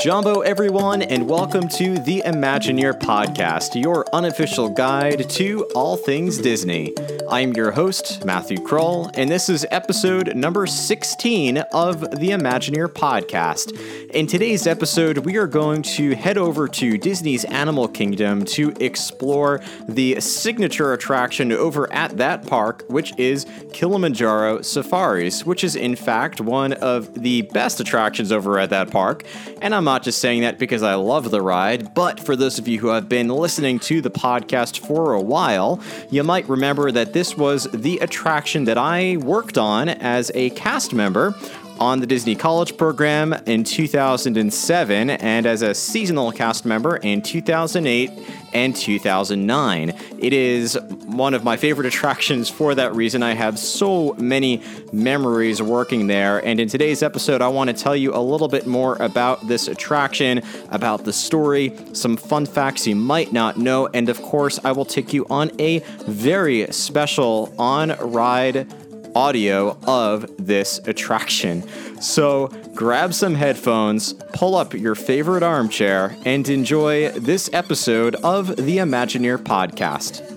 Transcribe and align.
Jambo, 0.00 0.42
everyone, 0.42 1.02
and 1.02 1.28
welcome 1.28 1.66
to 1.70 1.98
the 1.98 2.22
Imagineer 2.24 2.96
Podcast, 2.96 3.74
your 3.80 4.04
unofficial 4.14 4.68
guide 4.68 5.28
to 5.30 5.64
all 5.74 5.96
things 5.96 6.38
Disney. 6.38 6.94
I'm 7.28 7.52
your 7.54 7.72
host, 7.72 8.24
Matthew 8.24 8.58
Kroll, 8.58 9.10
and 9.14 9.28
this 9.28 9.48
is 9.48 9.66
episode 9.72 10.36
number 10.36 10.68
16 10.68 11.58
of 11.72 12.00
the 12.00 12.28
Imagineer 12.28 12.86
Podcast. 12.86 13.76
In 14.14 14.26
today's 14.26 14.66
episode, 14.66 15.18
we 15.18 15.36
are 15.36 15.46
going 15.46 15.82
to 15.82 16.14
head 16.14 16.38
over 16.38 16.66
to 16.66 16.96
Disney's 16.96 17.44
Animal 17.44 17.86
Kingdom 17.88 18.46
to 18.46 18.72
explore 18.80 19.60
the 19.86 20.18
signature 20.18 20.94
attraction 20.94 21.52
over 21.52 21.92
at 21.92 22.16
that 22.16 22.46
park, 22.46 22.86
which 22.88 23.12
is 23.18 23.44
Kilimanjaro 23.74 24.62
Safaris, 24.62 25.44
which 25.44 25.62
is 25.62 25.76
in 25.76 25.94
fact 25.94 26.40
one 26.40 26.72
of 26.72 27.20
the 27.20 27.42
best 27.42 27.80
attractions 27.80 28.32
over 28.32 28.58
at 28.58 28.70
that 28.70 28.90
park. 28.90 29.24
And 29.60 29.74
I'm 29.74 29.84
not 29.84 30.04
just 30.04 30.20
saying 30.20 30.40
that 30.40 30.58
because 30.58 30.82
I 30.82 30.94
love 30.94 31.30
the 31.30 31.42
ride, 31.42 31.92
but 31.92 32.18
for 32.18 32.34
those 32.34 32.58
of 32.58 32.66
you 32.66 32.78
who 32.80 32.88
have 32.88 33.10
been 33.10 33.28
listening 33.28 33.78
to 33.80 34.00
the 34.00 34.10
podcast 34.10 34.86
for 34.86 35.12
a 35.12 35.20
while, 35.20 35.82
you 36.08 36.24
might 36.24 36.48
remember 36.48 36.90
that 36.92 37.12
this 37.12 37.36
was 37.36 37.64
the 37.74 37.98
attraction 37.98 38.64
that 38.64 38.78
I 38.78 39.18
worked 39.18 39.58
on 39.58 39.90
as 39.90 40.32
a 40.34 40.48
cast 40.50 40.94
member 40.94 41.34
on 41.80 42.00
the 42.00 42.06
Disney 42.06 42.34
College 42.34 42.76
program 42.76 43.32
in 43.46 43.64
2007 43.64 45.10
and 45.10 45.46
as 45.46 45.62
a 45.62 45.74
seasonal 45.74 46.32
cast 46.32 46.64
member 46.64 46.96
in 46.96 47.22
2008 47.22 48.10
and 48.52 48.74
2009. 48.74 49.90
It 50.18 50.32
is 50.32 50.78
one 51.06 51.34
of 51.34 51.44
my 51.44 51.56
favorite 51.56 51.86
attractions 51.92 52.48
for 52.48 52.74
that 52.74 52.94
reason. 52.94 53.22
I 53.22 53.34
have 53.34 53.58
so 53.58 54.14
many 54.14 54.62
memories 54.92 55.60
working 55.62 56.06
there. 56.06 56.44
And 56.44 56.60
in 56.60 56.68
today's 56.68 57.02
episode, 57.02 57.42
I 57.42 57.48
want 57.48 57.68
to 57.68 57.74
tell 57.74 57.96
you 57.96 58.14
a 58.14 58.20
little 58.20 58.48
bit 58.48 58.66
more 58.66 58.96
about 58.96 59.46
this 59.46 59.68
attraction, 59.68 60.42
about 60.70 61.04
the 61.04 61.12
story, 61.12 61.76
some 61.92 62.16
fun 62.16 62.46
facts 62.46 62.86
you 62.86 62.96
might 62.96 63.32
not 63.32 63.56
know, 63.56 63.88
and 63.88 64.08
of 64.08 64.20
course, 64.22 64.58
I 64.64 64.72
will 64.72 64.84
take 64.84 65.12
you 65.12 65.26
on 65.30 65.50
a 65.60 65.80
very 66.06 66.70
special 66.72 67.54
on 67.58 67.90
ride 67.98 68.66
audio 69.14 69.78
of 69.86 70.26
this 70.38 70.78
attraction. 70.86 71.66
So 72.00 72.48
grab 72.74 73.14
some 73.14 73.34
headphones, 73.34 74.12
pull 74.32 74.54
up 74.54 74.74
your 74.74 74.94
favorite 74.94 75.42
armchair, 75.42 76.16
and 76.24 76.48
enjoy 76.48 77.10
this 77.10 77.50
episode 77.52 78.14
of 78.16 78.56
the 78.56 78.78
Imagineer 78.78 79.38
podcast. 79.38 80.27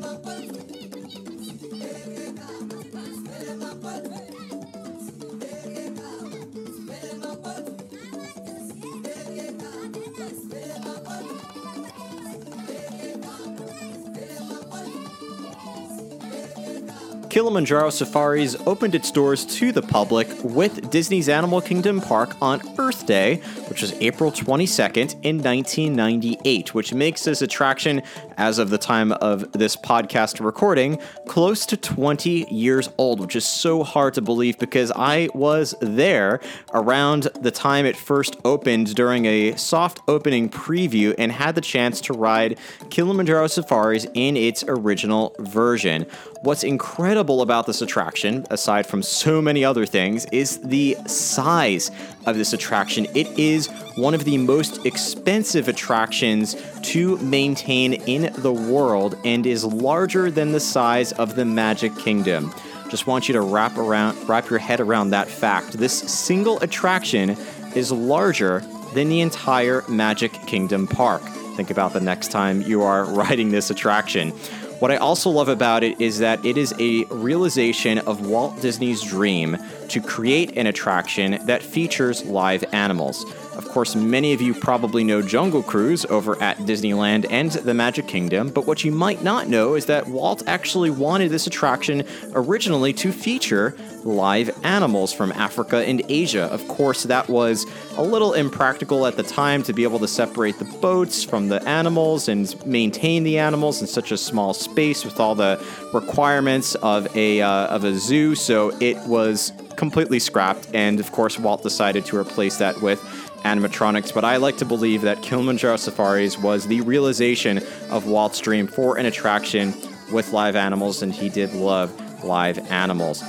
Kilimanjaro 17.51 17.89
Safaris 17.89 18.55
opened 18.65 18.95
its 18.95 19.11
doors 19.11 19.45
to 19.57 19.73
the 19.73 19.81
public 19.81 20.29
with 20.41 20.89
Disney's 20.89 21.27
Animal 21.27 21.59
Kingdom 21.59 21.99
Park 21.99 22.41
on 22.41 22.61
Earth 22.79 23.05
Day, 23.05 23.41
which 23.67 23.81
was 23.81 23.91
April 23.99 24.31
22nd 24.31 25.15
in 25.21 25.43
1998, 25.43 26.73
which 26.73 26.93
makes 26.93 27.25
this 27.25 27.41
attraction, 27.41 28.03
as 28.37 28.57
of 28.57 28.69
the 28.69 28.77
time 28.77 29.11
of 29.11 29.51
this 29.51 29.75
podcast 29.75 30.39
recording, 30.39 30.97
close 31.27 31.65
to 31.65 31.75
20 31.75 32.47
years 32.49 32.89
old, 32.97 33.19
which 33.19 33.35
is 33.35 33.43
so 33.43 33.83
hard 33.83 34.13
to 34.13 34.21
believe 34.21 34.57
because 34.57 34.89
I 34.95 35.27
was 35.33 35.75
there 35.81 36.39
around 36.73 37.23
the 37.41 37.51
time 37.51 37.85
it 37.85 37.97
first 37.97 38.37
opened 38.45 38.95
during 38.95 39.25
a 39.25 39.57
soft 39.57 39.99
opening 40.07 40.49
preview 40.49 41.13
and 41.17 41.33
had 41.33 41.55
the 41.55 41.61
chance 41.61 41.99
to 42.01 42.13
ride 42.13 42.57
Kilimanjaro 42.89 43.47
Safaris 43.47 44.07
in 44.13 44.37
its 44.37 44.63
original 44.69 45.35
version. 45.39 46.05
What's 46.43 46.63
incredible 46.63 47.43
about 47.43 47.67
this 47.67 47.83
attraction, 47.83 48.47
aside 48.49 48.87
from 48.87 49.03
so 49.03 49.43
many 49.43 49.63
other 49.63 49.85
things, 49.85 50.25
is 50.31 50.57
the 50.57 50.97
size 51.05 51.91
of 52.25 52.35
this 52.35 52.51
attraction. 52.51 53.05
It 53.13 53.27
is 53.37 53.67
one 53.95 54.15
of 54.15 54.23
the 54.23 54.39
most 54.39 54.83
expensive 54.83 55.67
attractions 55.67 56.55
to 56.81 57.17
maintain 57.17 57.93
in 57.93 58.33
the 58.41 58.51
world 58.51 59.19
and 59.23 59.45
is 59.45 59.63
larger 59.63 60.31
than 60.31 60.51
the 60.51 60.59
size 60.59 61.11
of 61.11 61.35
the 61.35 61.45
Magic 61.45 61.95
Kingdom. 61.97 62.51
Just 62.89 63.05
want 63.05 63.27
you 63.27 63.33
to 63.33 63.41
wrap 63.41 63.77
around 63.77 64.17
wrap 64.27 64.49
your 64.49 64.57
head 64.57 64.79
around 64.79 65.11
that 65.11 65.27
fact. 65.27 65.73
This 65.73 65.93
single 65.93 66.59
attraction 66.61 67.37
is 67.75 67.91
larger 67.91 68.61
than 68.95 69.09
the 69.09 69.21
entire 69.21 69.83
Magic 69.87 70.33
Kingdom 70.47 70.87
park. 70.87 71.21
Think 71.55 71.69
about 71.69 71.93
the 71.93 72.01
next 72.01 72.31
time 72.31 72.63
you 72.63 72.81
are 72.81 73.05
riding 73.13 73.51
this 73.51 73.69
attraction. 73.69 74.33
What 74.81 74.89
I 74.89 74.97
also 74.97 75.29
love 75.29 75.47
about 75.47 75.83
it 75.83 76.01
is 76.01 76.17
that 76.17 76.43
it 76.43 76.57
is 76.57 76.73
a 76.79 77.03
realization 77.11 77.99
of 77.99 78.25
Walt 78.25 78.59
Disney's 78.61 79.03
dream 79.03 79.59
to 79.89 80.01
create 80.01 80.57
an 80.57 80.65
attraction 80.65 81.37
that 81.45 81.61
features 81.61 82.25
live 82.25 82.63
animals. 82.73 83.23
Of 83.61 83.69
course, 83.69 83.95
many 83.95 84.33
of 84.33 84.41
you 84.41 84.55
probably 84.55 85.03
know 85.03 85.21
Jungle 85.21 85.61
Cruise 85.61 86.03
over 86.05 86.41
at 86.41 86.57
Disneyland 86.57 87.27
and 87.29 87.51
the 87.51 87.75
Magic 87.75 88.07
Kingdom, 88.07 88.49
but 88.49 88.65
what 88.65 88.83
you 88.83 88.91
might 88.91 89.23
not 89.23 89.47
know 89.47 89.75
is 89.75 89.85
that 89.85 90.07
Walt 90.07 90.41
actually 90.47 90.89
wanted 90.89 91.29
this 91.29 91.45
attraction 91.45 92.03
originally 92.33 92.91
to 92.93 93.11
feature 93.11 93.75
live 94.03 94.49
animals 94.63 95.13
from 95.13 95.31
Africa 95.33 95.85
and 95.85 96.01
Asia. 96.09 96.45
Of 96.45 96.67
course, 96.67 97.03
that 97.03 97.29
was 97.29 97.67
a 97.97 98.03
little 98.03 98.33
impractical 98.33 99.05
at 99.05 99.15
the 99.15 99.21
time 99.21 99.61
to 99.63 99.73
be 99.73 99.83
able 99.83 99.99
to 99.99 100.07
separate 100.07 100.57
the 100.57 100.65
boats 100.65 101.23
from 101.23 101.47
the 101.47 101.61
animals 101.69 102.27
and 102.27 102.65
maintain 102.65 103.23
the 103.23 103.37
animals 103.37 103.79
in 103.79 103.85
such 103.85 104.11
a 104.11 104.17
small 104.17 104.55
space 104.55 105.05
with 105.05 105.19
all 105.19 105.35
the 105.35 105.63
requirements 105.93 106.73
of 106.75 107.15
a 107.15 107.41
uh, 107.41 107.67
of 107.67 107.83
a 107.83 107.93
zoo. 107.93 108.33
So 108.33 108.75
it 108.79 108.97
was 109.07 109.53
completely 109.75 110.19
scrapped, 110.19 110.67
and 110.73 110.99
of 110.99 111.11
course, 111.11 111.39
Walt 111.39 111.63
decided 111.63 112.05
to 112.05 112.17
replace 112.17 112.57
that 112.57 112.81
with 112.81 112.99
animatronics, 113.43 114.13
but 114.13 114.23
I 114.23 114.37
like 114.37 114.57
to 114.57 114.65
believe 114.65 115.01
that 115.01 115.21
Kilimanjaro 115.21 115.77
Safaris 115.77 116.37
was 116.37 116.67
the 116.67 116.81
realization 116.81 117.61
of 117.89 118.05
Walt's 118.07 118.39
dream 118.39 118.67
for 118.67 118.97
an 118.97 119.05
attraction 119.05 119.73
with 120.11 120.31
live 120.33 120.55
animals, 120.55 121.01
and 121.01 121.13
he 121.13 121.29
did 121.29 121.53
love 121.53 122.23
live 122.23 122.59
animals. 122.71 123.23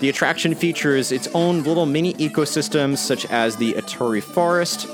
The 0.00 0.08
attraction 0.08 0.54
features 0.54 1.12
its 1.12 1.28
own 1.34 1.62
little 1.62 1.86
mini 1.86 2.14
ecosystems, 2.14 2.98
such 2.98 3.26
as 3.26 3.56
the 3.56 3.74
Ituri 3.74 4.22
Forest, 4.22 4.88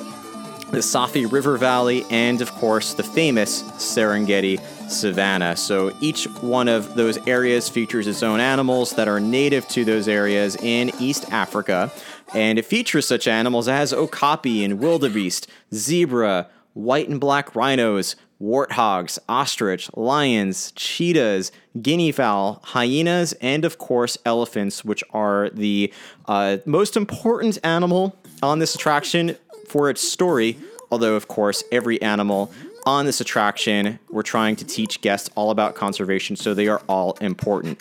the 0.71 0.79
Safi 0.79 1.31
River 1.31 1.57
Valley, 1.57 2.05
and 2.11 2.41
of 2.41 2.53
course 2.53 2.95
the 2.95 3.03
famous 3.03 3.63
Serengeti 3.63 4.61
Savannah. 4.89 5.57
So 5.57 5.93
each 6.01 6.27
one 6.43 6.69
of 6.69 6.95
those 6.95 7.19
areas 7.27 7.69
features 7.69 8.07
its 8.07 8.23
own 8.23 8.41
animals 8.41 8.93
that 8.93 9.09
are 9.09 9.19
native 9.19 9.67
to 9.69 9.85
those 9.85 10.07
areas 10.07 10.57
in 10.57 10.93
East 11.01 11.33
Africa. 11.33 11.91
And 12.35 12.59
it 12.59 12.65
features 12.65 13.07
such 13.07 13.27
animals 13.27 13.69
as 13.69 13.93
okapi 13.93 14.65
and 14.65 14.79
wildebeest, 14.79 15.49
zebra, 15.75 16.49
white 16.75 17.09
and 17.09 17.21
black 17.21 17.55
rhinos, 17.57 18.17
warthogs, 18.41 19.19
ostrich, 19.29 19.91
lions, 19.97 20.73
cheetahs, 20.73 21.53
guinea 21.83 22.13
fowl, 22.13 22.61
hyenas, 22.65 23.35
and 23.41 23.65
of 23.65 23.79
course 23.79 24.17
elephants, 24.25 24.85
which 24.85 25.05
are 25.11 25.51
the 25.51 25.93
uh, 26.27 26.59
most 26.65 26.97
important 26.97 27.59
animal 27.65 28.17
on 28.43 28.59
this 28.59 28.75
attraction 28.75 29.37
for 29.67 29.91
its 29.91 30.01
story. 30.01 30.57
Although, 30.91 31.15
of 31.15 31.29
course, 31.29 31.63
every 31.71 32.01
animal 32.01 32.51
on 32.87 33.07
this 33.07 33.21
attraction, 33.21 33.99
we're 34.09 34.23
trying 34.23 34.57
to 34.57 34.65
teach 34.65 35.01
guests 35.03 35.29
all 35.35 35.51
about 35.51 35.75
conservation, 35.75 36.35
so 36.35 36.55
they 36.55 36.67
are 36.67 36.83
all 36.89 37.13
important. 37.21 37.79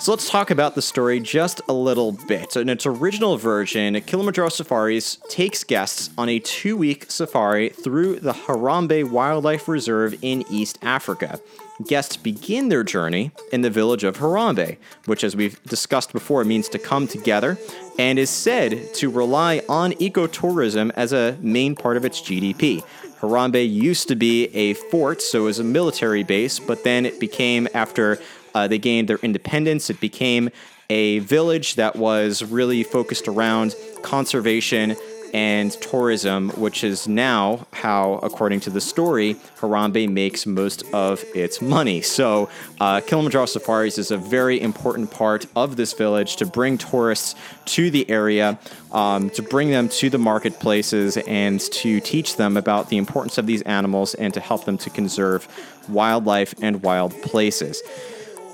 So 0.00 0.12
let's 0.12 0.30
talk 0.30 0.52
about 0.52 0.76
the 0.76 0.80
story 0.80 1.18
just 1.18 1.60
a 1.68 1.72
little 1.72 2.12
bit. 2.12 2.54
In 2.54 2.68
its 2.68 2.86
original 2.86 3.36
version, 3.36 4.00
Kilimanjaro 4.02 4.48
Safaris 4.48 5.18
takes 5.28 5.64
guests 5.64 6.10
on 6.16 6.28
a 6.28 6.38
two 6.38 6.76
week 6.76 7.10
safari 7.10 7.70
through 7.70 8.20
the 8.20 8.32
Harambe 8.32 9.10
Wildlife 9.10 9.66
Reserve 9.66 10.14
in 10.22 10.44
East 10.48 10.78
Africa. 10.82 11.40
Guests 11.84 12.16
begin 12.16 12.68
their 12.68 12.84
journey 12.84 13.32
in 13.52 13.62
the 13.62 13.70
village 13.70 14.04
of 14.04 14.18
Harambe, 14.18 14.78
which, 15.06 15.24
as 15.24 15.34
we've 15.34 15.60
discussed 15.64 16.12
before, 16.12 16.44
means 16.44 16.68
to 16.68 16.78
come 16.78 17.08
together 17.08 17.58
and 17.98 18.20
is 18.20 18.30
said 18.30 18.94
to 18.94 19.10
rely 19.10 19.62
on 19.68 19.92
ecotourism 19.94 20.92
as 20.94 21.12
a 21.12 21.36
main 21.40 21.74
part 21.74 21.96
of 21.96 22.04
its 22.04 22.20
GDP. 22.20 22.84
Harambe 23.20 23.68
used 23.68 24.06
to 24.08 24.14
be 24.14 24.44
a 24.54 24.74
fort, 24.74 25.20
so 25.20 25.40
it 25.40 25.44
was 25.44 25.58
a 25.58 25.64
military 25.64 26.22
base, 26.22 26.60
but 26.60 26.84
then 26.84 27.04
it 27.04 27.18
became, 27.18 27.66
after 27.74 28.20
uh, 28.58 28.66
they 28.66 28.78
gained 28.78 29.08
their 29.08 29.18
independence. 29.18 29.88
It 29.88 30.00
became 30.00 30.50
a 30.90 31.20
village 31.20 31.76
that 31.76 31.94
was 31.94 32.42
really 32.42 32.82
focused 32.82 33.28
around 33.28 33.76
conservation 34.02 34.96
and 35.34 35.70
tourism, 35.70 36.48
which 36.50 36.82
is 36.82 37.06
now 37.06 37.66
how, 37.74 38.14
according 38.22 38.60
to 38.60 38.70
the 38.70 38.80
story, 38.80 39.34
Harambe 39.60 40.08
makes 40.08 40.46
most 40.46 40.82
of 40.94 41.22
its 41.34 41.60
money. 41.60 42.00
So, 42.00 42.48
uh, 42.80 43.02
Kilimanjaro 43.02 43.46
Safaris 43.46 43.98
is 43.98 44.10
a 44.10 44.16
very 44.16 44.58
important 44.58 45.10
part 45.10 45.46
of 45.54 45.76
this 45.76 45.92
village 45.92 46.36
to 46.36 46.46
bring 46.46 46.78
tourists 46.78 47.34
to 47.66 47.90
the 47.90 48.08
area, 48.10 48.58
um, 48.90 49.28
to 49.30 49.42
bring 49.42 49.70
them 49.70 49.90
to 50.00 50.08
the 50.08 50.18
marketplaces, 50.18 51.18
and 51.18 51.60
to 51.60 52.00
teach 52.00 52.36
them 52.36 52.56
about 52.56 52.88
the 52.88 52.96
importance 52.96 53.36
of 53.36 53.46
these 53.46 53.62
animals 53.62 54.14
and 54.14 54.32
to 54.32 54.40
help 54.40 54.64
them 54.64 54.78
to 54.78 54.90
conserve 54.90 55.46
wildlife 55.88 56.54
and 56.62 56.82
wild 56.82 57.12
places. 57.22 57.82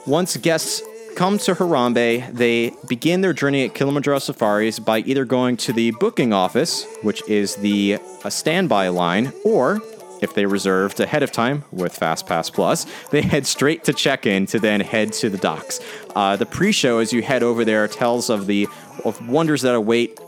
Once 0.07 0.37
guests 0.37 0.83
come 1.17 1.39
to 1.39 1.55
Harambe, 1.55 2.31
they 2.31 2.73
begin 2.89 3.23
their 3.23 3.33
journey 3.33 3.65
at 3.65 3.75
Kilimanjaro 3.75 4.19
Safaris 4.19 4.79
by 4.79 4.99
either 4.99 5.25
going 5.25 5.57
to 5.59 5.73
the 5.73 5.93
booking 5.93 6.35
office, 6.35 6.87
which 7.03 7.27
is 7.27 7.57
the 7.57 7.99
a 8.25 8.31
standby 8.31 8.89
line, 8.89 9.33
or 9.45 9.81
if 10.21 10.35
they 10.35 10.45
reserved 10.45 11.01
ahead 11.01 11.23
of 11.23 11.33
time 11.33 11.65
with 11.71 11.99
FastPass 11.99 12.53
Plus, 12.53 12.87
they 13.13 13.23
head 13.23 13.47
straight 13.47 13.85
to 13.85 13.95
check 13.95 14.27
in 14.27 14.45
to 14.47 14.59
then 14.59 14.81
head 14.81 15.13
to 15.15 15.31
the 15.31 15.39
docks. 15.39 15.81
Uh, 16.15 16.37
the 16.37 16.47
pre 16.47 16.71
show, 16.71 16.99
as 16.99 17.13
you 17.13 17.23
head 17.23 17.43
over 17.43 17.65
there, 17.65 17.89
tells 17.89 18.29
of 18.29 18.47
the 18.47 18.69
of 19.05 19.27
wonders 19.27 19.63
that 19.63 19.75
await 19.75 20.21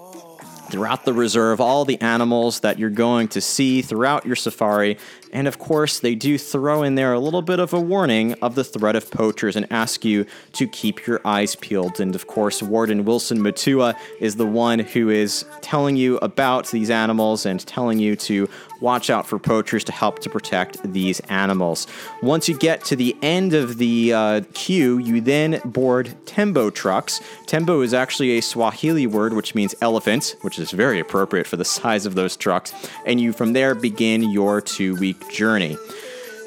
throughout 0.70 1.04
the 1.04 1.12
reserve, 1.12 1.60
all 1.60 1.84
the 1.84 2.00
animals 2.00 2.60
that 2.60 2.78
you're 2.78 2.90
going 2.90 3.28
to 3.28 3.40
see 3.40 3.82
throughout 3.82 4.26
your 4.26 4.36
safari. 4.36 4.98
And 5.32 5.48
of 5.48 5.58
course, 5.58 5.98
they 5.98 6.14
do 6.14 6.38
throw 6.38 6.82
in 6.82 6.94
there 6.94 7.12
a 7.12 7.18
little 7.18 7.42
bit 7.42 7.58
of 7.58 7.72
a 7.72 7.80
warning 7.80 8.34
of 8.34 8.54
the 8.54 8.64
threat 8.64 8.96
of 8.96 9.10
poachers 9.10 9.56
and 9.56 9.66
ask 9.70 10.04
you 10.04 10.26
to 10.52 10.66
keep 10.66 11.06
your 11.06 11.20
eyes 11.24 11.56
peeled. 11.56 12.00
And 12.00 12.14
of 12.14 12.26
course, 12.26 12.62
Warden 12.62 13.04
Wilson 13.04 13.42
Matua 13.42 13.96
is 14.20 14.36
the 14.36 14.46
one 14.46 14.78
who 14.78 15.10
is 15.10 15.44
telling 15.60 15.96
you 15.96 16.16
about 16.18 16.68
these 16.68 16.90
animals 16.90 17.44
and 17.46 17.64
telling 17.66 17.98
you 17.98 18.16
to 18.16 18.48
watch 18.80 19.10
out 19.10 19.26
for 19.26 19.38
poachers 19.38 19.84
to 19.84 19.92
help 19.92 20.18
to 20.20 20.30
protect 20.30 20.82
these 20.92 21.20
animals. 21.20 21.86
Once 22.22 22.48
you 22.48 22.56
get 22.56 22.84
to 22.84 22.96
the 22.96 23.16
end 23.22 23.54
of 23.54 23.78
the 23.78 24.12
uh, 24.12 24.40
queue, 24.54 24.98
you 24.98 25.20
then 25.20 25.60
board 25.64 26.14
tembo 26.26 26.70
trucks. 26.70 27.20
Tembo 27.46 27.80
is 27.80 27.94
actually 27.94 28.38
a 28.38 28.40
Swahili 28.42 29.06
word 29.06 29.32
which 29.32 29.54
means 29.54 29.74
elephant, 29.80 30.36
which 30.42 30.58
is 30.58 30.70
very 30.70 31.00
appropriate 31.00 31.46
for 31.46 31.56
the 31.56 31.64
size 31.76 32.06
of 32.06 32.14
those 32.14 32.36
trucks. 32.36 32.72
And 33.04 33.20
you 33.20 33.32
from 33.32 33.52
there 33.52 33.74
begin 33.74 34.30
your 34.30 34.60
two 34.60 34.96
week 34.96 35.30
journey. 35.30 35.76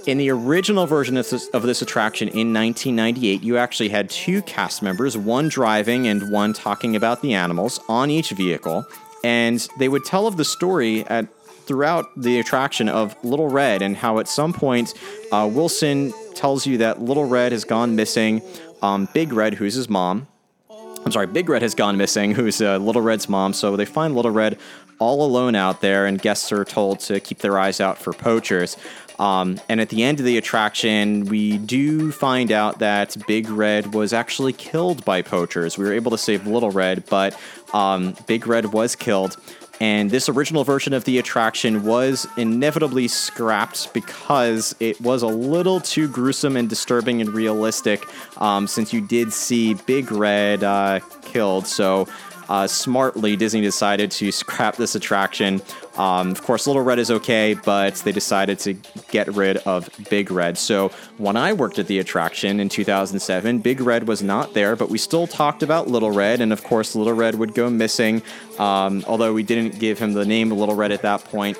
In 0.07 0.17
the 0.17 0.31
original 0.31 0.87
version 0.87 1.17
of 1.17 1.29
this, 1.29 1.49
of 1.49 1.63
this, 1.63 1.81
attraction 1.81 2.29
in 2.29 2.53
1998, 2.53 3.43
you 3.43 3.57
actually 3.57 3.89
had 3.89 4.09
two 4.09 4.41
cast 4.41 4.81
members, 4.81 5.17
one 5.17 5.49
driving 5.49 6.07
and 6.07 6.31
one 6.31 6.53
talking 6.53 6.95
about 6.95 7.21
the 7.21 7.33
animals 7.33 7.79
on 7.89 8.09
each 8.09 8.31
vehicle. 8.31 8.85
And 9.23 9.67
they 9.77 9.89
would 9.89 10.05
tell 10.05 10.25
of 10.25 10.37
the 10.37 10.45
story 10.45 11.05
at 11.07 11.27
throughout 11.69 12.09
the 12.19 12.39
attraction 12.39 12.89
of 12.89 13.15
Little 13.23 13.47
Red 13.47 13.83
and 13.83 13.95
how 13.95 14.17
at 14.17 14.27
some 14.27 14.53
point 14.53 14.95
uh, 15.31 15.47
Wilson 15.53 16.11
tells 16.33 16.65
you 16.65 16.79
that 16.79 16.99
Little 16.99 17.25
Red 17.25 17.51
has 17.51 17.63
gone 17.63 17.95
missing. 17.95 18.41
Um, 18.81 19.07
Big 19.13 19.31
Red, 19.31 19.53
who's 19.53 19.75
his 19.75 19.87
mom, 19.87 20.27
I'm 21.05 21.11
sorry, 21.11 21.27
Big 21.27 21.47
Red 21.47 21.61
has 21.61 21.75
gone 21.75 21.95
missing, 21.95 22.31
who's 22.31 22.59
uh, 22.59 22.79
Little 22.79 23.03
Red's 23.03 23.29
mom. 23.29 23.53
So 23.53 23.75
they 23.75 23.85
find 23.85 24.15
Little 24.15 24.31
Red 24.31 24.57
all 24.97 25.23
alone 25.23 25.53
out 25.53 25.81
there, 25.81 26.07
and 26.07 26.19
guests 26.19 26.51
are 26.51 26.65
told 26.65 27.01
to 27.01 27.19
keep 27.19 27.37
their 27.37 27.59
eyes 27.59 27.79
out 27.79 27.99
for 27.99 28.13
poachers. 28.13 28.75
Um, 29.19 29.61
and 29.69 29.79
at 29.79 29.89
the 29.89 30.01
end 30.01 30.19
of 30.19 30.25
the 30.25 30.39
attraction, 30.39 31.25
we 31.25 31.59
do 31.59 32.11
find 32.11 32.51
out 32.51 32.79
that 32.79 33.15
Big 33.27 33.47
Red 33.47 33.93
was 33.93 34.11
actually 34.11 34.53
killed 34.53 35.05
by 35.05 35.21
poachers. 35.21 35.77
We 35.77 35.85
were 35.85 35.93
able 35.93 36.09
to 36.11 36.17
save 36.17 36.47
Little 36.47 36.71
Red, 36.71 37.03
but 37.09 37.39
um, 37.73 38.15
Big 38.25 38.47
Red 38.47 38.73
was 38.73 38.95
killed. 38.95 39.37
And 39.79 40.11
this 40.11 40.27
original 40.27 40.63
version 40.63 40.93
of 40.93 41.05
the 41.05 41.19
attraction 41.19 41.83
was 41.83 42.27
inevitably 42.37 43.07
scrapped 43.07 43.93
because 43.93 44.75
it 44.79 44.99
was 44.99 45.21
a 45.21 45.27
little 45.27 45.79
too 45.79 46.07
gruesome 46.07 46.57
and 46.57 46.69
disturbing 46.69 47.21
and 47.21 47.29
realistic 47.29 48.05
um, 48.41 48.67
since 48.67 48.91
you 48.91 48.99
did 48.99 49.31
see 49.31 49.75
Big 49.75 50.11
Red 50.11 50.63
uh, 50.63 50.99
killed. 51.21 51.65
So 51.65 52.07
uh, 52.49 52.65
smartly, 52.67 53.35
Disney 53.35 53.61
decided 53.61 54.09
to 54.11 54.31
scrap 54.31 54.75
this 54.75 54.95
attraction. 54.95 55.61
Um, 55.99 56.31
of 56.31 56.41
course, 56.43 56.65
Little 56.65 56.81
Red 56.81 56.97
is 56.97 57.11
okay, 57.11 57.55
but 57.65 57.95
they 57.95 58.13
decided 58.13 58.57
to 58.59 58.73
get 59.11 59.27
rid 59.27 59.57
of 59.57 59.89
Big 60.09 60.31
Red. 60.31 60.57
So 60.57 60.89
when 61.17 61.35
I 61.35 61.51
worked 61.51 61.77
at 61.77 61.87
the 61.87 61.99
attraction 61.99 62.61
in 62.61 62.69
2007, 62.69 63.59
Big 63.59 63.81
Red 63.81 64.07
was 64.07 64.23
not 64.23 64.53
there, 64.53 64.77
but 64.77 64.89
we 64.89 64.97
still 64.97 65.27
talked 65.27 65.61
about 65.61 65.89
Little 65.89 66.11
Red, 66.11 66.39
and 66.39 66.53
of 66.53 66.63
course, 66.63 66.95
Little 66.95 67.13
Red 67.13 67.35
would 67.35 67.53
go 67.53 67.69
missing. 67.69 68.23
Um, 68.57 69.03
although 69.07 69.33
we 69.33 69.43
didn't 69.43 69.77
give 69.77 69.99
him 69.99 70.13
the 70.13 70.25
name 70.25 70.51
Little 70.51 70.75
Red 70.75 70.93
at 70.93 71.01
that 71.01 71.25
point, 71.25 71.57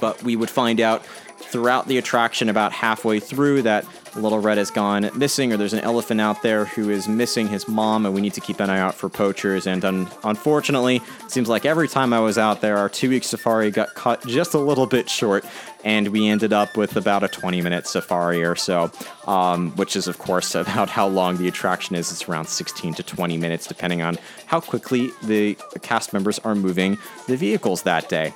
but 0.00 0.20
we 0.24 0.34
would 0.34 0.50
find 0.50 0.80
out 0.80 1.06
throughout 1.54 1.86
the 1.86 1.98
attraction 1.98 2.48
about 2.48 2.72
halfway 2.72 3.20
through 3.20 3.62
that 3.62 3.86
Little 4.16 4.40
Red 4.40 4.58
has 4.58 4.72
gone 4.72 5.08
missing, 5.14 5.52
or 5.52 5.56
there's 5.56 5.72
an 5.72 5.78
elephant 5.78 6.20
out 6.20 6.42
there 6.42 6.64
who 6.64 6.90
is 6.90 7.06
missing 7.06 7.46
his 7.46 7.68
mom, 7.68 8.04
and 8.04 8.12
we 8.12 8.20
need 8.20 8.34
to 8.34 8.40
keep 8.40 8.58
an 8.58 8.70
eye 8.70 8.80
out 8.80 8.96
for 8.96 9.08
poachers. 9.08 9.64
And 9.64 9.84
un- 9.84 10.08
unfortunately, 10.24 10.96
it 10.96 11.30
seems 11.30 11.48
like 11.48 11.64
every 11.64 11.86
time 11.86 12.12
I 12.12 12.18
was 12.18 12.38
out 12.38 12.60
there, 12.60 12.76
our 12.76 12.88
two 12.88 13.08
week 13.08 13.22
safari 13.22 13.70
got 13.70 13.94
cut 13.94 14.26
just 14.26 14.54
a 14.54 14.58
little 14.58 14.86
bit 14.86 15.08
short, 15.08 15.44
and 15.84 16.08
we 16.08 16.26
ended 16.26 16.52
up 16.52 16.76
with 16.76 16.96
about 16.96 17.22
a 17.22 17.28
20 17.28 17.62
minute 17.62 17.86
safari 17.86 18.42
or 18.42 18.56
so, 18.56 18.90
um, 19.28 19.70
which 19.76 19.94
is, 19.94 20.08
of 20.08 20.18
course, 20.18 20.54
about 20.56 20.88
how 20.88 21.06
long 21.06 21.36
the 21.36 21.46
attraction 21.46 21.94
is. 21.94 22.10
It's 22.10 22.28
around 22.28 22.46
16 22.46 22.94
to 22.94 23.04
20 23.04 23.38
minutes, 23.38 23.68
depending 23.68 24.02
on 24.02 24.18
how 24.46 24.58
quickly 24.58 25.12
the 25.22 25.54
cast 25.82 26.12
members 26.12 26.40
are 26.40 26.56
moving 26.56 26.98
the 27.28 27.36
vehicles 27.36 27.84
that 27.84 28.08
day. 28.08 28.34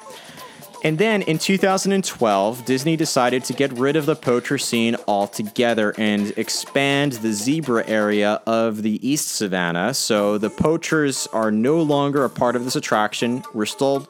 And 0.84 0.96
then 0.96 1.22
in 1.22 1.38
2012, 1.38 2.64
Disney 2.64 2.96
decided 2.96 3.42
to 3.44 3.52
get 3.52 3.72
rid 3.72 3.96
of 3.96 4.06
the 4.06 4.14
poacher 4.14 4.58
scene 4.58 4.96
altogether 5.08 5.92
and 5.98 6.32
expand 6.38 7.14
the 7.14 7.32
zebra 7.32 7.84
area 7.88 8.40
of 8.46 8.82
the 8.82 9.06
East 9.06 9.28
Savannah. 9.28 9.92
So 9.92 10.38
the 10.38 10.50
poachers 10.50 11.26
are 11.32 11.50
no 11.50 11.82
longer 11.82 12.24
a 12.24 12.30
part 12.30 12.54
of 12.54 12.64
this 12.64 12.76
attraction. 12.76 13.42
We're 13.52 13.66
still 13.66 14.08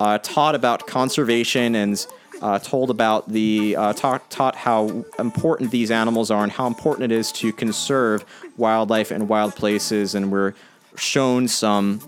uh, 0.00 0.18
taught 0.18 0.56
about 0.56 0.88
conservation 0.88 1.76
and 1.76 2.04
uh, 2.42 2.58
told 2.58 2.90
about 2.90 3.28
the 3.28 3.76
uh, 3.76 3.92
taught, 3.92 4.28
taught 4.30 4.56
how 4.56 5.04
important 5.18 5.70
these 5.70 5.90
animals 5.90 6.30
are 6.30 6.42
and 6.42 6.50
how 6.50 6.66
important 6.66 7.12
it 7.12 7.14
is 7.14 7.30
to 7.32 7.52
conserve 7.52 8.24
wildlife 8.56 9.10
and 9.10 9.28
wild 9.28 9.54
places. 9.54 10.14
And 10.14 10.32
we're 10.32 10.54
shown 10.96 11.46
some 11.46 12.00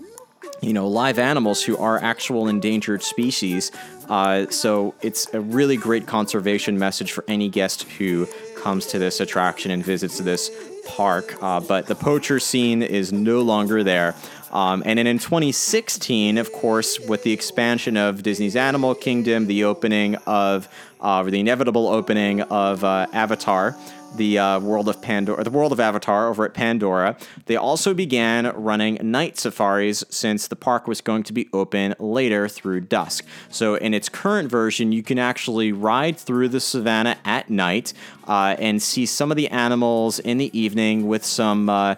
you 0.63 0.73
know, 0.73 0.87
live 0.87 1.19
animals 1.19 1.63
who 1.63 1.77
are 1.77 2.01
actual 2.01 2.47
endangered 2.47 3.03
species. 3.03 3.71
Uh, 4.09 4.47
so 4.49 4.95
it's 5.01 5.33
a 5.33 5.41
really 5.41 5.77
great 5.77 6.07
conservation 6.07 6.77
message 6.77 7.11
for 7.11 7.23
any 7.27 7.49
guest 7.49 7.83
who 7.83 8.27
comes 8.57 8.85
to 8.87 8.99
this 8.99 9.19
attraction 9.19 9.71
and 9.71 9.83
visits 9.83 10.19
this 10.19 10.49
park. 10.85 11.35
Uh, 11.41 11.59
but 11.59 11.87
the 11.87 11.95
poacher 11.95 12.39
scene 12.39 12.81
is 12.81 13.11
no 13.11 13.41
longer 13.41 13.83
there. 13.83 14.15
Um, 14.51 14.83
and 14.85 14.99
then 14.99 15.07
in 15.07 15.17
2016, 15.17 16.37
of 16.37 16.51
course, 16.51 16.99
with 16.99 17.23
the 17.23 17.31
expansion 17.31 17.97
of 17.97 18.21
Disney's 18.21 18.55
Animal 18.55 18.93
Kingdom, 18.93 19.47
the 19.47 19.63
opening 19.63 20.15
of, 20.27 20.69
uh, 21.01 21.23
the 21.23 21.39
inevitable 21.39 21.87
opening 21.87 22.41
of 22.41 22.83
uh, 22.83 23.07
Avatar, 23.13 23.75
the 24.15 24.37
uh, 24.37 24.59
world 24.59 24.87
of 24.87 25.01
Pandora, 25.01 25.43
the 25.43 25.49
world 25.49 25.71
of 25.71 25.79
Avatar 25.79 26.29
over 26.29 26.45
at 26.45 26.53
Pandora. 26.53 27.17
They 27.45 27.55
also 27.55 27.93
began 27.93 28.47
running 28.55 28.97
night 29.01 29.37
safaris 29.37 30.03
since 30.09 30.47
the 30.47 30.55
park 30.55 30.87
was 30.87 31.01
going 31.01 31.23
to 31.23 31.33
be 31.33 31.49
open 31.53 31.95
later 31.99 32.47
through 32.47 32.81
dusk. 32.81 33.25
So 33.49 33.75
in 33.75 33.93
its 33.93 34.09
current 34.09 34.49
version, 34.49 34.91
you 34.91 35.03
can 35.03 35.19
actually 35.19 35.71
ride 35.71 36.17
through 36.17 36.49
the 36.49 36.59
savannah 36.59 37.17
at 37.25 37.49
night 37.49 37.93
uh, 38.27 38.55
and 38.59 38.81
see 38.81 39.05
some 39.05 39.31
of 39.31 39.37
the 39.37 39.47
animals 39.49 40.19
in 40.19 40.37
the 40.37 40.57
evening 40.57 41.07
with 41.07 41.25
some. 41.25 41.69
Uh, 41.69 41.95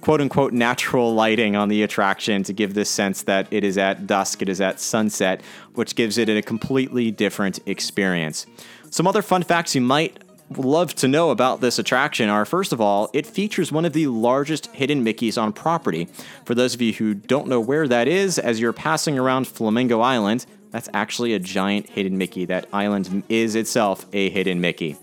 quote 0.00 0.20
unquote 0.20 0.52
natural 0.52 1.14
lighting 1.14 1.56
on 1.56 1.70
the 1.70 1.82
attraction 1.82 2.42
to 2.42 2.52
give 2.52 2.74
this 2.74 2.90
sense 2.90 3.22
that 3.22 3.50
it 3.50 3.64
is 3.64 3.78
at 3.78 4.06
dusk, 4.06 4.42
it 4.42 4.50
is 4.50 4.60
at 4.60 4.78
sunset, 4.78 5.40
which 5.76 5.94
gives 5.96 6.18
it 6.18 6.28
a 6.28 6.42
completely 6.42 7.10
different 7.10 7.58
experience. 7.64 8.44
Some 8.90 9.06
other 9.06 9.22
fun 9.22 9.42
facts 9.42 9.74
you 9.74 9.80
might 9.80 10.18
love 10.50 10.94
to 10.96 11.08
know 11.08 11.30
about 11.30 11.60
this 11.60 11.78
attraction 11.78 12.28
are 12.28 12.44
first 12.44 12.72
of 12.72 12.80
all, 12.80 13.10
it 13.12 13.26
features 13.26 13.72
one 13.72 13.84
of 13.84 13.92
the 13.92 14.06
largest 14.06 14.66
hidden 14.68 15.04
Mickeys 15.04 15.40
on 15.40 15.52
property. 15.52 16.08
For 16.44 16.54
those 16.54 16.74
of 16.74 16.82
you 16.82 16.92
who 16.92 17.14
don't 17.14 17.48
know 17.48 17.60
where 17.60 17.88
that 17.88 18.08
is, 18.08 18.38
as 18.38 18.60
you're 18.60 18.72
passing 18.72 19.18
around 19.18 19.46
Flamingo 19.48 20.00
Island, 20.00 20.46
that's 20.70 20.88
actually 20.92 21.34
a 21.34 21.38
giant 21.38 21.88
hidden 21.88 22.18
Mickey. 22.18 22.44
That 22.44 22.66
island 22.72 23.22
is 23.28 23.54
itself 23.54 24.06
a 24.12 24.28
hidden 24.30 24.60
Mickey. 24.60 24.96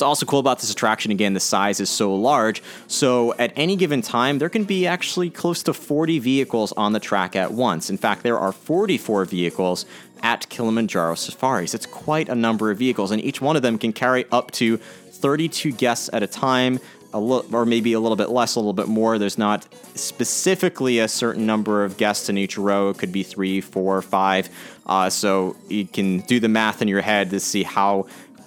What's 0.00 0.08
also 0.08 0.24
cool 0.24 0.38
about 0.38 0.60
this 0.60 0.72
attraction, 0.72 1.12
again, 1.12 1.34
the 1.34 1.40
size 1.40 1.78
is 1.78 1.90
so 1.90 2.14
large. 2.14 2.62
So 2.86 3.34
at 3.34 3.52
any 3.54 3.76
given 3.76 4.00
time, 4.00 4.38
there 4.38 4.48
can 4.48 4.64
be 4.64 4.86
actually 4.86 5.28
close 5.28 5.62
to 5.64 5.74
40 5.74 6.18
vehicles 6.20 6.72
on 6.72 6.94
the 6.94 7.00
track 7.00 7.36
at 7.36 7.52
once. 7.52 7.90
In 7.90 7.98
fact, 7.98 8.22
there 8.22 8.38
are 8.38 8.50
44 8.50 9.26
vehicles 9.26 9.84
at 10.22 10.48
Kilimanjaro 10.48 11.16
Safaris. 11.16 11.74
It's 11.74 11.84
quite 11.84 12.30
a 12.30 12.34
number 12.34 12.70
of 12.70 12.78
vehicles, 12.78 13.10
and 13.10 13.22
each 13.22 13.42
one 13.42 13.56
of 13.56 13.62
them 13.62 13.76
can 13.76 13.92
carry 13.92 14.24
up 14.32 14.50
to 14.52 14.78
32 14.78 15.72
guests 15.72 16.08
at 16.14 16.22
a 16.22 16.26
time. 16.26 16.80
a 17.12 17.18
or 17.18 17.66
maybe 17.66 17.92
a 17.92 18.00
little 18.00 18.16
bit 18.16 18.30
less, 18.30 18.54
a 18.54 18.58
little 18.58 18.72
bit 18.72 18.88
more. 18.88 19.18
There's 19.18 19.36
not 19.36 19.66
specifically 19.96 21.00
a 21.00 21.08
certain 21.08 21.44
number 21.44 21.84
of 21.84 21.98
guests 21.98 22.30
in 22.30 22.38
each 22.38 22.56
row. 22.56 22.88
It 22.88 22.96
could 22.96 23.12
be 23.12 23.22
three, 23.22 23.60
four, 23.60 24.00
five. 24.00 24.48
Uh, 24.86 25.10
so 25.10 25.56
you 25.68 25.86
can 25.86 26.20
do 26.20 26.40
the 26.40 26.48
math 26.48 26.80
in 26.80 26.88
your 26.88 27.02
head 27.02 27.30
to 27.30 27.40
see 27.40 27.64
how 27.64 28.06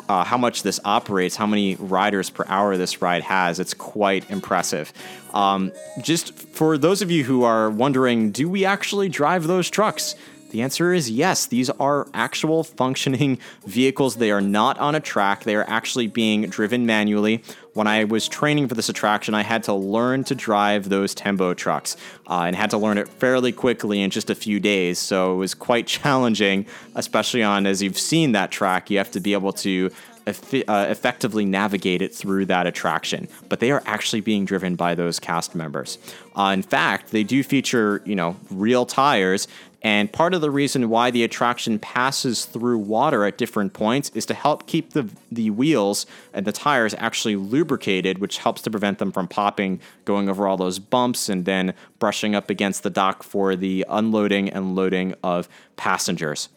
uh, 0.10 0.24
how 0.24 0.38
much 0.38 0.64
this 0.64 0.80
operates, 0.86 1.36
how 1.36 1.48
many 1.48 1.76
riders 1.76 2.30
per 2.30 2.46
hour 2.48 2.78
this 2.78 3.02
ride 3.02 3.24
has. 3.24 3.60
It's 3.60 3.74
quite 3.74 4.30
impressive. 4.30 4.92
Um, 5.34 5.72
just 6.02 6.34
for 6.34 6.78
those 6.78 7.02
of 7.02 7.10
you 7.10 7.24
who 7.24 7.44
are 7.44 7.70
wondering, 7.70 8.32
do 8.32 8.50
we 8.50 8.66
actually 8.66 9.10
drive 9.10 9.48
those 9.48 9.70
trucks? 9.70 10.16
The 10.54 10.62
answer 10.62 10.94
is 10.94 11.10
yes. 11.10 11.48
These 11.48 11.72
are 11.72 12.08
actual 12.14 12.64
functioning 12.64 13.40
vehicles. 13.66 14.18
They 14.18 14.30
are 14.30 14.40
not 14.40 14.78
on 14.78 14.94
a 14.94 15.00
track, 15.00 15.46
they 15.46 15.56
are 15.56 15.68
actually 15.68 16.06
being 16.06 16.44
driven 16.44 16.86
manually. 16.86 17.44
When 17.74 17.88
I 17.88 18.04
was 18.04 18.28
training 18.28 18.68
for 18.68 18.76
this 18.76 18.88
attraction, 18.88 19.34
I 19.34 19.42
had 19.42 19.64
to 19.64 19.74
learn 19.74 20.24
to 20.26 20.36
drive 20.36 20.90
those 20.90 21.16
Tembo 21.16 21.56
trucks 21.56 21.98
uh, 22.30 22.44
and 22.46 22.56
had 22.56 22.70
to 22.70 22.78
learn 22.78 23.00
it 23.00 23.10
fairly 23.10 23.52
quickly 23.52 24.00
in 24.00 24.12
just 24.12 24.30
a 24.30 24.36
few 24.36 24.60
days. 24.60 25.00
So 25.00 25.34
it 25.34 25.38
was 25.38 25.56
quite 25.56 25.88
challenging, 25.98 26.68
especially 26.94 27.42
on, 27.42 27.66
as 27.66 27.82
you've 27.82 27.98
seen 27.98 28.34
that 28.34 28.52
track, 28.52 28.92
you 28.92 29.00
have 29.00 29.10
to 29.10 29.20
be 29.20 29.34
able 29.34 29.54
to 29.54 29.90
eff- 30.28 30.54
uh, 30.54 30.86
effectively 30.90 31.46
navigate 31.46 32.04
it 32.04 32.14
through 32.14 32.46
that 32.46 32.68
attraction. 32.68 33.28
But 33.50 33.60
they 33.60 33.72
are 33.72 33.82
actually 33.88 34.22
being 34.22 34.46
driven 34.46 34.76
by 34.76 34.94
those 34.94 35.20
cast 35.20 35.56
members. 35.56 35.98
Uh, 36.36 36.52
in 36.54 36.62
fact, 36.62 37.12
they 37.12 37.24
do 37.24 37.44
feature, 37.44 38.04
you 38.06 38.16
know, 38.16 38.36
real 38.52 38.86
tires 38.86 39.48
and 39.84 40.12
part 40.12 40.34
of 40.34 40.40
the 40.40 40.50
reason 40.50 40.90
why 40.90 41.12
the 41.12 41.24
attraction 41.24 41.78
passes 41.78 42.46
through 42.46 42.78
water 42.78 43.26
at 43.26 43.38
different 43.38 43.74
points 43.74 44.10
is 44.16 44.26
to 44.28 44.34
help 44.34 44.66
keep 44.66 44.94
the, 44.94 45.10
the 45.30 45.50
wheels 45.50 46.06
and 46.34 46.48
the 46.48 46.54
tires 46.54 46.96
actually 46.98 47.36
lubricated, 47.36 48.20
which 48.20 48.38
helps 48.38 48.62
to 48.62 48.72
prevent 48.72 49.00
them 49.00 49.12
from 49.12 49.28
popping, 49.28 49.82
going 50.06 50.30
over 50.30 50.48
all 50.48 50.56
those 50.56 50.80
bumps, 50.80 51.28
and 51.28 51.44
then 51.44 51.74
brushing 52.00 52.34
up 52.34 52.50
against 52.50 52.84
the 52.84 52.90
dock 52.90 53.24
for 53.24 53.58
the 53.58 53.86
unloading 53.90 54.50
and 54.50 54.74
loading 54.74 55.16
of 55.22 55.50
passengers. 55.76 56.48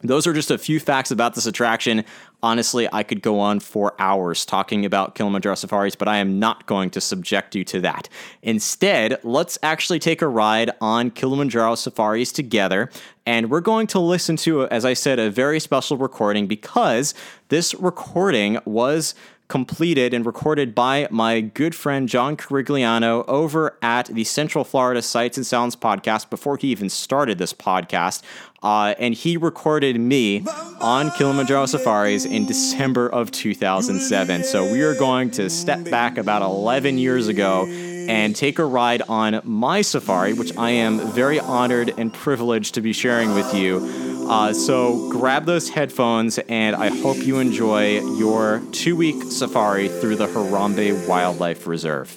Those 0.00 0.26
are 0.26 0.32
just 0.32 0.50
a 0.50 0.58
few 0.58 0.78
facts 0.78 1.10
about 1.10 1.34
this 1.34 1.46
attraction. 1.46 2.04
Honestly, 2.40 2.88
I 2.92 3.02
could 3.02 3.20
go 3.20 3.40
on 3.40 3.58
for 3.58 3.94
hours 3.98 4.46
talking 4.46 4.84
about 4.84 5.16
Kilimanjaro 5.16 5.56
Safaris, 5.56 5.96
but 5.96 6.06
I 6.06 6.18
am 6.18 6.38
not 6.38 6.66
going 6.66 6.90
to 6.90 7.00
subject 7.00 7.56
you 7.56 7.64
to 7.64 7.80
that. 7.80 8.08
Instead, 8.42 9.18
let's 9.24 9.58
actually 9.62 9.98
take 9.98 10.22
a 10.22 10.28
ride 10.28 10.70
on 10.80 11.10
Kilimanjaro 11.10 11.74
Safaris 11.74 12.30
together. 12.30 12.90
And 13.26 13.50
we're 13.50 13.60
going 13.60 13.88
to 13.88 13.98
listen 13.98 14.36
to, 14.36 14.68
as 14.68 14.84
I 14.84 14.94
said, 14.94 15.18
a 15.18 15.30
very 15.30 15.58
special 15.58 15.96
recording 15.96 16.46
because 16.46 17.12
this 17.48 17.74
recording 17.74 18.58
was 18.64 19.16
completed 19.48 20.12
and 20.12 20.26
recorded 20.26 20.74
by 20.74 21.08
my 21.10 21.40
good 21.40 21.74
friend 21.74 22.08
John 22.08 22.36
Carigliano 22.36 23.24
over 23.26 23.78
at 23.80 24.06
the 24.06 24.24
Central 24.24 24.62
Florida 24.62 25.00
Sights 25.00 25.38
and 25.38 25.46
Sounds 25.46 25.74
podcast 25.74 26.28
before 26.28 26.58
he 26.58 26.68
even 26.68 26.90
started 26.90 27.38
this 27.38 27.54
podcast. 27.54 28.22
Uh, 28.62 28.94
and 28.98 29.14
he 29.14 29.36
recorded 29.36 29.98
me 29.98 30.44
on 30.80 31.10
Kilimanjaro 31.12 31.66
Safaris 31.66 32.24
in 32.24 32.44
December 32.44 33.08
of 33.08 33.30
2007. 33.30 34.44
So 34.44 34.70
we 34.70 34.82
are 34.82 34.94
going 34.94 35.30
to 35.32 35.48
step 35.48 35.88
back 35.90 36.18
about 36.18 36.42
11 36.42 36.98
years 36.98 37.28
ago 37.28 37.66
and 37.66 38.34
take 38.34 38.58
a 38.58 38.64
ride 38.64 39.02
on 39.02 39.40
my 39.44 39.80
safari, 39.82 40.32
which 40.32 40.56
I 40.56 40.70
am 40.70 40.98
very 41.12 41.38
honored 41.38 41.94
and 41.98 42.12
privileged 42.12 42.74
to 42.74 42.80
be 42.80 42.92
sharing 42.92 43.34
with 43.34 43.54
you. 43.54 44.17
Uh, 44.28 44.52
so 44.52 45.08
grab 45.08 45.46
those 45.46 45.70
headphones, 45.70 46.38
and 46.50 46.76
I 46.76 46.88
hope 46.88 47.16
you 47.16 47.38
enjoy 47.38 48.00
your 48.18 48.60
two 48.72 48.94
week 48.94 49.22
safari 49.22 49.88
through 49.88 50.16
the 50.16 50.26
Harambe 50.26 51.08
Wildlife 51.08 51.66
Reserve. 51.66 52.14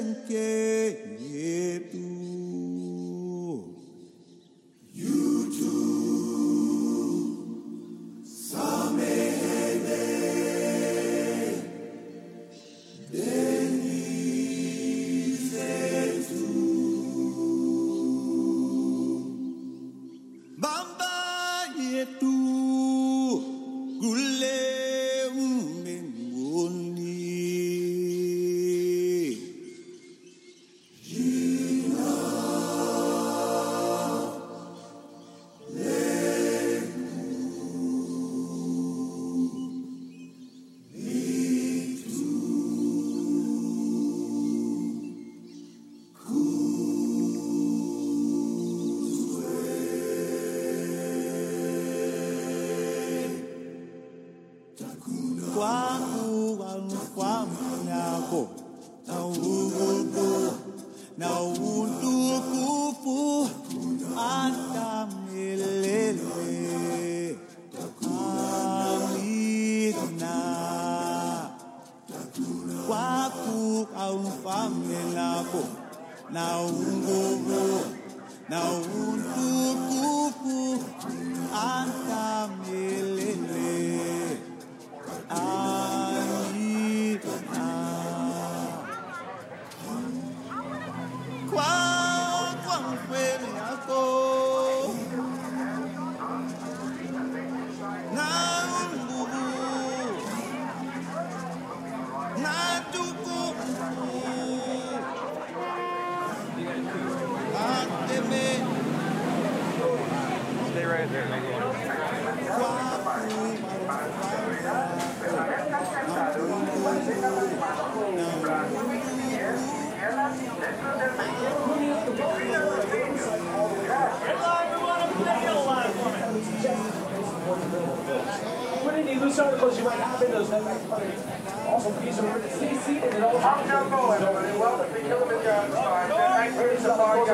gente 0.00 1.09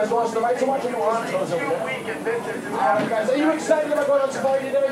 guys 0.07 0.13
lost 0.13 0.35
the 0.35 0.41
right 0.41 0.59
to 0.59 0.67
watch 0.67 0.85
any 0.85 0.95
Broncos 0.95 1.53
over 1.53 1.65
there. 1.65 2.07
Um, 2.79 3.09
guys, 3.09 3.29
are 3.29 3.37
you 3.37 3.51
excited 3.51 3.91
about 3.93 4.07
going 4.07 4.23
on 4.23 4.31
safari 4.31 4.63
today? 4.67 4.87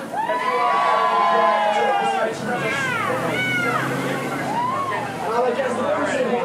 Well, 5.28 5.44
I 5.44 5.54
guess 5.54 5.72
the 5.72 5.82
person 5.82 6.30
who 6.30 6.36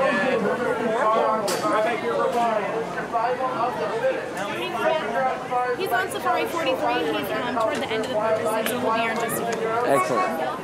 He's 5.77 5.91
on 5.91 6.11
Safari 6.11 6.45
43. 6.45 6.93
He's 6.93 7.31
um, 7.31 7.55
toward 7.55 7.77
the 7.77 7.89
end 7.89 8.05
of 8.05 8.11
the 8.11 8.17
purchase. 8.17 8.69
He 8.69 8.75
will 8.77 8.93
be 8.93 8.99
here 8.99 9.11
in 9.11 9.17
just 9.17 9.41
a 9.41 9.43
few. 9.57 9.67
Excellent. 9.87 10.59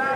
Four 0.00 0.08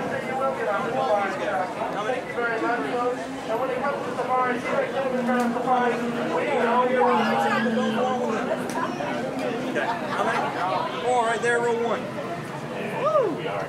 right 11.26 11.42
there, 11.42 11.60
row 11.60 11.76
one. 11.84 12.00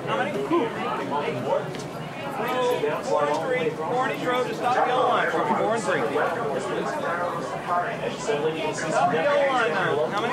How 0.06 0.16
many? 0.16 0.32
Row 0.38 0.48
four 3.04 3.26
and 3.26 3.36
three. 3.42 3.68
Row. 4.26 4.40
Just 4.46 4.60
stop 4.60 4.74
the 4.74 4.86
yellow 4.86 5.08
line 5.08 5.30
for. 5.30 5.44
Four 5.44 5.74
and 5.74 5.84
three. 5.84 6.00
Stop 8.88 9.10
the 9.10 9.16
yellow 9.16 9.46
line 9.48 9.70
now. 9.70 10.06
How 10.06 10.20
many? 10.22 10.32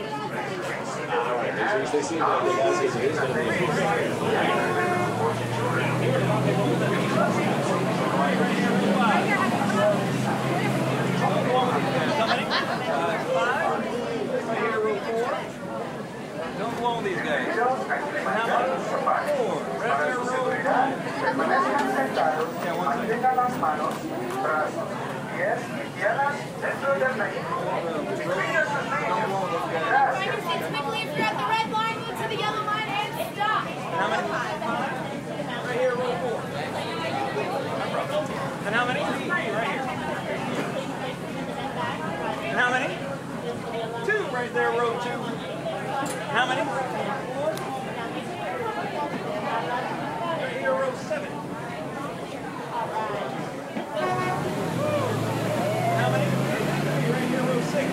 there, 1.41 1.55
row 1.57 1.81
one. 16.81 17.03
Yeah, 17.11 17.65
one 17.65 17.81
second. 17.87 18.21
Quickly, 28.21 28.51
if 31.01 31.17
you're 31.17 31.25
at 31.25 31.33
the 31.33 31.45
red 31.49 31.71
line, 31.71 31.97
to 32.21 32.27
the 32.29 32.35
yellow 32.37 32.63
line 32.65 32.87
and 32.87 33.33
stop. 33.33 33.65
How 33.65 34.07
many? 34.09 34.27
Right 35.67 35.79
here, 35.79 35.95
row 35.95 36.13
four. 36.21 36.39
And 38.65 38.75
how 38.75 38.85
many? 38.85 38.99
Three, 39.01 39.29
right 39.29 39.47
here. 39.47 39.85
And 42.49 42.57
how 42.59 42.69
many? 42.69 42.93
Two, 44.05 44.23
right 44.35 44.53
there, 44.53 44.71
row 44.71 44.93
two. 44.99 45.19
How 46.29 46.45
many? 46.45 46.61
Four. 46.61 46.75
Right 50.37 50.57
here, 50.59 50.71
row 50.71 50.93
seven. 51.09 51.31
How 55.97 56.09
many? 56.11 56.25
Right 57.11 57.27
here, 57.29 57.41
row 57.41 57.61
six. 57.61 57.89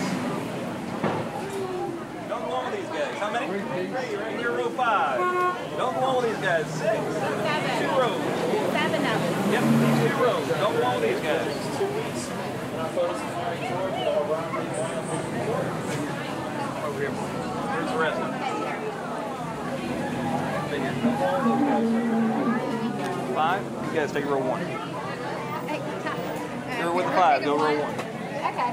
Don't 2.28 2.44
go 2.44 2.50
on 2.52 2.70
with 2.70 2.80
these 2.80 2.90
guys. 2.90 3.17
How 3.28 3.34
many? 3.46 3.60
Three, 3.60 3.92
right 3.92 4.38
here, 4.38 4.52
row 4.52 4.70
five. 4.70 5.18
Don't 5.76 5.94
go 5.96 6.00
on 6.00 6.16
with 6.16 6.32
these 6.32 6.42
guys. 6.42 6.64
Six. 6.64 6.80
Seven. 6.80 7.76
Two 7.78 7.92
rows. 8.00 8.22
Seven 8.72 9.04
of 9.04 9.20
them. 9.20 9.52
Yep, 9.52 9.64
two 10.00 10.16
rows. 10.24 10.48
Don't 10.48 10.72
go 10.72 10.82
on 10.86 10.94
with 10.98 11.10
these 11.10 11.20
guys. 11.20 11.52
Over 16.86 16.98
here. 16.98 17.12
Here's 17.12 17.90
the 17.92 17.98
rest 17.98 18.16
of 18.16 18.24
them. 18.24 18.32
Stay 20.68 20.78
here. 20.78 20.94
Don't 21.02 21.18
go 21.18 21.68
on 21.68 21.84
with. 22.54 23.34
Five. 23.34 23.62
You 23.88 23.92
guys 23.92 24.10
take 24.10 24.24
row 24.24 24.38
one. 24.38 24.64
Go 26.80 26.94
with 26.96 27.04
the 27.04 27.12
five. 27.12 27.44
Go 27.44 27.58
row 27.58 27.78
one. 27.78 27.92
Okay. 27.92 28.72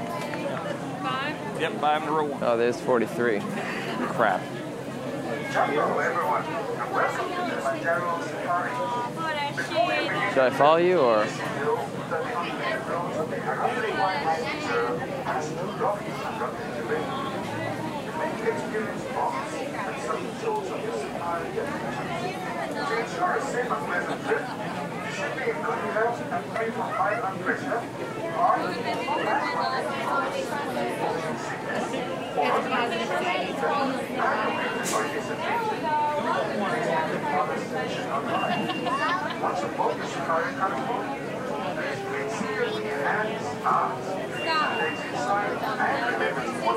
Five. 1.02 1.60
Yep, 1.60 1.72
five 1.78 2.02
in 2.04 2.08
row 2.08 2.24
one. 2.24 2.42
Oh, 2.42 2.56
there's 2.56 2.80
43. 2.80 3.42
Crap. 4.16 4.40
Should 10.32 10.38
I 10.38 10.50
follow 10.56 10.78
you 10.78 11.00
or? 11.00 11.26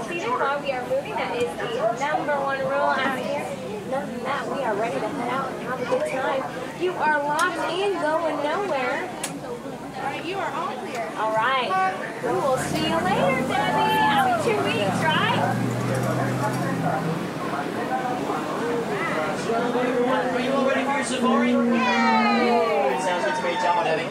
Season 0.10 0.38
why 0.38 0.62
we 0.62 0.72
are 0.72 0.86
moving. 0.88 1.16
That 1.18 1.34
is 1.36 1.50
the 1.58 1.66
number 1.98 2.38
one 2.46 2.60
rule 2.60 2.94
out 2.94 3.18
here. 3.18 3.42
None 3.90 4.06
of 4.06 4.22
that. 4.22 4.46
We 4.54 4.62
are 4.62 4.76
ready 4.76 5.00
to 5.00 5.08
head 5.08 5.34
out 5.34 5.52
and 5.52 5.62
have 5.66 5.82
a 5.82 5.86
good 5.86 6.12
time. 6.12 6.44
You 6.80 6.94
are 6.94 7.24
locked 7.24 7.72
in, 7.74 7.94
going 7.94 8.38
nowhere. 8.46 9.10
All 9.10 10.04
right, 10.04 10.24
you 10.24 10.38
are 10.38 10.52
all 10.54 10.76
clear. 10.86 11.10
All 11.18 11.34
right. 11.34 11.74
We 12.22 12.30
will 12.30 12.58
see 12.70 12.86
you 12.86 12.98
later, 13.02 13.42
Debbie. 13.50 13.98
Out 14.14 14.30
in 14.30 14.46
two 14.46 14.62
weeks, 14.62 15.02
right? 15.02 15.42
Are 20.30 20.40
you 20.40 20.52
all 20.54 20.68
ready 20.68 20.84
for 20.86 20.94
your 20.94 21.04
safari? 21.04 21.50
Sounds 21.52 22.79
Debbie. 23.62 24.08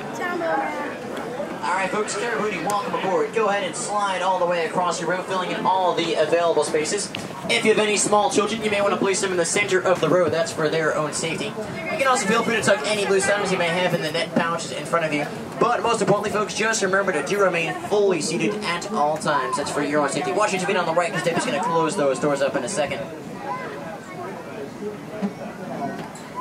All 1.63 1.75
right, 1.75 1.91
folks, 1.91 2.15
Karibuni, 2.15 2.65
welcome 2.67 2.95
aboard. 2.95 3.35
Go 3.35 3.49
ahead 3.49 3.65
and 3.65 3.75
slide 3.75 4.23
all 4.23 4.39
the 4.39 4.47
way 4.47 4.67
across 4.67 5.01
your 5.01 5.11
row, 5.11 5.23
filling 5.23 5.51
in 5.51 5.67
all 5.67 5.95
the 5.95 6.15
available 6.15 6.65
spaces. 6.65 7.11
If 7.51 7.65
you 7.65 7.73
have 7.73 7.79
any 7.79 7.97
small 7.97 8.31
children, 8.31 8.63
you 8.63 8.71
may 8.71 8.81
want 8.81 8.95
to 8.95 8.99
place 8.99 9.21
them 9.21 9.31
in 9.31 9.37
the 9.37 9.45
center 9.45 9.81
of 9.81 10.01
the 10.01 10.09
road. 10.09 10.33
That's 10.33 10.53
for 10.53 10.69
their 10.69 10.97
own 10.97 11.13
safety. 11.13 11.47
You 11.47 11.99
can 11.99 12.07
also 12.07 12.27
feel 12.27 12.43
free 12.43 12.57
to 12.57 12.63
tuck 12.63 12.87
any 12.87 13.07
loose 13.07 13.29
items 13.29 13.53
you 13.53 13.59
may 13.59 13.69
have 13.69 13.95
in 13.95 14.03
the 14.03 14.13
net 14.13 14.35
pouches 14.35 14.73
in 14.73 14.85
front 14.85 15.05
of 15.05 15.13
you. 15.13 15.27
But 15.59 15.83
most 15.83 16.01
importantly, 16.01 16.31
folks, 16.31 16.55
just 16.55 16.83
remember 16.83 17.13
to 17.13 17.27
do 17.27 17.41
remain 17.41 17.75
fully 17.89 18.21
seated 18.21 18.55
at 18.65 18.91
all 18.93 19.17
times. 19.17 19.57
That's 19.57 19.71
for 19.71 19.83
your 19.83 20.03
own 20.03 20.11
safety. 20.11 20.33
Watch 20.33 20.53
your 20.53 20.63
feet 20.63 20.77
on 20.77 20.87
the 20.87 20.95
right 20.95 21.11
because 21.11 21.27
Debbie's 21.27 21.45
going 21.45 21.59
to 21.59 21.65
close 21.65 21.97
those 21.97 22.19
doors 22.19 22.41
up 22.41 22.55
in 22.57 22.65
a 22.65 22.69
second. 22.69 23.01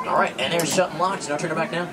All 0.06 0.16
right, 0.18 0.34
and 0.38 0.52
there's 0.52 0.72
shut 0.72 0.90
and 0.90 0.98
locked. 0.98 1.28
Now 1.28 1.36
turn 1.36 1.50
it 1.50 1.54
back 1.54 1.70
down. 1.70 1.92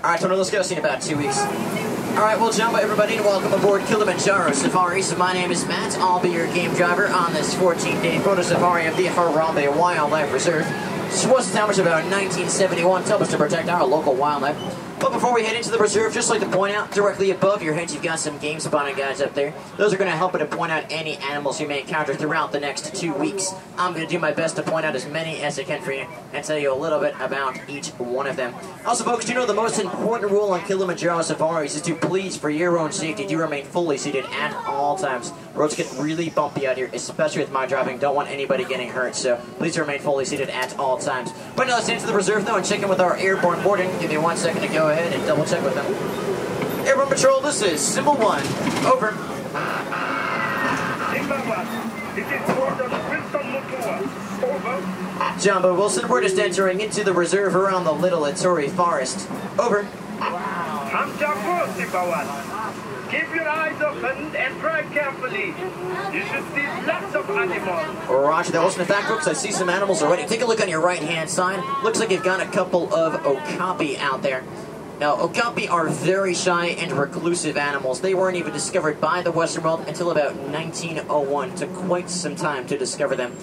clear. 0.00 0.04
All 0.04 0.10
right, 0.10 0.20
Tony, 0.20 0.36
let's 0.36 0.50
go. 0.50 0.62
See 0.62 0.74
you 0.74 0.80
in 0.80 0.86
about 0.86 1.02
two 1.02 1.16
weeks. 1.16 1.38
All 1.38 2.26
right, 2.26 2.38
well, 2.38 2.52
jump 2.52 2.76
everybody, 2.76 3.16
and 3.16 3.24
welcome 3.24 3.52
aboard 3.52 3.82
Kilimanjaro 3.82 4.52
Safari. 4.52 5.02
So 5.02 5.16
my 5.16 5.32
name 5.32 5.50
is 5.50 5.66
Matt. 5.66 5.96
I'll 5.98 6.20
be 6.20 6.30
your 6.30 6.46
game 6.52 6.74
driver 6.74 7.08
on 7.08 7.32
this 7.32 7.54
14-day 7.54 8.18
photo 8.20 8.42
safari 8.42 8.86
of 8.86 8.96
the 8.96 9.04
Harambe 9.06 9.76
Wildlife 9.76 10.32
Reserve. 10.32 10.64
This 11.10 11.26
was 11.26 11.46
established 11.46 11.78
about 11.78 12.04
1971 12.04 13.02
to 13.02 13.08
help 13.08 13.22
us 13.22 13.30
to 13.30 13.36
protect 13.36 13.68
our 13.68 13.86
local 13.86 14.14
wildlife. 14.14 14.56
But 15.00 15.12
before 15.12 15.34
we 15.34 15.42
head 15.42 15.56
into 15.56 15.70
the 15.70 15.78
reserve, 15.78 16.12
just 16.12 16.28
like 16.28 16.40
to 16.40 16.48
point 16.48 16.76
out, 16.76 16.92
directly 16.92 17.30
above 17.30 17.62
your 17.62 17.72
heads, 17.72 17.94
you've 17.94 18.02
got 18.02 18.18
some 18.18 18.36
game 18.36 18.60
spotting 18.60 18.94
guides 18.94 19.22
up 19.22 19.32
there. 19.32 19.54
Those 19.78 19.94
are 19.94 19.96
going 19.96 20.10
to 20.10 20.16
help 20.16 20.34
you 20.34 20.40
to 20.40 20.44
point 20.44 20.70
out 20.70 20.84
any 20.90 21.16
animals 21.16 21.58
you 21.58 21.66
may 21.66 21.80
encounter 21.80 22.14
throughout 22.14 22.52
the 22.52 22.60
next 22.60 22.94
two 22.94 23.14
weeks. 23.14 23.54
I'm 23.78 23.94
going 23.94 24.06
to 24.06 24.12
do 24.12 24.18
my 24.18 24.30
best 24.30 24.56
to 24.56 24.62
point 24.62 24.84
out 24.84 24.94
as 24.94 25.06
many 25.06 25.40
as 25.40 25.58
I 25.58 25.64
can 25.64 25.80
for 25.80 25.92
you 25.92 26.06
and 26.34 26.44
tell 26.44 26.58
you 26.58 26.70
a 26.70 26.76
little 26.76 27.00
bit 27.00 27.14
about 27.18 27.58
each 27.66 27.88
one 27.92 28.26
of 28.26 28.36
them. 28.36 28.54
Also, 28.84 29.02
folks, 29.02 29.24
do 29.24 29.32
you 29.32 29.38
know 29.38 29.46
the 29.46 29.54
most 29.54 29.78
important 29.80 30.30
rule 30.30 30.50
on 30.50 30.60
Kilimanjaro 30.66 31.22
safaris 31.22 31.76
is 31.76 31.82
to 31.82 31.94
please, 31.94 32.36
for 32.36 32.50
your 32.50 32.78
own 32.78 32.92
safety, 32.92 33.26
do 33.26 33.38
remain 33.38 33.64
fully 33.64 33.96
seated 33.96 34.26
at 34.26 34.54
all 34.66 34.96
times. 34.98 35.32
Roads 35.54 35.76
get 35.76 35.90
really 35.98 36.28
bumpy 36.28 36.66
out 36.66 36.76
here, 36.76 36.90
especially 36.92 37.40
with 37.40 37.50
my 37.50 37.64
driving. 37.64 37.98
Don't 37.98 38.14
want 38.14 38.28
anybody 38.28 38.66
getting 38.66 38.90
hurt, 38.90 39.16
so 39.16 39.36
please 39.56 39.78
remain 39.78 39.98
fully 39.98 40.26
seated 40.26 40.50
at 40.50 40.78
all 40.78 40.98
times. 40.98 41.32
But 41.56 41.68
now 41.68 41.76
let's 41.76 41.88
into 41.88 42.06
the 42.06 42.14
reserve, 42.14 42.44
though, 42.44 42.56
and 42.56 42.66
check 42.66 42.82
in 42.82 42.88
with 42.88 43.00
our 43.00 43.16
airborne 43.16 43.62
boarding. 43.62 43.90
Give 43.98 44.10
me 44.10 44.18
one 44.18 44.36
second 44.36 44.60
to 44.60 44.68
go 44.68 44.89
ahead 44.90 45.12
and 45.12 45.24
double 45.26 45.44
check 45.44 45.62
with 45.62 45.74
them. 45.74 45.86
Airborne 46.86 47.08
Patrol, 47.08 47.40
this 47.40 47.62
is 47.62 47.80
Simba 47.80 48.12
1. 48.12 48.20
Over. 48.86 49.12
This 52.14 52.26
is 52.26 52.56
Warden 52.58 52.90
Wilson 52.90 53.52
Matua. 53.52 53.96
Over. 54.42 54.74
Jambo 55.40 55.74
Wilson, 55.74 56.08
we're 56.08 56.22
just 56.22 56.38
entering 56.38 56.80
into 56.80 57.04
the 57.04 57.12
reserve 57.12 57.54
around 57.54 57.84
the 57.84 57.92
Little 57.92 58.22
Ituri 58.22 58.70
Forest. 58.70 59.28
Over. 59.58 59.86
I'm 60.20 61.16
Jambo, 61.18 61.66
Sibawan. 61.72 62.26
Keep 63.10 63.34
your 63.34 63.48
eyes 63.48 63.80
open 63.82 64.36
and 64.36 64.60
drive 64.60 64.90
carefully. 64.92 65.46
You 66.12 66.24
should 66.26 66.44
see 66.54 66.66
lots 66.86 67.14
of 67.14 67.30
animals. 67.30 68.08
Roger 68.08 68.52
that. 68.52 68.60
Wilson, 68.60 68.80
in 68.82 68.86
fact, 68.86 69.08
folks, 69.08 69.26
I 69.26 69.32
see 69.32 69.50
some 69.50 69.68
animals 69.68 70.02
already. 70.02 70.26
Take 70.26 70.42
a 70.42 70.46
look 70.46 70.60
on 70.60 70.68
your 70.68 70.80
right-hand 70.80 71.28
side. 71.28 71.62
Looks 71.82 71.98
like 71.98 72.10
you've 72.10 72.22
got 72.22 72.40
a 72.40 72.46
couple 72.46 72.92
of 72.94 73.26
okapi 73.26 73.98
out 73.98 74.22
there. 74.22 74.44
Now, 75.00 75.16
okapi 75.18 75.66
are 75.66 75.88
very 75.88 76.34
shy 76.34 76.66
and 76.66 76.92
reclusive 76.92 77.56
animals. 77.56 78.02
They 78.02 78.12
weren't 78.12 78.36
even 78.36 78.52
discovered 78.52 79.00
by 79.00 79.22
the 79.22 79.32
Western 79.32 79.64
world 79.64 79.86
until 79.88 80.10
about 80.10 80.36
1901. 80.36 81.54
Took 81.54 81.72
quite 81.72 82.10
some 82.10 82.36
time 82.36 82.66
to 82.66 82.76
discover 82.76 83.16
them. 83.16 83.34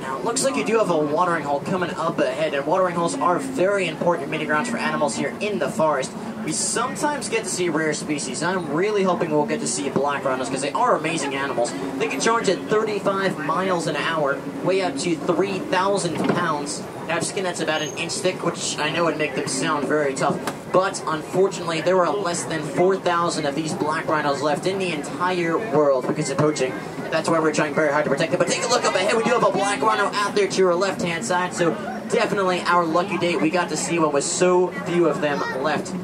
Now, 0.00 0.16
it 0.16 0.24
looks 0.24 0.42
like 0.42 0.56
you 0.56 0.64
do 0.64 0.78
have 0.78 0.88
a 0.88 0.96
watering 0.96 1.44
hole 1.44 1.60
coming 1.60 1.90
up 1.90 2.18
ahead, 2.18 2.54
and 2.54 2.66
watering 2.66 2.94
holes 2.94 3.14
are 3.14 3.38
very 3.38 3.88
important 3.88 4.30
meeting 4.30 4.46
grounds 4.46 4.70
for 4.70 4.78
animals 4.78 5.16
here 5.16 5.36
in 5.38 5.58
the 5.58 5.68
forest. 5.68 6.12
We 6.44 6.50
sometimes 6.50 7.28
get 7.28 7.44
to 7.44 7.48
see 7.48 7.68
rare 7.68 7.94
species. 7.94 8.42
I'm 8.42 8.72
really 8.72 9.04
hoping 9.04 9.30
we'll 9.30 9.46
get 9.46 9.60
to 9.60 9.68
see 9.68 9.88
black 9.90 10.24
rhinos 10.24 10.48
because 10.48 10.62
they 10.62 10.72
are 10.72 10.96
amazing 10.96 11.36
animals. 11.36 11.72
They 11.98 12.08
can 12.08 12.20
charge 12.20 12.48
at 12.48 12.58
35 12.68 13.38
miles 13.38 13.86
an 13.86 13.94
hour, 13.94 14.40
weigh 14.64 14.82
up 14.82 14.96
to 14.98 15.14
3,000 15.14 16.16
pounds, 16.30 16.80
have 17.06 17.24
skin 17.24 17.44
that's 17.44 17.60
about 17.60 17.82
an 17.82 17.96
inch 17.96 18.14
thick, 18.14 18.44
which 18.44 18.76
I 18.78 18.90
know 18.90 19.04
would 19.04 19.18
make 19.18 19.36
them 19.36 19.46
sound 19.46 19.86
very 19.86 20.14
tough. 20.14 20.36
But 20.72 21.00
unfortunately, 21.06 21.80
there 21.80 22.04
are 22.04 22.12
less 22.12 22.42
than 22.44 22.62
4,000 22.62 23.46
of 23.46 23.54
these 23.54 23.72
black 23.74 24.08
rhinos 24.08 24.42
left 24.42 24.66
in 24.66 24.80
the 24.80 24.92
entire 24.92 25.56
world 25.56 26.08
because 26.08 26.28
of 26.30 26.38
poaching. 26.38 26.72
That's 27.10 27.28
why 27.28 27.38
we're 27.38 27.54
trying 27.54 27.74
very 27.74 27.92
hard 27.92 28.04
to 28.04 28.10
protect 28.10 28.32
them. 28.32 28.40
But 28.40 28.48
take 28.48 28.64
a 28.64 28.68
look 28.68 28.84
up 28.84 28.96
ahead. 28.96 29.16
We 29.16 29.22
do 29.22 29.30
have 29.30 29.46
a 29.46 29.52
black 29.52 29.80
rhino 29.80 30.10
out 30.12 30.34
there 30.34 30.48
to 30.48 30.58
your 30.58 30.74
left-hand 30.74 31.24
side, 31.24 31.54
so 31.54 31.70
definitely 32.08 32.62
our 32.62 32.84
lucky 32.84 33.16
day. 33.18 33.36
We 33.36 33.48
got 33.48 33.68
to 33.68 33.76
see 33.76 34.00
one 34.00 34.12
with 34.12 34.24
so 34.24 34.68
few 34.86 35.06
of 35.06 35.20
them 35.20 35.38
left. 35.62 35.94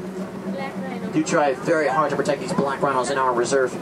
Do 1.13 1.23
try 1.23 1.55
very 1.55 1.87
hard 1.87 2.11
to 2.11 2.15
protect 2.15 2.39
these 2.41 2.53
black 2.53 2.81
rhinos 2.81 3.09
in 3.09 3.17
our 3.17 3.33
reserve. 3.33 3.73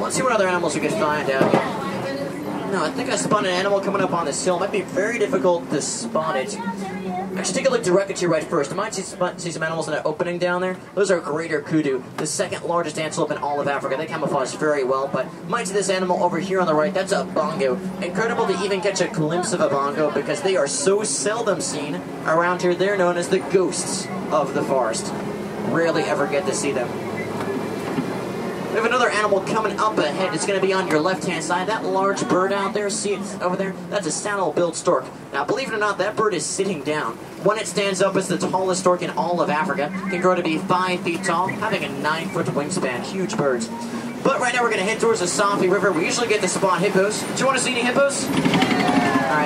Let's 0.00 0.14
see 0.16 0.22
what 0.22 0.32
other 0.32 0.46
animals 0.46 0.74
we 0.74 0.80
can 0.80 0.90
find 0.90 1.30
out 1.30 1.50
here. 1.50 2.70
No, 2.72 2.84
I 2.84 2.90
think 2.90 3.08
I 3.10 3.16
spotted 3.16 3.48
an 3.48 3.54
animal 3.54 3.80
coming 3.80 4.02
up 4.02 4.12
on 4.12 4.26
this 4.26 4.44
hill. 4.44 4.58
Might 4.58 4.72
be 4.72 4.82
very 4.82 5.18
difficult 5.18 5.68
to 5.70 5.80
spot 5.80 6.36
it. 6.36 6.58
Actually, 7.36 7.54
take 7.54 7.66
a 7.66 7.70
look 7.70 7.82
directly 7.82 8.14
to 8.14 8.20
your 8.20 8.30
right 8.30 8.44
first. 8.44 8.70
You 8.70 8.76
might 8.76 8.94
see, 8.94 9.02
spot, 9.02 9.40
see 9.40 9.50
some 9.50 9.62
animals 9.62 9.88
in 9.88 9.94
that 9.94 10.04
opening 10.04 10.38
down 10.38 10.60
there. 10.60 10.76
Those 10.94 11.10
are 11.10 11.18
greater 11.18 11.62
kudu, 11.62 12.02
the 12.18 12.26
second 12.26 12.64
largest 12.64 12.98
antelope 12.98 13.30
in 13.30 13.38
all 13.38 13.58
of 13.58 13.68
Africa. 13.68 13.96
They 13.96 14.06
camouflage 14.06 14.54
very 14.54 14.84
well, 14.84 15.08
but 15.08 15.26
might 15.48 15.66
see 15.66 15.72
this 15.72 15.88
animal 15.88 16.22
over 16.22 16.38
here 16.38 16.60
on 16.60 16.66
the 16.66 16.74
right. 16.74 16.92
That's 16.92 17.12
a 17.12 17.24
bongo. 17.24 17.76
Incredible 18.02 18.46
to 18.46 18.62
even 18.62 18.82
catch 18.82 19.00
a 19.00 19.08
glimpse 19.08 19.54
of 19.54 19.60
a 19.60 19.68
bongo 19.68 20.10
because 20.10 20.42
they 20.42 20.56
are 20.56 20.66
so 20.66 21.04
seldom 21.04 21.62
seen 21.62 21.96
around 22.26 22.60
here. 22.60 22.74
They're 22.74 22.98
known 22.98 23.16
as 23.16 23.28
the 23.28 23.38
ghosts 23.38 24.06
of 24.30 24.52
the 24.52 24.62
forest. 24.62 25.10
Rarely 25.70 26.02
ever 26.02 26.26
get 26.26 26.44
to 26.46 26.54
see 26.54 26.72
them. 26.72 27.11
We 28.72 28.78
have 28.78 28.86
another 28.86 29.10
animal 29.10 29.40
coming 29.42 29.78
up 29.78 29.98
ahead. 29.98 30.32
It's 30.32 30.46
going 30.46 30.58
to 30.58 30.66
be 30.66 30.72
on 30.72 30.88
your 30.88 30.98
left-hand 30.98 31.44
side. 31.44 31.68
That 31.68 31.84
large 31.84 32.26
bird 32.26 32.54
out 32.54 32.72
there, 32.72 32.88
see 32.88 33.12
it 33.12 33.42
over 33.42 33.54
there? 33.54 33.74
That's 33.90 34.06
a 34.06 34.10
saddle-billed 34.10 34.76
stork. 34.76 35.04
Now, 35.30 35.44
believe 35.44 35.68
it 35.68 35.74
or 35.74 35.78
not, 35.78 35.98
that 35.98 36.16
bird 36.16 36.32
is 36.32 36.46
sitting 36.46 36.82
down. 36.82 37.16
When 37.44 37.58
it 37.58 37.66
stands 37.66 38.00
up, 38.00 38.16
it's 38.16 38.28
the 38.28 38.38
tallest 38.38 38.80
stork 38.80 39.02
in 39.02 39.10
all 39.10 39.42
of 39.42 39.50
Africa. 39.50 39.90
Can 40.08 40.22
grow 40.22 40.34
to 40.34 40.42
be 40.42 40.56
five 40.56 41.00
feet 41.00 41.22
tall, 41.22 41.48
having 41.48 41.84
a 41.84 41.90
nine-foot 42.00 42.46
wingspan. 42.46 43.02
Huge 43.02 43.36
birds. 43.36 43.68
But 44.24 44.40
right 44.40 44.54
now, 44.54 44.62
we're 44.62 44.70
going 44.70 44.80
to 44.80 44.90
head 44.90 45.00
towards 45.00 45.20
the 45.20 45.26
Safi 45.26 45.70
River. 45.70 45.92
We 45.92 46.06
usually 46.06 46.28
get 46.28 46.40
to 46.40 46.48
spot 46.48 46.80
hippos. 46.80 47.20
Do 47.20 47.40
you 47.40 47.44
want 47.44 47.58
to 47.58 47.62
see 47.62 47.72
any 47.72 47.82
hippos? 47.82 48.26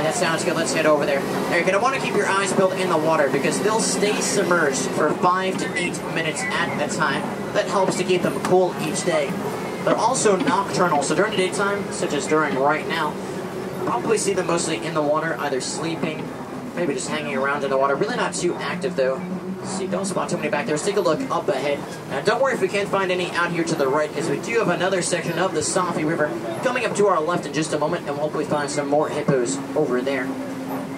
That 0.07 0.15
sounds 0.15 0.45
good. 0.45 0.55
Let's 0.55 0.73
head 0.73 0.87
over 0.87 1.05
there. 1.05 1.19
Now, 1.19 1.57
you're 1.57 1.63
going 1.63 1.73
to 1.73 1.81
want 1.81 1.97
to 1.97 2.01
keep 2.01 2.15
your 2.15 2.29
eyes 2.29 2.53
peeled 2.53 2.75
in 2.75 2.89
the 2.89 2.97
water 2.97 3.29
because 3.29 3.61
they'll 3.61 3.81
stay 3.81 4.21
submerged 4.21 4.83
for 4.91 5.11
five 5.15 5.59
to 5.59 5.77
eight 5.77 6.01
minutes 6.15 6.43
at 6.43 6.81
a 6.81 6.97
time. 6.97 7.23
That 7.55 7.67
helps 7.67 7.97
to 7.97 8.05
keep 8.05 8.23
them 8.23 8.41
cool 8.45 8.73
each 8.83 9.05
day. 9.05 9.31
They're 9.85 9.97
also 9.97 10.37
nocturnal, 10.37 11.03
so 11.03 11.17
during 11.17 11.33
the 11.33 11.39
daytime, 11.39 11.91
such 11.91 12.13
as 12.13 12.29
during 12.29 12.55
right 12.55 12.87
now, 12.87 13.17
probably 13.85 14.17
see 14.17 14.33
them 14.33 14.47
mostly 14.47 14.77
in 14.77 14.95
the 14.95 15.03
water, 15.03 15.35
either 15.41 15.61
sleeping, 15.61 16.25
maybe 16.77 16.95
just 16.95 17.09
hanging 17.09 17.37
around 17.37 17.65
in 17.65 17.71
the 17.71 17.77
water. 17.77 17.97
Really 17.97 18.17
not 18.17 18.33
too 18.33 18.55
active, 18.55 18.95
though. 18.95 19.21
See, 19.67 19.87
don't 19.87 20.05
spot 20.05 20.31
too 20.31 20.37
many 20.37 20.49
back 20.49 20.67
there. 20.67 20.77
Let's 20.77 20.87
take 20.87 20.97
a 20.97 21.01
look 21.01 21.21
up 21.31 21.49
ahead. 21.49 21.79
Now, 22.09 22.21
don't 22.21 22.41
worry 22.41 22.55
if 22.55 22.61
we 22.61 22.69
can't 22.69 22.89
find 22.89 23.11
any 23.11 23.31
out 23.33 23.51
here 23.51 23.65
to 23.65 23.75
the 23.75 23.89
right, 23.89 24.09
because 24.09 24.31
we 24.31 24.41
do 24.41 24.59
have 24.61 24.69
another 24.69 25.03
section 25.03 25.39
of 25.39 25.55
the 25.55 25.61
Safi 25.61 26.09
River 26.09 26.29
coming 26.63 26.87
up 26.87 26.95
to 26.97 27.07
our 27.09 27.21
left 27.21 27.47
in 27.47 27.53
just 27.53 27.73
a 27.75 27.79
moment, 27.79 28.07
and 28.07 28.13
we'll 28.13 28.23
hopefully 28.23 28.45
find 28.45 28.71
some 28.71 28.89
more 28.89 29.09
hippos 29.09 29.59
over 29.77 30.01
there. 30.01 30.29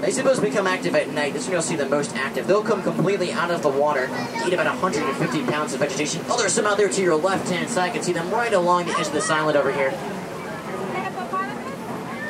These 0.05 0.19
hippos 0.19 0.39
become 0.39 0.69
active 0.69 0.95
at 0.95 1.09
night. 1.09 1.33
This 1.33 1.43
is 1.43 1.49
when 1.49 1.55
you'll 1.55 1.63
see 1.63 1.75
the 1.75 1.89
most 1.89 2.15
active. 2.15 2.47
They'll 2.47 2.63
come 2.63 2.83
completely 2.83 3.33
out 3.33 3.51
of 3.51 3.63
the 3.63 3.69
water, 3.69 4.09
eat 4.47 4.53
about 4.53 4.67
150 4.67 5.43
pounds 5.47 5.75
of 5.75 5.81
vegetation. 5.81 6.23
Oh, 6.29 6.39
there's 6.39 6.53
some 6.53 6.67
out 6.67 6.77
there 6.77 6.89
to 6.89 7.03
your 7.03 7.17
left-hand 7.17 7.69
side. 7.69 7.87
You 7.87 7.93
can 7.95 8.03
see 8.03 8.13
them 8.13 8.31
right 8.31 8.53
along 8.53 8.87
the 8.87 8.93
edge 8.93 9.09
of 9.09 9.13
this 9.13 9.29
island 9.29 9.57
over 9.57 9.73
here. 9.73 9.93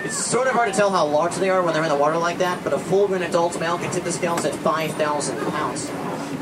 It's 0.05 0.17
sort 0.17 0.47
of 0.47 0.55
hard 0.55 0.73
to 0.73 0.79
tell 0.79 0.91
how 0.91 1.07
large 1.07 1.35
they 1.35 1.51
are 1.51 1.63
when 1.63 1.75
they're 1.75 1.83
in 1.83 1.91
the 1.91 1.97
water 1.97 2.17
like 2.17 2.39
that, 2.39 2.65
but 2.65 2.73
a 2.73 2.79
full-grown 2.79 3.23
adult 3.23 3.61
male 3.61 3.77
can 3.77 3.91
tip 3.93 4.05
the 4.05 4.13
scales 4.13 4.47
at 4.47 4.55
5,000 4.55 5.39
pounds. 5.51 5.91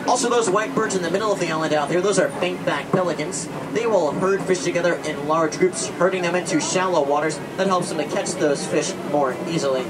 Also, 0.09 0.31
those 0.31 0.49
white 0.49 0.75
birds 0.75 0.95
in 0.95 1.03
the 1.03 1.11
middle 1.11 1.33
of 1.33 1.41
the 1.41 1.51
island 1.51 1.75
out 1.75 1.89
there, 1.89 2.01
those 2.01 2.19
are 2.19 2.29
bankback 2.41 2.91
pelicans. 2.93 3.49
They 3.73 3.87
will 3.87 4.13
herd 4.13 4.41
fish 4.43 4.63
together 4.63 4.95
in 4.95 5.27
large 5.27 5.59
groups, 5.59 5.89
herding 5.89 6.23
them 6.23 6.35
into 6.35 6.61
shallow 6.61 7.05
waters. 7.05 7.39
That 7.57 7.67
helps 7.67 7.89
them 7.89 7.99
to 7.99 8.05
catch 8.05 8.31
those 8.33 8.65
fish 8.67 8.95
more 9.11 9.37
easily. 9.49 9.83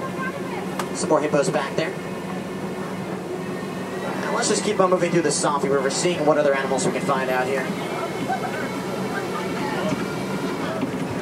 Some 0.94 1.11
more 1.11 1.20
hippos 1.20 1.50
back 1.50 1.76
there. 1.76 1.90
Now 4.22 4.35
let's 4.35 4.48
just 4.48 4.64
keep 4.64 4.81
on 4.81 4.90
moving 4.90 5.12
through 5.12 5.22
the 5.22 5.29
Safi 5.29 5.70
River, 5.70 5.90
seeing 5.90 6.24
what 6.24 6.38
other 6.38 6.55
animals 6.55 6.87
we 6.87 6.92
can 6.92 7.02
find 7.02 7.31
out 7.31 7.46
here. 7.46 7.66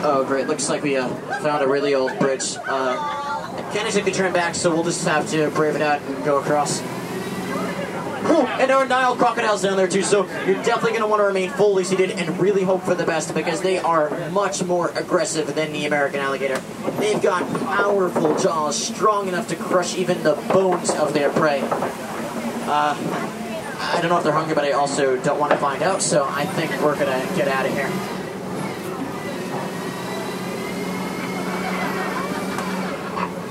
Oh, 0.06 0.22
great. 0.24 0.46
Looks 0.46 0.68
like 0.68 0.82
we 0.82 0.96
uh, 0.96 1.08
found 1.40 1.64
a 1.64 1.66
really 1.66 1.94
old 1.94 2.16
bridge. 2.18 2.56
Uh, 2.68 3.72
can't 3.72 3.86
exactly 3.86 4.12
turn 4.12 4.32
back, 4.32 4.54
so 4.54 4.72
we'll 4.72 4.84
just 4.84 5.04
have 5.06 5.28
to 5.30 5.50
brave 5.50 5.74
it 5.74 5.82
out 5.82 6.00
and 6.02 6.24
go 6.24 6.38
across. 6.38 6.80
And 8.54 8.70
there 8.70 8.78
are 8.78 8.86
Nile 8.86 9.16
crocodiles 9.16 9.60
down 9.62 9.76
there 9.76 9.88
too, 9.88 10.02
so 10.02 10.24
you're 10.46 10.62
definitely 10.62 10.92
going 10.92 11.02
to 11.02 11.06
want 11.06 11.20
to 11.20 11.26
remain 11.26 11.50
fully 11.50 11.84
seated 11.84 12.12
and 12.12 12.38
really 12.40 12.62
hope 12.62 12.82
for 12.82 12.94
the 12.94 13.04
best 13.04 13.34
because 13.34 13.60
they 13.60 13.78
are 13.78 14.08
much 14.30 14.62
more 14.62 14.88
aggressive 14.90 15.54
than 15.54 15.72
the 15.72 15.84
American 15.84 16.20
alligator. 16.20 16.56
They've 16.98 17.20
got 17.20 17.42
powerful 17.66 18.38
jaws, 18.38 18.82
strong 18.82 19.28
enough 19.28 19.48
to 19.48 19.56
crush 19.56 19.96
even 19.96 20.22
the 20.22 20.34
bones 20.52 20.90
of 20.90 21.12
their 21.12 21.28
prey. 21.30 21.60
Uh, 21.62 22.96
I 22.96 23.98
don't 24.00 24.08
know 24.08 24.16
if 24.16 24.24
they're 24.24 24.32
hungry, 24.32 24.54
but 24.54 24.64
I 24.64 24.72
also 24.72 25.20
don't 25.22 25.38
want 25.38 25.52
to 25.52 25.58
find 25.58 25.82
out, 25.82 26.00
so 26.00 26.24
I 26.26 26.46
think 26.46 26.70
we're 26.80 26.96
going 26.98 27.28
to 27.28 27.36
get 27.36 27.48
out 27.48 27.66
of 27.66 27.72
here. 27.72 27.88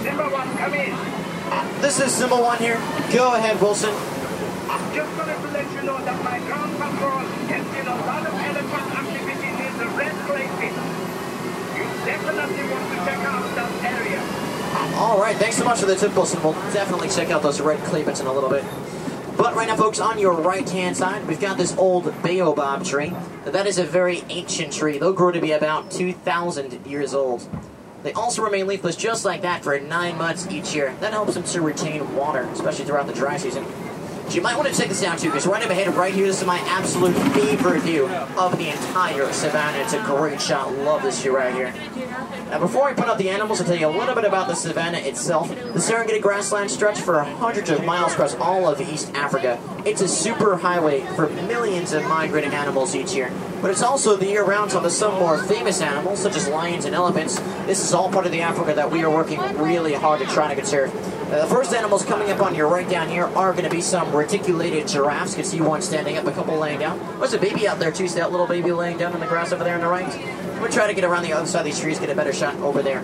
Simba 0.01 0.29
one, 0.29 0.57
come 0.57 0.73
in. 0.73 1.13
This 1.81 1.99
is 1.99 2.11
Simba 2.13 2.37
1 2.37 2.57
here. 2.59 2.77
Go 3.11 3.35
ahead, 3.35 3.61
Wilson. 3.61 3.93
Just 4.93 5.17
wanted 5.17 5.37
to 5.37 5.49
let 5.53 5.71
you 5.71 5.81
know 5.83 5.97
that 6.03 6.23
my 6.23 6.39
ground 6.39 6.73
has 6.73 7.63
seen 7.73 7.87
a 7.87 7.95
lot 8.05 8.25
of 8.25 8.33
elephant 8.33 8.87
activity 8.97 9.49
near 9.53 9.73
the 9.77 9.85
red 9.97 10.13
clay 10.25 10.49
pit. 10.57 10.73
You 11.77 11.85
definitely 12.05 12.63
want 12.73 12.89
to 12.89 12.97
check 13.05 13.19
out 13.19 13.55
that 13.55 13.71
area. 13.83 14.21
All 14.97 15.19
right, 15.19 15.35
thanks 15.35 15.57
so 15.57 15.65
much 15.65 15.79
for 15.79 15.85
the 15.85 15.95
tip, 15.95 16.15
Wilson. 16.15 16.41
We'll 16.41 16.53
definitely 16.73 17.09
check 17.09 17.29
out 17.29 17.43
those 17.43 17.61
red 17.61 17.79
clay 17.85 18.03
pits 18.03 18.19
in 18.19 18.25
a 18.25 18.33
little 18.33 18.49
bit. 18.49 18.63
But 19.37 19.55
right 19.55 19.67
now, 19.67 19.75
folks, 19.75 19.99
on 19.99 20.17
your 20.17 20.33
right-hand 20.33 20.97
side, 20.97 21.27
we've 21.27 21.39
got 21.39 21.57
this 21.57 21.75
old 21.77 22.05
baobab 22.23 22.83
tree. 22.83 23.13
That 23.45 23.67
is 23.67 23.77
a 23.77 23.83
very 23.83 24.23
ancient 24.29 24.73
tree. 24.73 24.97
They'll 24.97 25.13
grow 25.13 25.31
to 25.31 25.41
be 25.41 25.51
about 25.51 25.91
2,000 25.91 26.85
years 26.87 27.13
old. 27.13 27.47
They 28.03 28.13
also 28.13 28.43
remain 28.43 28.67
leafless 28.67 28.95
just 28.95 29.23
like 29.23 29.41
that 29.43 29.63
for 29.63 29.79
nine 29.79 30.17
months 30.17 30.47
each 30.49 30.75
year. 30.75 30.95
That 30.99 31.13
helps 31.13 31.35
them 31.35 31.43
to 31.43 31.61
retain 31.61 32.15
water, 32.15 32.41
especially 32.53 32.85
throughout 32.85 33.07
the 33.07 33.13
dry 33.13 33.37
season. 33.37 33.65
So 34.27 34.35
you 34.35 34.41
might 34.41 34.57
want 34.57 34.67
to 34.69 34.75
check 34.75 34.89
this 34.89 35.03
out 35.03 35.19
too, 35.19 35.27
because 35.27 35.45
right 35.45 35.63
up 35.63 35.69
ahead, 35.69 35.93
right 35.95 36.13
here, 36.13 36.25
this 36.25 36.41
is 36.41 36.47
my 36.47 36.59
absolute 36.59 37.13
favorite 37.33 37.81
view 37.81 38.07
of 38.07 38.57
the 38.57 38.69
entire 38.69 39.31
savannah. 39.31 39.77
It's 39.79 39.93
a 39.93 40.01
great 40.03 40.41
shot. 40.41 40.73
Love 40.73 41.03
this 41.03 41.21
view 41.21 41.35
right 41.35 41.53
here. 41.53 41.73
Now, 42.53 42.59
before 42.59 42.87
I 42.87 42.93
put 42.93 43.07
up 43.07 43.17
the 43.17 43.31
animals, 43.31 43.59
I'll 43.59 43.65
tell 43.65 43.75
you 43.75 43.87
a 43.87 43.97
little 43.97 44.13
bit 44.13 44.25
about 44.25 44.47
the 44.47 44.53
savannah 44.53 44.99
itself. 44.99 45.49
The 45.49 45.79
Serengeti 45.79 46.21
grassland 46.21 46.69
stretch 46.69 47.01
for 47.01 47.19
hundreds 47.23 47.71
of 47.71 47.83
miles 47.83 48.13
across 48.13 48.35
all 48.35 48.69
of 48.69 48.79
East 48.79 49.11
Africa. 49.15 49.59
It's 49.85 50.01
a 50.01 50.07
super 50.07 50.55
highway 50.55 51.01
for 51.15 51.27
millions 51.29 51.93
of 51.93 52.03
migrating 52.03 52.53
animals 52.53 52.93
each 52.93 53.15
year. 53.15 53.31
But 53.59 53.71
it's 53.71 53.81
also 53.81 54.15
the 54.17 54.27
year-round 54.27 54.71
home 54.71 54.83
to 54.83 54.91
some 54.91 55.15
more 55.15 55.39
famous 55.39 55.81
animals, 55.81 56.19
such 56.19 56.35
as 56.35 56.47
lions 56.47 56.85
and 56.85 56.93
elephants. 56.93 57.39
This 57.65 57.83
is 57.83 57.91
all 57.91 58.11
part 58.11 58.27
of 58.27 58.31
the 58.31 58.41
Africa 58.41 58.75
that 58.75 58.91
we 58.91 59.03
are 59.03 59.09
working 59.09 59.39
really 59.57 59.93
hard 59.93 60.19
to 60.19 60.27
try 60.27 60.47
to 60.47 60.55
conserve. 60.55 60.93
Uh, 61.31 61.41
the 61.41 61.47
first 61.47 61.73
animals 61.73 62.05
coming 62.05 62.29
up 62.29 62.39
on 62.39 62.53
your 62.53 62.67
right 62.67 62.87
down 62.87 63.09
here 63.09 63.25
are 63.25 63.53
going 63.53 63.63
to 63.63 63.71
be 63.71 63.81
some 63.81 64.15
reticulated 64.15 64.87
giraffes. 64.87 65.31
You 65.31 65.37
can 65.37 65.45
see 65.45 65.61
one 65.61 65.81
standing 65.81 66.17
up, 66.17 66.27
a 66.27 66.31
couple 66.31 66.55
laying 66.59 66.77
down. 66.77 66.99
There's 67.17 67.33
a 67.33 67.39
baby 67.39 67.67
out 67.67 67.79
there 67.79 67.91
too, 67.91 68.07
see 68.07 68.19
that 68.19 68.31
little 68.31 68.45
baby 68.45 68.71
laying 68.71 68.99
down 68.99 69.15
in 69.15 69.19
the 69.19 69.25
grass 69.25 69.51
over 69.51 69.63
there 69.63 69.73
on 69.73 69.81
the 69.81 69.87
right? 69.87 70.42
I'm 70.63 70.69
to 70.69 70.77
try 70.77 70.87
to 70.87 70.93
get 70.93 71.03
around 71.03 71.23
the 71.23 71.33
other 71.33 71.45
side 71.45 71.59
of 71.59 71.65
these 71.65 71.77
trees, 71.77 71.99
get 71.99 72.09
a 72.09 72.15
better 72.15 72.31
shot 72.31 72.55
over 72.59 72.81
there. 72.81 73.01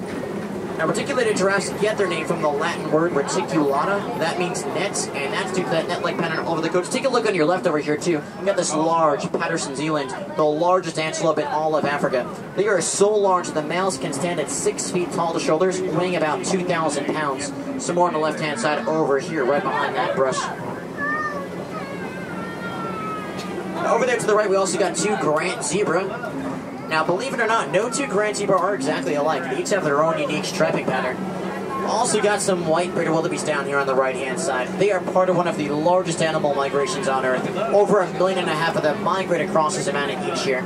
Now, 0.78 0.88
reticulated 0.88 1.36
giraffes 1.36 1.69
get 1.82 1.98
their 1.98 2.08
name 2.08 2.26
from 2.26 2.41
the 2.41 2.48
Latin 2.48 2.89
word 2.89 3.12
reticulata. 3.12 4.17
That 4.17 4.39
means 4.39 4.63
nets, 4.63 5.08
and 5.08 5.34
that's 5.34 5.52
due 5.52 5.65
to 5.65 5.69
that 5.72 5.89
net-like 5.89 6.17
pattern 6.17 6.45
over 6.45 6.62
the 6.62 6.69
coast. 6.69 6.93
Take 6.93 7.04
a 7.04 7.10
look 7.10 7.28
on 7.28 7.36
your 7.36 7.45
left 7.45 7.67
over 7.67 7.78
here, 7.80 7.98
too. 7.98 8.12
You 8.39 8.45
got 8.45 8.56
this 8.56 8.74
large 8.74 9.30
Patterson 9.34 9.74
eland, 9.74 10.38
the 10.38 10.43
largest 10.43 10.98
antelope 10.98 11.39
in 11.39 11.48
all 11.48 11.76
of 11.76 11.84
Africa. 11.84 12.34
They 12.56 12.69
are 12.69 12.80
so 12.80 13.13
large 13.13 13.48
that 13.48 13.56
the 13.56 13.63
males 13.63 13.98
can 13.98 14.13
stand 14.13 14.39
at 14.39 14.50
six 14.50 14.89
feet 14.89 15.12
tall 15.12 15.34
to 15.34 15.39
shoulders, 15.41 15.82
weighing 15.82 16.15
about 16.15 16.45
2,000 16.45 17.08
pounds. 17.08 17.52
Some 17.84 17.95
more 17.95 18.08
on 18.08 18.13
the 18.13 18.19
left-hand 18.19 18.62
side 18.62 18.88
over 18.88 19.19
here, 19.19 19.43
right 19.43 19.62
behind 19.62 19.95
that 19.95 20.15
brush. 20.15 20.39
Over 23.86 24.06
there 24.06 24.17
to 24.17 24.26
the 24.26 24.34
right, 24.34 24.50
we 24.50 24.56
also 24.56 24.80
got 24.80 24.95
two 24.95 25.17
Grant 25.17 25.65
zebra. 25.65 26.49
Now, 26.89 27.06
believe 27.06 27.36
it 27.36 27.39
or 27.39 27.45
not, 27.45 27.69
no 27.71 27.89
two 27.91 28.08
Grant 28.08 28.38
zebra 28.38 28.58
are 28.58 28.73
exactly 28.73 29.13
alike. 29.13 29.43
They 29.43 29.62
each 29.62 29.69
have 29.69 29.84
their 29.84 30.04
own 30.04 30.17
unique 30.17 30.43
striping 30.43 30.86
pattern. 30.86 31.17
Also 31.86 32.19
got 32.21 32.41
some 32.41 32.67
white 32.67 32.91
greater 32.93 33.12
wildebeest 33.12 33.45
down 33.45 33.65
here 33.65 33.78
on 33.78 33.86
the 33.86 33.95
right-hand 33.95 34.39
side. 34.39 34.67
They 34.80 34.91
are 34.91 34.99
part 34.99 35.30
of 35.30 35.38
one 35.38 35.47
of 35.47 35.58
the 35.58 35.69
largest 35.69 36.21
animal 36.21 36.56
migrations 36.56 37.08
on 37.08 37.25
Earth. 37.25 37.47
Over 37.58 38.02
a 38.02 38.13
million 38.13 38.39
and 38.39 38.49
a 38.49 38.56
half 38.56 38.75
of 38.75 38.82
them 38.82 39.04
migrate 39.04 39.47
across 39.47 39.75
the 39.75 39.84
savannah 39.84 40.34
each 40.34 40.47
year. 40.47 40.65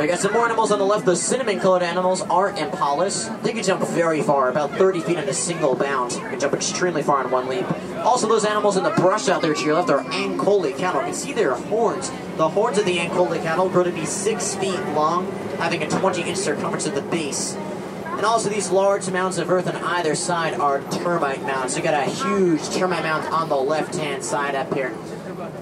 We 0.00 0.06
got 0.06 0.20
some 0.20 0.32
more 0.32 0.44
animals 0.44 0.70
on 0.70 0.78
the 0.78 0.84
left. 0.84 1.06
Those 1.06 1.20
cinnamon-colored 1.20 1.82
animals 1.82 2.22
are 2.22 2.52
impalas. 2.52 3.42
They 3.42 3.52
can 3.52 3.64
jump 3.64 3.82
very 3.82 4.22
far, 4.22 4.48
about 4.48 4.70
30 4.72 5.00
feet 5.00 5.18
in 5.18 5.28
a 5.28 5.32
single 5.32 5.74
bound. 5.74 6.12
They 6.12 6.20
can 6.20 6.40
jump 6.40 6.54
extremely 6.54 7.02
far 7.02 7.24
in 7.24 7.32
one 7.32 7.48
leap. 7.48 7.66
Also, 8.04 8.28
those 8.28 8.44
animals 8.44 8.76
in 8.76 8.84
the 8.84 8.90
brush 8.90 9.28
out 9.28 9.42
there 9.42 9.54
to 9.54 9.64
your 9.64 9.74
left 9.74 9.90
are 9.90 10.04
Ankole 10.04 10.76
cattle. 10.78 11.00
You 11.00 11.06
can 11.08 11.14
see 11.14 11.32
their 11.32 11.54
horns. 11.54 12.12
The 12.36 12.48
horns 12.48 12.78
of 12.78 12.84
the 12.84 12.98
Ankole 12.98 13.42
cattle 13.42 13.68
grow 13.68 13.82
to 13.82 13.90
be 13.90 14.04
six 14.04 14.54
feet 14.54 14.78
long, 14.94 15.26
having 15.58 15.82
a 15.82 15.86
20-inch 15.86 16.38
circumference 16.38 16.86
at 16.86 16.94
the 16.94 17.02
base. 17.02 17.54
And 18.18 18.26
also 18.26 18.48
these 18.48 18.70
large 18.70 19.08
mounds 19.10 19.38
of 19.38 19.48
earth 19.48 19.68
on 19.68 19.76
either 19.76 20.16
side 20.16 20.54
are 20.54 20.80
termite 20.90 21.42
mounds. 21.42 21.76
You 21.76 21.84
got 21.84 21.94
a 21.94 22.10
huge 22.10 22.68
termite 22.70 23.04
mound 23.04 23.26
on 23.28 23.48
the 23.48 23.56
left-hand 23.56 24.24
side 24.24 24.56
up 24.56 24.74
here. 24.74 24.92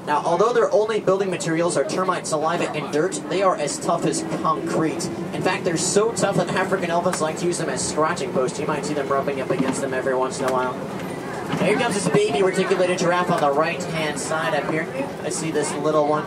Now, 0.06 0.22
although 0.24 0.54
their 0.54 0.72
only 0.72 1.00
building 1.00 1.30
materials 1.30 1.76
are 1.76 1.84
termite 1.84 2.26
saliva 2.26 2.70
and 2.70 2.90
dirt, 2.92 3.20
they 3.28 3.42
are 3.42 3.56
as 3.56 3.78
tough 3.78 4.06
as 4.06 4.22
concrete. 4.40 5.04
In 5.34 5.42
fact, 5.42 5.64
they're 5.64 5.76
so 5.76 6.12
tough 6.12 6.36
that 6.36 6.48
African 6.48 6.90
elephants 6.90 7.20
like 7.20 7.36
to 7.38 7.46
use 7.46 7.58
them 7.58 7.68
as 7.68 7.86
scratching 7.86 8.32
posts. 8.32 8.58
You 8.58 8.66
might 8.66 8.86
see 8.86 8.94
them 8.94 9.08
rubbing 9.08 9.40
up 9.42 9.50
against 9.50 9.82
them 9.82 9.92
every 9.92 10.14
once 10.14 10.38
in 10.38 10.46
a 10.46 10.52
while. 10.52 10.72
Now, 10.74 11.64
here 11.64 11.76
comes 11.76 11.94
this 11.94 12.08
baby 12.08 12.42
reticulated 12.42 12.98
giraffe 12.98 13.30
on 13.30 13.40
the 13.40 13.52
right-hand 13.52 14.18
side 14.18 14.54
up 14.54 14.70
here. 14.70 14.88
I 15.22 15.28
see 15.28 15.50
this 15.50 15.72
little 15.74 16.08
one. 16.08 16.24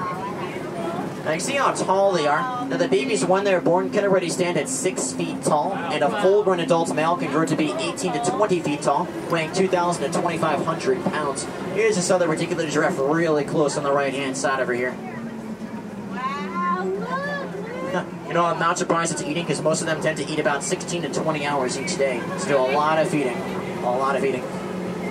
Now 1.29 1.35
you 1.35 1.41
see 1.41 1.57
how 1.57 1.71
tall 1.73 2.11
they 2.11 2.25
are. 2.25 2.65
Now 2.65 2.77
the 2.77 2.87
babies, 2.87 3.23
when 3.23 3.43
they're 3.43 3.61
born, 3.61 3.91
can 3.91 4.03
already 4.03 4.29
stand 4.29 4.57
at 4.57 4.67
6 4.67 5.13
feet 5.13 5.43
tall, 5.43 5.75
and 5.75 6.03
a 6.03 6.21
full-grown 6.23 6.59
adult 6.59 6.91
male 6.95 7.15
can 7.17 7.29
grow 7.31 7.45
to 7.45 7.55
be 7.55 7.71
18 7.71 8.13
to 8.13 8.31
20 8.31 8.59
feet 8.61 8.81
tall, 8.81 9.07
weighing 9.29 9.53
2,000 9.53 10.05
to 10.05 10.09
2,500 10.09 11.03
pounds. 11.03 11.45
Here's 11.75 11.97
this 11.97 12.09
other 12.09 12.27
reticulated 12.27 12.73
giraffe 12.73 12.97
really 12.97 13.43
close 13.43 13.77
on 13.77 13.83
the 13.83 13.91
right-hand 13.91 14.35
side 14.37 14.59
over 14.59 14.73
here. 14.73 14.97
Wow, 16.09 16.85
look! 17.93 18.05
You 18.27 18.33
know, 18.33 18.45
I'm 18.45 18.57
not 18.57 18.79
surprised 18.79 19.11
it's 19.11 19.21
eating 19.21 19.43
because 19.43 19.61
most 19.61 19.81
of 19.81 19.85
them 19.85 20.01
tend 20.01 20.17
to 20.17 20.27
eat 20.27 20.39
about 20.39 20.63
16 20.63 21.03
to 21.03 21.13
20 21.13 21.45
hours 21.45 21.77
each 21.77 21.95
day. 21.95 22.23
Still 22.39 22.67
a 22.67 22.73
lot 22.73 22.97
of 22.97 23.07
feeding. 23.07 23.37
A 23.37 23.83
lot 23.83 24.15
of 24.15 24.23
feeding. 24.23 24.41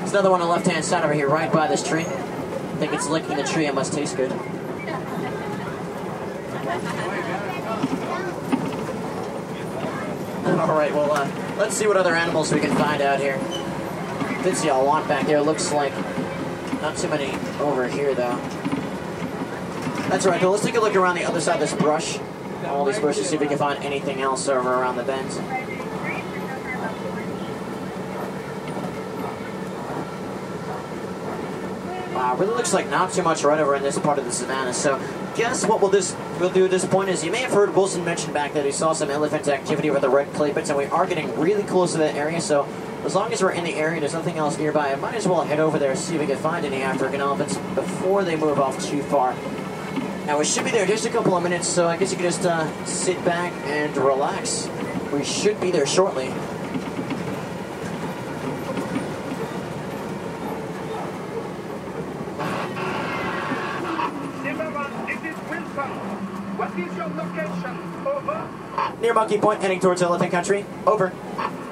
There's 0.00 0.10
another 0.10 0.32
one 0.32 0.42
on 0.42 0.48
the 0.48 0.52
left-hand 0.52 0.84
side 0.84 1.04
over 1.04 1.14
here, 1.14 1.28
right 1.28 1.52
by 1.52 1.68
this 1.68 1.86
tree. 1.86 2.06
I 2.06 2.76
think 2.80 2.92
it's 2.92 3.08
licking 3.08 3.36
the 3.36 3.44
tree. 3.44 3.66
It 3.66 3.74
must 3.76 3.92
taste 3.92 4.16
good. 4.16 4.32
All 10.60 10.76
right, 10.76 10.92
well, 10.92 11.12
uh, 11.12 11.30
let's 11.56 11.76
see 11.76 11.86
what 11.86 11.96
other 11.96 12.14
animals 12.14 12.52
we 12.52 12.60
can 12.60 12.74
find 12.76 13.02
out 13.02 13.20
here. 13.20 13.38
See 14.54 14.68
a 14.68 14.74
lot 14.74 15.06
back 15.06 15.26
there. 15.26 15.42
Looks 15.42 15.72
like 15.72 15.92
not 16.80 16.96
too 16.96 17.08
many 17.08 17.34
over 17.60 17.86
here, 17.86 18.14
though. 18.14 18.34
That's 20.08 20.24
right. 20.24 20.40
Well, 20.40 20.52
let's 20.52 20.64
take 20.64 20.76
a 20.76 20.80
look 20.80 20.96
around 20.96 21.16
the 21.16 21.24
other 21.24 21.40
side 21.40 21.54
of 21.54 21.60
this 21.60 21.74
brush. 21.74 22.18
All 22.64 22.86
these 22.86 22.98
bushes, 22.98 23.28
see 23.28 23.34
if 23.34 23.42
we 23.42 23.46
can 23.46 23.58
find 23.58 23.84
anything 23.84 24.22
else 24.22 24.48
over 24.48 24.72
around 24.72 24.96
the 24.96 25.02
bends. 25.02 25.36
Wow, 32.18 32.34
really 32.34 32.56
looks 32.56 32.74
like 32.74 32.90
not 32.90 33.12
too 33.12 33.22
much 33.22 33.44
right 33.44 33.60
over 33.60 33.76
in 33.76 33.82
this 33.84 33.96
part 33.96 34.18
of 34.18 34.24
the 34.24 34.32
savannah. 34.32 34.74
So, 34.74 35.00
guess 35.36 35.64
what 35.64 35.80
we'll 35.80 35.88
this 35.88 36.16
we'll 36.40 36.50
do 36.50 36.64
at 36.64 36.70
this 36.72 36.84
point 36.84 37.10
is 37.10 37.22
you 37.22 37.30
may 37.30 37.42
have 37.42 37.52
heard 37.52 37.76
Wilson 37.76 38.04
mention 38.04 38.32
back 38.32 38.54
that 38.54 38.64
he 38.64 38.72
saw 38.72 38.92
some 38.92 39.08
elephant 39.08 39.46
activity 39.46 39.88
over 39.88 40.00
the 40.00 40.08
red 40.08 40.32
clay 40.32 40.52
pits, 40.52 40.68
and 40.68 40.76
we 40.76 40.86
are 40.86 41.06
getting 41.06 41.38
really 41.38 41.62
close 41.62 41.92
to 41.92 41.98
that 41.98 42.16
area. 42.16 42.40
So, 42.40 42.66
as 43.04 43.14
long 43.14 43.32
as 43.32 43.40
we're 43.40 43.52
in 43.52 43.62
the 43.62 43.76
area, 43.76 44.00
there's 44.00 44.14
nothing 44.14 44.36
else 44.36 44.58
nearby. 44.58 44.90
I 44.90 44.96
might 44.96 45.14
as 45.14 45.28
well 45.28 45.44
head 45.44 45.60
over 45.60 45.78
there 45.78 45.92
and 45.92 45.98
see 45.98 46.16
if 46.16 46.20
we 46.20 46.26
can 46.26 46.38
find 46.38 46.66
any 46.66 46.82
African 46.82 47.20
elephants 47.20 47.56
before 47.76 48.24
they 48.24 48.34
move 48.34 48.58
off 48.58 48.84
too 48.84 49.04
far. 49.04 49.32
Now 50.26 50.40
we 50.40 50.44
should 50.44 50.64
be 50.64 50.72
there 50.72 50.86
just 50.86 51.06
a 51.06 51.10
couple 51.10 51.36
of 51.36 51.44
minutes, 51.44 51.68
so 51.68 51.86
I 51.86 51.96
guess 51.96 52.10
you 52.10 52.16
can 52.16 52.26
just 52.26 52.44
uh, 52.44 52.84
sit 52.84 53.24
back 53.24 53.52
and 53.66 53.96
relax. 53.96 54.68
We 55.12 55.22
should 55.22 55.60
be 55.60 55.70
there 55.70 55.86
shortly. 55.86 56.34
Zimmerman, 64.42 65.06
this 65.06 65.18
is 65.18 65.36
Wilson. 65.50 65.90
What 66.56 66.70
is 66.78 66.96
your 66.96 67.08
location? 67.08 67.74
Over. 68.06 68.48
Near 69.00 69.07
Monkey 69.18 69.38
Point, 69.38 69.60
heading 69.60 69.80
towards 69.80 70.00
Elephant 70.00 70.30
Country. 70.30 70.64
Over. 70.86 71.10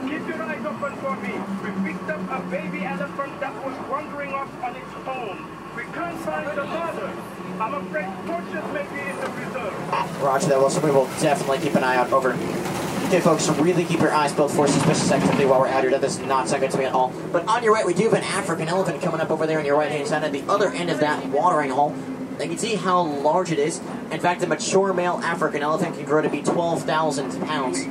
Keep 0.02 0.26
your 0.26 0.42
eyes 0.42 0.66
open 0.66 0.96
for 0.96 1.14
me. 1.22 1.30
We 1.62 1.92
picked 1.92 2.10
up 2.10 2.18
a 2.28 2.50
baby 2.50 2.84
elephant 2.84 3.38
that 3.38 3.54
was 3.64 3.88
wandering 3.88 4.32
off 4.32 4.50
on 4.64 4.74
its 4.74 4.92
own. 5.06 5.46
We 5.76 5.84
can't 5.94 6.18
find 6.22 6.58
the 6.58 6.64
mother. 6.64 7.12
I'm 7.60 7.74
afraid 7.74 8.10
torches 8.26 8.64
may 8.74 8.82
be 8.92 9.08
in 9.08 9.16
the 9.20 9.30
reserve. 9.30 10.22
Roger 10.22 10.48
that, 10.48 10.58
Wilson. 10.58 10.82
We 10.82 10.90
will 10.90 11.04
definitely 11.20 11.58
keep 11.58 11.76
an 11.76 11.84
eye 11.84 11.94
out. 11.94 12.10
Over. 12.10 12.32
Okay, 12.32 13.20
folks, 13.20 13.48
really 13.60 13.84
keep 13.84 14.00
your 14.00 14.12
eyes 14.12 14.32
peeled 14.32 14.50
for 14.50 14.66
suspicious 14.66 15.12
activity 15.12 15.44
while 15.44 15.60
we're 15.60 15.68
out 15.68 15.82
here. 15.82 15.92
That 15.92 16.00
does 16.00 16.18
not 16.18 16.48
sound 16.48 16.62
good 16.62 16.72
to 16.72 16.78
me 16.78 16.86
at 16.86 16.94
all. 16.94 17.12
But 17.30 17.46
on 17.46 17.62
your 17.62 17.72
right, 17.72 17.86
we 17.86 17.94
do 17.94 18.10
have 18.10 18.14
an 18.14 18.24
African 18.24 18.66
elephant 18.66 19.00
coming 19.02 19.20
up 19.20 19.30
over 19.30 19.46
there 19.46 19.60
on 19.60 19.64
your 19.64 19.78
right-hand 19.78 20.08
side. 20.08 20.24
At 20.24 20.32
the 20.32 20.42
other 20.48 20.72
end 20.72 20.90
of 20.90 20.98
that 20.98 21.24
watering 21.26 21.70
hole, 21.70 21.94
you 22.44 22.50
can 22.50 22.58
see 22.58 22.74
how 22.74 23.02
large 23.02 23.50
it 23.50 23.58
is. 23.58 23.78
In 24.10 24.20
fact, 24.20 24.42
a 24.42 24.46
mature 24.46 24.92
male 24.92 25.20
African 25.22 25.62
elephant 25.62 25.96
can 25.96 26.04
grow 26.04 26.22
to 26.22 26.28
be 26.28 26.42
12,000 26.42 27.46
pounds. 27.46 27.86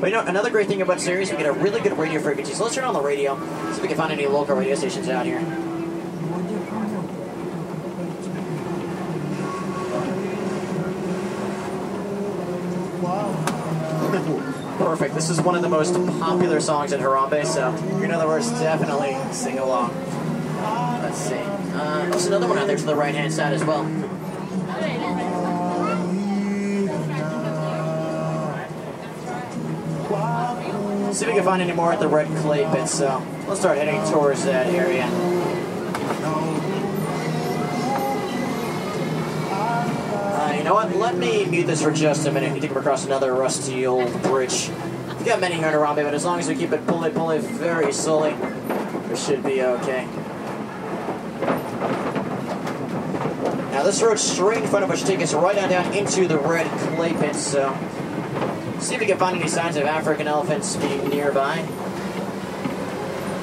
But 0.00 0.10
you 0.10 0.16
know, 0.16 0.24
another 0.26 0.50
great 0.50 0.68
thing 0.68 0.82
about 0.82 1.00
Sirius, 1.00 1.30
we 1.30 1.36
get 1.36 1.46
a 1.46 1.52
really 1.52 1.80
good 1.80 1.96
radio 1.96 2.20
frequency. 2.20 2.52
So 2.52 2.64
let's 2.64 2.74
turn 2.74 2.84
on 2.84 2.94
the 2.94 3.00
radio, 3.00 3.38
see 3.38 3.76
if 3.76 3.82
we 3.82 3.88
can 3.88 3.96
find 3.96 4.12
any 4.12 4.26
local 4.26 4.54
radio 4.54 4.74
stations 4.74 5.08
out 5.08 5.24
here. 5.24 5.40
Perfect. 14.78 15.14
This 15.14 15.30
is 15.30 15.40
one 15.40 15.54
of 15.54 15.62
the 15.62 15.68
most 15.68 15.94
popular 16.20 16.60
songs 16.60 16.92
in 16.92 17.00
Harambe, 17.00 17.46
so 17.46 17.72
in 18.02 18.10
other 18.10 18.26
words, 18.26 18.50
definitely 18.50 19.16
sing 19.32 19.58
along. 19.58 19.90
Let's 21.14 21.28
see. 21.28 21.36
Uh, 21.36 22.10
there's 22.10 22.26
another 22.26 22.48
one 22.48 22.58
out 22.58 22.66
there 22.66 22.76
to 22.76 22.84
the 22.84 22.96
right 22.96 23.14
hand 23.14 23.32
side 23.32 23.52
as 23.52 23.64
well. 23.64 23.84
See 31.14 31.24
if 31.24 31.28
we 31.28 31.34
can 31.36 31.44
find 31.44 31.62
any 31.62 31.72
more 31.72 31.92
at 31.92 32.00
the 32.00 32.08
red 32.08 32.26
clay 32.38 32.68
pit, 32.72 32.88
so 32.88 33.24
let's 33.46 33.60
start 33.60 33.78
heading 33.78 34.02
towards 34.10 34.44
that 34.44 34.66
area. 34.66 35.04
Uh, 40.34 40.54
you 40.58 40.64
know 40.64 40.74
what? 40.74 40.96
Let 40.96 41.16
me 41.16 41.44
mute 41.44 41.68
this 41.68 41.80
for 41.80 41.92
just 41.92 42.26
a 42.26 42.32
minute. 42.32 42.52
We 42.54 42.58
to 42.58 42.66
come 42.66 42.78
across 42.78 43.06
another 43.06 43.34
rusty 43.34 43.86
old 43.86 44.20
bridge. 44.24 44.68
We've 45.18 45.26
got 45.26 45.40
many 45.40 45.54
here 45.54 45.68
in 45.68 45.74
Harambe, 45.74 46.02
but 46.02 46.12
as 46.12 46.24
long 46.24 46.40
as 46.40 46.48
we 46.48 46.56
keep 46.56 46.72
it 46.72 46.84
pole 46.88 47.08
pole 47.12 47.38
very 47.38 47.92
slowly, 47.92 48.34
we 49.08 49.14
should 49.14 49.44
be 49.44 49.62
okay. 49.62 50.08
This 53.84 54.02
road 54.02 54.18
straight 54.18 54.62
in 54.62 54.68
front 54.68 54.84
of 54.84 54.90
us 54.90 54.98
should 54.98 55.08
take 55.08 55.20
us 55.20 55.34
right 55.34 55.58
on 55.58 55.68
down 55.68 55.92
into 55.94 56.26
the 56.26 56.38
red 56.38 56.66
clay 56.96 57.12
pit, 57.12 57.34
So 57.34 57.68
see 58.78 58.94
if 58.94 59.00
we 59.00 59.06
can 59.06 59.18
find 59.18 59.38
any 59.38 59.48
signs 59.48 59.76
of 59.76 59.84
African 59.84 60.26
elephants 60.26 60.76
being 60.76 61.08
nearby. 61.08 61.58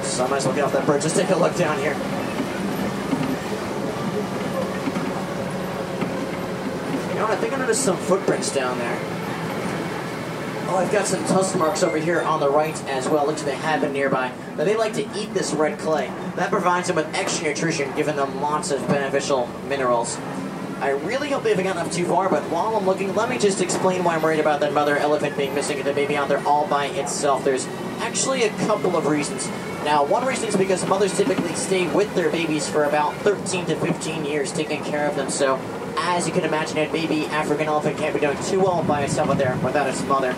So 0.01 0.25
I 0.25 0.27
might 0.27 0.38
as 0.38 0.45
well 0.45 0.56
get 0.56 0.63
off 0.63 0.73
that 0.73 0.86
bridge. 0.86 1.04
Just 1.04 1.15
take 1.15 1.30
a 1.30 1.36
look 1.36 1.56
down 1.56 1.77
here. 1.77 1.93
You 7.10 7.15
know 7.15 7.27
what? 7.27 7.32
I 7.32 7.36
think 7.38 7.54
I 7.54 7.58
noticed 7.58 7.84
some 7.84 7.97
footprints 7.97 8.54
down 8.54 8.77
there. 8.80 9.20
Oh, 10.73 10.77
I've 10.77 10.89
got 10.89 11.05
some 11.05 11.21
tusk 11.25 11.57
marks 11.57 11.84
over 11.84 11.97
here 11.97 12.21
on 12.21 12.39
the 12.39 12.49
right 12.49 12.81
as 12.86 13.10
well. 13.10 13.27
Looks 13.27 13.43
like 13.43 13.51
they 13.51 13.57
have 13.57 13.81
been 13.81 13.91
nearby. 13.91 14.31
Now 14.57 14.63
they 14.63 14.77
like 14.77 14.93
to 14.93 15.01
eat 15.19 15.34
this 15.34 15.51
red 15.51 15.77
clay. 15.77 16.07
That 16.38 16.49
provides 16.49 16.88
them 16.88 16.95
with 16.95 17.13
extra 17.13 17.49
nutrition, 17.49 17.93
giving 17.97 18.15
them 18.15 18.39
lots 18.39 18.71
of 18.71 18.88
beneficial 18.88 19.47
minerals. 19.67 20.17
I 20.79 20.91
really 20.91 21.29
hope 21.29 21.43
they 21.43 21.49
haven't 21.49 21.65
gotten 21.65 21.86
up 21.86 21.91
too 21.91 22.05
far, 22.05 22.29
but 22.29 22.43
while 22.43 22.77
I'm 22.77 22.86
looking, 22.86 23.13
let 23.15 23.29
me 23.29 23.38
just 23.38 23.60
explain 23.60 24.05
why 24.05 24.15
I'm 24.15 24.21
worried 24.21 24.39
about 24.39 24.62
that 24.62 24.71
mother 24.71 24.95
elephant 24.95 25.36
being 25.36 25.53
missing 25.53 25.77
and 25.77 25.86
the 25.86 25.91
baby 25.91 26.15
out 26.15 26.29
there 26.29 26.41
all 26.47 26.65
by 26.65 26.86
itself. 26.86 27.43
There's 27.43 27.67
actually 27.99 28.43
a 28.43 28.49
couple 28.60 28.95
of 28.95 29.07
reasons. 29.07 29.49
Now, 29.84 30.05
one 30.05 30.25
reason 30.25 30.47
is 30.47 30.55
because 30.55 30.88
mothers 30.88 31.17
typically 31.17 31.53
stay 31.53 31.93
with 31.93 32.15
their 32.15 32.31
babies 32.31 32.69
for 32.69 32.86
about 32.86 33.13
13 33.17 33.65
to 33.65 33.75
15 33.75 34.23
years, 34.23 34.53
taking 34.53 34.86
care 34.86 35.05
of 35.05 35.17
them. 35.17 35.29
So, 35.29 35.60
as 35.97 36.27
you 36.27 36.34
can 36.34 36.45
imagine, 36.45 36.77
a 36.77 36.89
baby 36.89 37.25
African 37.25 37.67
elephant 37.67 37.97
can't 37.97 38.13
be 38.13 38.21
doing 38.21 38.41
too 38.43 38.62
well 38.62 38.84
by 38.84 39.01
itself 39.01 39.29
out 39.29 39.38
there 39.38 39.57
without 39.63 39.88
its 39.88 40.01
mother. 40.05 40.34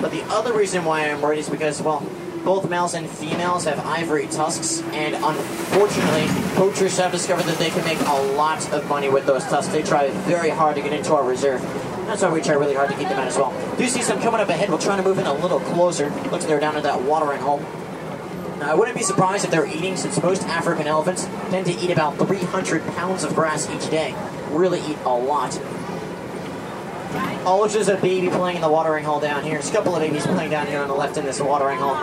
But 0.00 0.10
the 0.10 0.22
other 0.24 0.52
reason 0.52 0.84
why 0.84 1.10
I'm 1.10 1.20
worried 1.20 1.38
is 1.38 1.48
because, 1.48 1.82
well, 1.82 2.06
both 2.44 2.70
males 2.70 2.94
and 2.94 3.08
females 3.08 3.64
have 3.64 3.84
ivory 3.84 4.26
tusks, 4.28 4.80
and 4.92 5.14
unfortunately, 5.14 6.26
poachers 6.54 6.96
have 6.98 7.12
discovered 7.12 7.44
that 7.44 7.58
they 7.58 7.70
can 7.70 7.84
make 7.84 8.00
a 8.00 8.22
lot 8.36 8.72
of 8.72 8.88
money 8.88 9.08
with 9.08 9.26
those 9.26 9.44
tusks. 9.44 9.72
They 9.72 9.82
try 9.82 10.08
very 10.10 10.50
hard 10.50 10.76
to 10.76 10.82
get 10.82 10.92
into 10.92 11.14
our 11.14 11.24
reserve. 11.24 11.60
That's 12.06 12.22
why 12.22 12.32
we 12.32 12.40
try 12.40 12.54
really 12.54 12.74
hard 12.74 12.88
to 12.90 12.96
keep 12.96 13.08
them 13.08 13.18
out 13.18 13.26
as 13.26 13.36
well. 13.36 13.52
Do 13.76 13.82
you 13.82 13.90
see 13.90 14.00
some 14.00 14.20
coming 14.20 14.40
up 14.40 14.48
ahead? 14.48 14.70
We're 14.70 14.78
trying 14.78 14.96
to 14.96 15.04
move 15.06 15.18
in 15.18 15.26
a 15.26 15.34
little 15.34 15.60
closer. 15.60 16.08
Looks 16.08 16.30
like 16.30 16.42
they're 16.42 16.60
down 16.60 16.76
in 16.76 16.82
that 16.84 17.02
watering 17.02 17.40
hole. 17.40 17.58
Now, 18.60 18.72
I 18.72 18.74
wouldn't 18.74 18.96
be 18.96 19.04
surprised 19.04 19.44
if 19.44 19.50
they're 19.50 19.66
eating, 19.66 19.96
since 19.96 20.20
most 20.22 20.42
African 20.44 20.86
elephants 20.86 21.26
tend 21.50 21.66
to 21.66 21.72
eat 21.72 21.90
about 21.90 22.16
300 22.16 22.84
pounds 22.94 23.24
of 23.24 23.34
grass 23.34 23.68
each 23.70 23.90
day. 23.90 24.14
Really 24.50 24.80
eat 24.80 24.98
a 25.04 25.14
lot. 25.14 25.52
Oh, 27.10 27.62
it's 27.64 27.74
just 27.74 27.88
a 27.88 27.96
baby 27.96 28.28
playing 28.28 28.56
in 28.56 28.62
the 28.62 28.68
watering 28.68 29.04
hole 29.04 29.20
down 29.20 29.42
here. 29.42 29.54
There's 29.54 29.70
a 29.70 29.72
couple 29.72 29.94
of 29.94 30.02
babies 30.02 30.26
playing 30.26 30.50
down 30.50 30.66
here 30.66 30.80
on 30.80 30.88
the 30.88 30.94
left 30.94 31.16
in 31.16 31.24
this 31.24 31.40
watering 31.40 31.78
hole. 31.78 31.94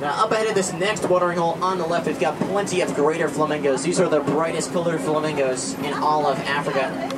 Now, 0.00 0.24
up 0.24 0.32
ahead 0.32 0.48
of 0.48 0.56
this 0.56 0.72
next 0.72 1.08
watering 1.08 1.38
hole 1.38 1.62
on 1.62 1.78
the 1.78 1.86
left, 1.86 2.08
we've 2.08 2.18
got 2.18 2.36
plenty 2.40 2.80
of 2.80 2.92
greater 2.96 3.28
flamingos. 3.28 3.84
These 3.84 4.00
are 4.00 4.08
the 4.08 4.18
brightest 4.18 4.72
colored 4.72 5.00
flamingos 5.00 5.74
in 5.74 5.94
all 5.94 6.26
of 6.26 6.40
Africa. 6.40 7.11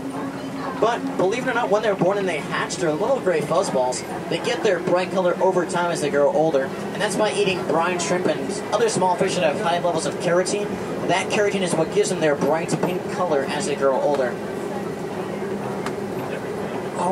But 0.85 1.17
believe 1.17 1.47
it 1.47 1.51
or 1.51 1.55
not, 1.55 1.71
when 1.71 1.83
they're 1.83 1.95
born 1.95 2.19
and 2.19 2.29
they 2.29 2.41
hatch, 2.41 2.77
they're 2.77 2.93
little 2.93 3.19
gray 3.19 3.41
fuzzballs. 3.41 4.05
They 4.29 4.37
get 4.37 4.63
their 4.63 4.81
bright 4.81 5.13
color 5.13 5.35
over 5.43 5.65
time 5.65 5.91
as 5.91 6.03
they 6.03 6.11
grow 6.11 6.31
older, 6.31 6.65
and 6.65 7.01
that's 7.01 7.17
by 7.17 7.33
eating 7.33 7.57
brine 7.69 7.99
shrimp 7.99 8.27
and 8.27 8.39
other 8.71 8.91
small 8.91 9.17
fish 9.17 9.37
that 9.37 9.45
have 9.45 9.59
high 9.63 9.79
levels 9.79 10.05
of 10.05 10.13
carotene. 10.17 10.69
That 11.09 11.31
carotene 11.31 11.63
is 11.63 11.75
what 11.75 11.95
gives 11.95 12.11
them 12.11 12.21
their 12.21 12.35
bright 12.35 12.69
pink 12.83 13.01
color 13.13 13.47
as 13.49 13.65
they 13.65 13.77
grow 13.77 13.99
older. 13.99 14.37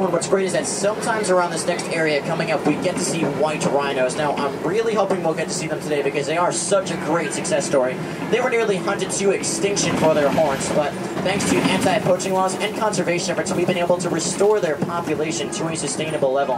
And 0.00 0.12
what's 0.12 0.26
great 0.26 0.46
is 0.46 0.52
that 0.54 0.66
sometimes 0.66 1.28
around 1.28 1.50
this 1.50 1.66
next 1.66 1.84
area 1.88 2.22
coming 2.22 2.50
up, 2.50 2.66
we 2.66 2.74
get 2.76 2.94
to 2.96 3.04
see 3.04 3.22
white 3.24 3.64
rhinos. 3.66 4.16
Now, 4.16 4.32
I'm 4.32 4.62
really 4.66 4.94
hoping 4.94 5.22
we'll 5.22 5.34
get 5.34 5.48
to 5.48 5.54
see 5.54 5.66
them 5.66 5.80
today 5.80 6.02
because 6.02 6.26
they 6.26 6.38
are 6.38 6.50
such 6.50 6.90
a 6.90 6.96
great 6.96 7.32
success 7.34 7.66
story. 7.66 7.94
They 8.30 8.40
were 8.40 8.48
nearly 8.48 8.76
hunted 8.76 9.10
to 9.10 9.30
extinction 9.30 9.94
for 9.98 10.14
their 10.14 10.30
horns, 10.30 10.68
but 10.70 10.92
thanks 11.22 11.48
to 11.50 11.56
anti-poaching 11.56 12.32
laws 12.32 12.54
and 12.54 12.76
conservation 12.78 13.32
efforts, 13.32 13.52
we've 13.52 13.66
been 13.66 13.76
able 13.76 13.98
to 13.98 14.08
restore 14.08 14.60
their 14.60 14.76
population 14.76 15.50
to 15.50 15.68
a 15.68 15.76
sustainable 15.76 16.32
level. 16.32 16.54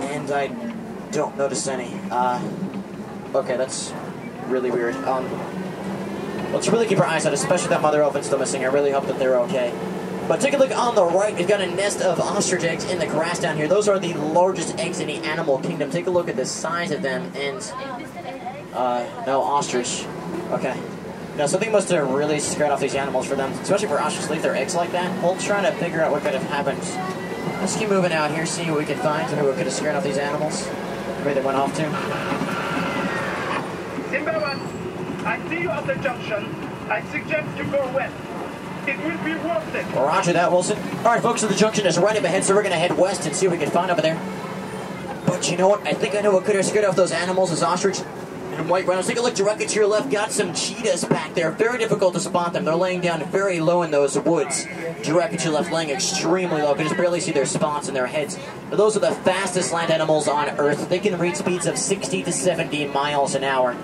And 0.00 0.30
I 0.30 0.46
don't 1.10 1.36
notice 1.36 1.66
any. 1.66 1.98
Uh, 2.10 2.40
okay, 3.34 3.56
that's 3.56 3.92
really 4.46 4.70
weird. 4.70 4.94
Um, 4.96 5.28
let's 6.52 6.68
really 6.68 6.86
keep 6.86 6.98
our 6.98 7.06
eyes 7.06 7.26
out, 7.26 7.32
especially 7.32 7.70
that 7.70 7.82
mother 7.82 8.02
elephant 8.02 8.24
still 8.24 8.38
missing. 8.38 8.62
I 8.62 8.68
really 8.68 8.92
hope 8.92 9.06
that 9.06 9.18
they're 9.18 9.40
okay. 9.40 9.72
But 10.28 10.42
take 10.42 10.52
a 10.52 10.58
look 10.58 10.76
on 10.76 10.94
the 10.94 11.06
right. 11.06 11.34
We've 11.34 11.48
got 11.48 11.62
a 11.62 11.66
nest 11.66 12.02
of 12.02 12.20
ostrich 12.20 12.62
eggs 12.62 12.84
in 12.84 12.98
the 12.98 13.06
grass 13.06 13.40
down 13.40 13.56
here. 13.56 13.66
Those 13.66 13.88
are 13.88 13.98
the 13.98 14.12
largest 14.12 14.78
eggs 14.78 15.00
in 15.00 15.06
the 15.06 15.16
animal 15.16 15.58
kingdom. 15.58 15.90
Take 15.90 16.06
a 16.06 16.10
look 16.10 16.28
at 16.28 16.36
the 16.36 16.44
size 16.44 16.90
of 16.90 17.00
them. 17.00 17.32
And, 17.34 17.72
uh, 18.74 19.06
no, 19.26 19.40
ostrich. 19.40 20.04
Okay. 20.50 20.78
Now, 21.38 21.46
something 21.46 21.72
must 21.72 21.88
have 21.88 22.10
really 22.10 22.40
scared 22.40 22.70
off 22.70 22.80
these 22.80 22.94
animals 22.94 23.26
for 23.26 23.36
them, 23.36 23.52
especially 23.52 23.88
for 23.88 23.98
ostrich 23.98 24.26
to 24.26 24.32
leave 24.32 24.42
their 24.42 24.54
eggs 24.54 24.74
like 24.74 24.92
that. 24.92 25.22
We'll 25.22 25.38
try 25.38 25.62
to 25.62 25.72
figure 25.78 26.02
out 26.02 26.10
what 26.12 26.22
could 26.22 26.34
have 26.34 26.42
happened. 26.42 26.82
Let's 27.60 27.76
keep 27.76 27.88
moving 27.88 28.12
out 28.12 28.30
here, 28.30 28.44
see 28.44 28.70
what 28.70 28.80
we 28.80 28.84
can 28.84 28.98
find, 28.98 29.30
maybe 29.32 29.46
what 29.46 29.56
could 29.56 29.64
have 29.64 29.72
scared 29.72 29.96
off 29.96 30.04
these 30.04 30.18
animals. 30.18 30.66
Where 31.24 31.34
they 31.34 31.40
went 31.40 31.56
off 31.56 31.74
to. 31.76 31.84
Simba 34.10 34.38
one, 34.40 34.60
I 35.26 35.48
see 35.48 35.62
you 35.62 35.70
at 35.70 35.86
the 35.86 35.94
junction. 35.94 36.54
I 36.90 37.02
suggest 37.10 37.56
you 37.56 37.64
go 37.64 37.90
west. 37.94 38.27
It 38.88 38.96
will 39.04 39.22
be 39.22 39.34
worth 39.34 39.74
it. 39.74 39.84
Roger 39.94 40.32
that, 40.32 40.50
Wilson. 40.50 40.78
All 40.98 41.12
right, 41.12 41.22
folks, 41.22 41.42
so 41.42 41.46
the 41.46 41.54
junction 41.54 41.86
is 41.86 41.98
right 41.98 42.16
up 42.16 42.24
ahead, 42.24 42.42
so 42.42 42.54
we're 42.54 42.62
going 42.62 42.72
to 42.72 42.78
head 42.78 42.96
west 42.96 43.26
and 43.26 43.36
see 43.36 43.46
what 43.46 43.58
we 43.58 43.62
can 43.62 43.70
find 43.70 43.90
over 43.90 44.00
there. 44.00 44.18
But 45.26 45.50
you 45.50 45.58
know 45.58 45.68
what? 45.68 45.86
I 45.86 45.92
think 45.92 46.14
I 46.14 46.22
know 46.22 46.32
what 46.32 46.46
could 46.46 46.56
have 46.56 46.64
scared 46.64 46.86
off 46.86 46.96
those 46.96 47.12
animals 47.12 47.52
is 47.52 47.62
ostrich 47.62 47.98
and 48.52 48.66
white 48.70 48.86
rhinos. 48.86 49.06
Take 49.06 49.18
a 49.18 49.20
look 49.20 49.34
directly 49.34 49.66
to 49.66 49.74
your 49.74 49.86
left. 49.86 50.10
Got 50.10 50.32
some 50.32 50.54
cheetahs 50.54 51.04
back 51.04 51.34
there. 51.34 51.50
Very 51.50 51.76
difficult 51.76 52.14
to 52.14 52.20
spot 52.20 52.54
them. 52.54 52.64
They're 52.64 52.74
laying 52.74 53.02
down 53.02 53.22
very 53.24 53.60
low 53.60 53.82
in 53.82 53.90
those 53.90 54.18
woods. 54.18 54.64
Directly 55.02 55.36
to 55.36 55.44
your 55.44 55.52
left, 55.52 55.70
laying 55.70 55.90
extremely 55.90 56.62
low. 56.62 56.70
You 56.70 56.76
can 56.76 56.84
just 56.86 56.96
barely 56.96 57.20
see 57.20 57.32
their 57.32 57.44
spots 57.44 57.88
and 57.88 57.96
their 57.96 58.06
heads. 58.06 58.38
But 58.70 58.78
those 58.78 58.96
are 58.96 59.00
the 59.00 59.10
fastest 59.10 59.70
land 59.70 59.90
animals 59.90 60.28
on 60.28 60.48
Earth. 60.58 60.88
They 60.88 60.98
can 60.98 61.18
reach 61.18 61.36
speeds 61.36 61.66
of 61.66 61.76
60 61.76 62.22
to 62.22 62.32
70 62.32 62.86
miles 62.86 63.34
an 63.34 63.44
hour 63.44 63.76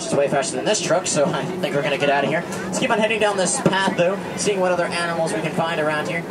which 0.00 0.06
is 0.06 0.14
way 0.14 0.28
faster 0.28 0.56
than 0.56 0.64
this 0.64 0.80
truck, 0.80 1.06
so 1.06 1.26
I 1.26 1.44
think 1.44 1.74
we're 1.74 1.82
going 1.82 1.92
to 1.92 1.98
get 1.98 2.08
out 2.08 2.24
of 2.24 2.30
here. 2.30 2.42
Let's 2.48 2.78
keep 2.78 2.90
on 2.90 2.98
heading 2.98 3.20
down 3.20 3.36
this 3.36 3.60
path, 3.60 3.98
though, 3.98 4.18
seeing 4.36 4.58
what 4.58 4.72
other 4.72 4.86
animals 4.86 5.34
we 5.34 5.42
can 5.42 5.52
find 5.52 5.78
around 5.78 6.08
here. 6.08 6.24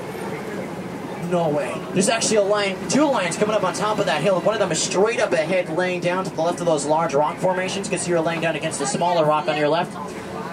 No 1.29 1.49
way. 1.49 1.79
There's 1.93 2.09
actually 2.09 2.37
a 2.37 2.41
lion, 2.41 2.89
two 2.89 3.03
lions 3.03 3.37
coming 3.37 3.53
up 3.53 3.63
on 3.63 3.75
top 3.75 3.99
of 3.99 4.07
that 4.07 4.23
hill. 4.23 4.41
One 4.41 4.55
of 4.55 4.59
them 4.59 4.71
is 4.71 4.81
straight 4.81 5.19
up 5.19 5.33
ahead, 5.33 5.69
laying 5.69 6.01
down 6.01 6.23
to 6.23 6.31
the 6.31 6.41
left 6.41 6.59
of 6.61 6.65
those 6.65 6.87
large 6.87 7.13
rock 7.13 7.37
formations. 7.37 7.85
You 7.85 7.91
can 7.91 7.99
see 7.99 8.09
her 8.09 8.19
laying 8.19 8.41
down 8.41 8.55
against 8.55 8.79
the 8.79 8.87
smaller 8.87 9.23
rock 9.23 9.47
on 9.47 9.55
your 9.55 9.69
left. 9.69 9.95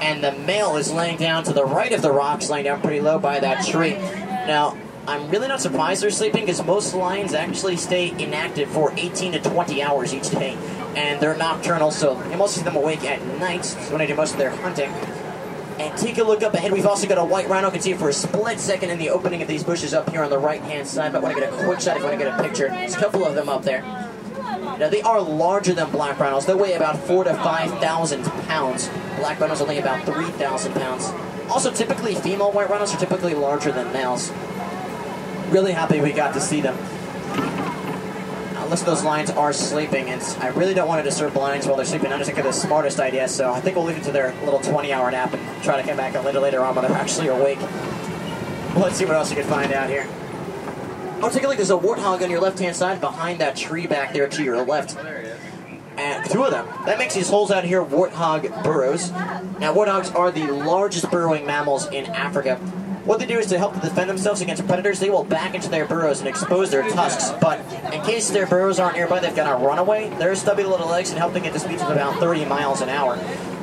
And 0.03 0.23
the 0.23 0.33
male 0.33 0.77
is 0.77 0.93
laying 0.93 1.17
down 1.17 1.43
to 1.45 1.55
the 1.55 1.65
right 1.65 1.93
of 1.93 2.03
the 2.03 2.13
rocks, 2.13 2.51
laying 2.51 2.65
down 2.65 2.83
pretty 2.83 3.01
low 3.01 3.19
by 3.19 3.41
that 3.41 3.65
tree. 3.65 3.95
Now, 3.95 4.77
I'm 5.09 5.31
really 5.31 5.49
not 5.49 5.63
surprised 5.63 6.03
they're 6.03 6.11
sleeping 6.11 6.43
because 6.43 6.63
most 6.65 6.93
lions 6.93 7.33
actually 7.33 7.77
stay 7.77 8.11
inactive 8.11 8.69
for 8.69 8.93
18 8.97 9.33
to 9.33 9.41
20 9.41 9.83
hours 9.83 10.13
each 10.13 10.29
day. 10.29 10.59
And 10.97 11.21
they're 11.21 11.37
nocturnal, 11.37 11.91
so 11.91 12.21
you 12.31 12.37
most 12.37 12.55
see 12.55 12.63
them 12.63 12.75
awake 12.75 13.05
at 13.05 13.23
night 13.39 13.67
when 13.91 13.99
they 13.99 14.07
do 14.07 14.15
most 14.15 14.33
of 14.33 14.39
their 14.39 14.51
hunting. 14.51 14.91
And 15.79 15.97
take 15.99 16.17
a 16.17 16.25
look 16.25 16.43
up 16.43 16.55
ahead. 16.55 16.73
We've 16.73 16.87
also 16.87 17.07
got 17.07 17.19
a 17.19 17.25
white 17.25 17.49
rhino. 17.49 17.69
You 17.69 17.73
can 17.73 17.83
see 17.83 17.91
it 17.93 17.99
for 17.99 18.09
a 18.09 18.13
split 18.15 18.59
second 18.59 18.89
in 18.89 18.99
the 18.99 19.11
opening 19.11 19.43
of 19.43 19.49
these 19.49 19.63
bushes 19.63 19.93
up 19.93 20.09
here 20.09 20.23
on 20.23 20.31
the 20.31 20.39
right-hand 20.39 20.89
side. 20.89 21.13
But 21.13 21.19
I 21.19 21.21
want 21.23 21.35
to 21.37 21.41
get 21.43 21.53
a 21.53 21.65
quick 21.65 21.81
shot 21.81 21.97
if 21.97 22.03
you 22.03 22.09
want 22.09 22.19
to 22.19 22.25
get 22.25 22.41
a 22.41 22.43
picture. 22.43 22.69
There's 22.69 22.95
a 22.95 22.99
couple 22.99 23.27
of 23.27 23.35
them 23.35 23.51
up 23.51 23.63
there. 23.63 23.83
Now, 23.83 24.89
they 24.89 25.03
are 25.03 25.21
larger 25.21 25.75
than 25.75 25.91
black 25.91 26.19
rhinos. 26.19 26.47
They 26.47 26.55
weigh 26.55 26.73
about 26.73 26.99
four 27.01 27.25
to 27.25 27.35
5,000 27.35 28.25
pounds. 28.25 28.89
Black 29.19 29.39
rhinos 29.39 29.61
only 29.61 29.79
about 29.79 30.05
3,000 30.07 30.73
pounds. 30.73 31.13
Also, 31.51 31.71
typically, 31.71 32.15
female 32.15 32.53
white 32.53 32.71
rhinos 32.71 32.95
are 32.95 32.99
typically 32.99 33.35
larger 33.35 33.71
than 33.71 33.93
males. 33.93 34.31
Really 35.51 35.73
happy 35.73 36.01
we 36.01 36.13
got 36.13 36.35
to 36.35 36.41
see 36.41 36.61
them. 36.61 36.77
Listen, 38.69 38.87
those 38.87 39.05
lions 39.05 39.31
are 39.31 39.53
sleeping, 39.53 40.11
and 40.11 40.21
I 40.41 40.49
really 40.49 40.75
don't 40.75 40.89
want 40.89 40.99
to 40.99 41.09
disturb 41.09 41.37
lions 41.37 41.67
while 41.67 41.77
they're 41.77 41.85
sleeping. 41.85 42.09
I 42.09 42.17
don't 42.17 42.25
think 42.25 42.37
it's 42.39 42.47
the 42.47 42.53
smartest 42.53 42.99
idea, 42.99 43.29
so 43.29 43.53
I 43.53 43.61
think 43.61 43.77
we'll 43.77 43.85
leave 43.85 43.99
it 43.99 44.03
to 44.05 44.13
their 44.13 44.35
little 44.45 44.59
20-hour 44.59 45.11
nap 45.13 45.33
and 45.35 45.63
try 45.63 45.81
to 45.81 45.87
come 45.87 45.97
back 45.97 46.17
a 46.17 46.21
little 46.21 46.43
later 46.43 46.61
on 46.61 46.75
when 46.75 46.85
they're 46.85 46.97
actually 46.97 47.29
awake. 47.29 47.61
Well, 47.61 48.81
let's 48.81 48.97
see 48.97 49.05
what 49.05 49.15
else 49.15 49.31
we 49.31 49.37
can 49.37 49.45
find 49.49 49.73
out 49.73 49.89
here. 49.89 50.09
Oh, 51.23 51.31
take 51.33 51.45
a 51.45 51.49
look. 51.49 51.57
There's 51.57 51.71
a 51.71 51.79
warthog 51.79 52.23
on 52.23 52.31
your 52.31 52.41
left-hand 52.41 52.75
side 52.75 53.01
behind 53.01 53.39
that 53.41 53.55
tree 53.55 53.87
back 53.87 54.13
there 54.13 54.29
to 54.29 54.43
your 54.43 54.65
left. 54.65 54.97
And 55.97 56.29
two 56.29 56.45
of 56.45 56.51
them. 56.51 56.67
That 56.87 56.99
makes 56.99 57.15
these 57.15 57.31
holes 57.31 57.51
out 57.51 57.65
here 57.65 57.83
warthog 57.83 58.65
burrows. 58.65 59.13
Now, 59.13 59.73
warthogs 59.75 60.15
are 60.15 60.31
the 60.31 60.49
largest 60.49 61.11
burrowing 61.11 61.47
mammals 61.47 61.87
in 61.87 62.07
Africa. 62.07 62.61
What 63.07 63.21
they 63.21 63.27
do 63.27 63.39
is 63.39 63.47
to 63.47 63.59
help 63.59 63.81
defend 63.81 64.11
themselves 64.11 64.41
against 64.41 64.67
predators, 64.67 64.99
they 64.99 65.11
will 65.11 65.23
back 65.23 65.55
into 65.55 65.69
their 65.69 65.87
burrows 65.87 66.19
and 66.19 66.29
expose 66.29 66.73
their 66.73 66.83
tusks. 66.91 67.31
But 67.41 67.61
in 67.95 68.03
case 68.03 68.31
their 68.31 68.49
burrows 68.49 68.81
aren't 68.81 68.97
nearby, 68.97 69.21
they've 69.21 69.35
got 69.35 69.57
to 69.57 69.65
run 69.65 69.79
away. 69.79 70.09
Their 70.19 70.35
stubby 70.35 70.65
little 70.65 70.89
legs 70.89 71.11
can 71.11 71.19
help 71.19 71.33
them 71.33 71.45
get 71.45 71.53
to 71.53 71.61
speeds 71.61 71.83
of 71.83 71.91
about 71.91 72.19
30 72.19 72.47
miles 72.47 72.81
an 72.81 72.89
hour. 72.89 73.13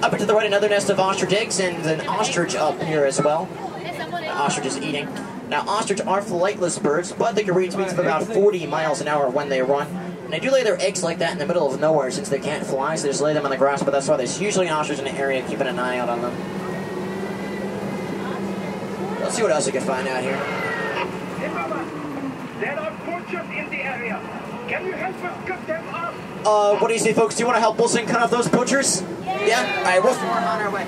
Up 0.01 0.13
and 0.13 0.19
to 0.21 0.25
the 0.25 0.33
right, 0.33 0.47
another 0.47 0.69
nest 0.69 0.89
of 0.89 0.97
ostrich 0.97 1.33
eggs 1.33 1.59
and 1.59 1.85
an 1.85 2.07
ostrich 2.07 2.55
up 2.55 2.81
here 2.83 3.03
as 3.03 3.21
well. 3.21 3.49
The 3.81 4.29
ostrich 4.29 4.65
is 4.65 4.77
eating. 4.77 5.09
Now, 5.49 5.67
ostrich 5.67 5.99
are 5.99 6.21
flightless 6.21 6.81
birds, 6.81 7.11
but 7.11 7.35
they 7.35 7.43
can 7.43 7.53
reach 7.53 7.73
speeds 7.73 7.91
of 7.91 7.99
about 7.99 8.23
40 8.23 8.65
miles 8.67 9.01
an 9.01 9.09
hour 9.09 9.29
when 9.29 9.49
they 9.49 9.61
run. 9.61 9.87
And 10.23 10.31
they 10.31 10.39
do 10.39 10.51
lay 10.51 10.63
their 10.63 10.79
eggs 10.79 11.03
like 11.03 11.17
that 11.17 11.33
in 11.33 11.37
the 11.37 11.45
middle 11.45 11.69
of 11.69 11.81
nowhere 11.81 12.11
since 12.11 12.29
they 12.29 12.39
can't 12.39 12.65
fly, 12.65 12.95
so 12.95 13.03
they 13.03 13.09
just 13.09 13.21
lay 13.21 13.33
them 13.33 13.43
on 13.43 13.51
the 13.51 13.57
grass, 13.57 13.83
but 13.83 13.91
that's 13.91 14.07
why 14.07 14.15
there's 14.15 14.39
usually 14.39 14.67
an 14.67 14.73
ostrich 14.73 14.99
in 14.99 15.05
the 15.05 15.11
area 15.11 15.45
keeping 15.49 15.67
an 15.67 15.79
eye 15.79 15.97
out 15.97 16.07
on 16.07 16.21
them. 16.21 16.33
Let's 19.24 19.36
see 19.36 19.41
what 19.41 19.51
else 19.51 19.65
we 19.65 19.71
can 19.71 19.82
find 19.82 20.07
out 20.07 20.21
here. 20.21 20.38
Simba 21.39 21.63
one, 21.69 22.59
there 22.59 22.78
are 22.80 22.91
poachers 23.05 23.49
in 23.49 23.69
the 23.69 23.82
area. 23.84 24.19
Can 24.67 24.86
you 24.86 24.91
help 24.91 25.24
us 25.24 25.47
cut 25.47 25.65
them 25.65 25.88
off? 25.95 26.13
Uh, 26.45 26.78
what 26.80 26.89
do 26.89 26.93
you 26.93 26.99
say, 26.99 27.13
folks? 27.13 27.36
Do 27.36 27.39
you 27.39 27.45
want 27.47 27.55
to 27.55 27.61
help 27.61 27.78
Wilson 27.78 28.05
cut 28.05 28.21
off 28.21 28.30
those 28.32 28.49
poachers? 28.49 29.01
Yeah? 29.24 29.80
Alright, 29.80 30.03
Wilson, 30.03 30.24
we're 30.26 30.32
on 30.32 30.61
our 30.61 30.69
way. 30.69 30.86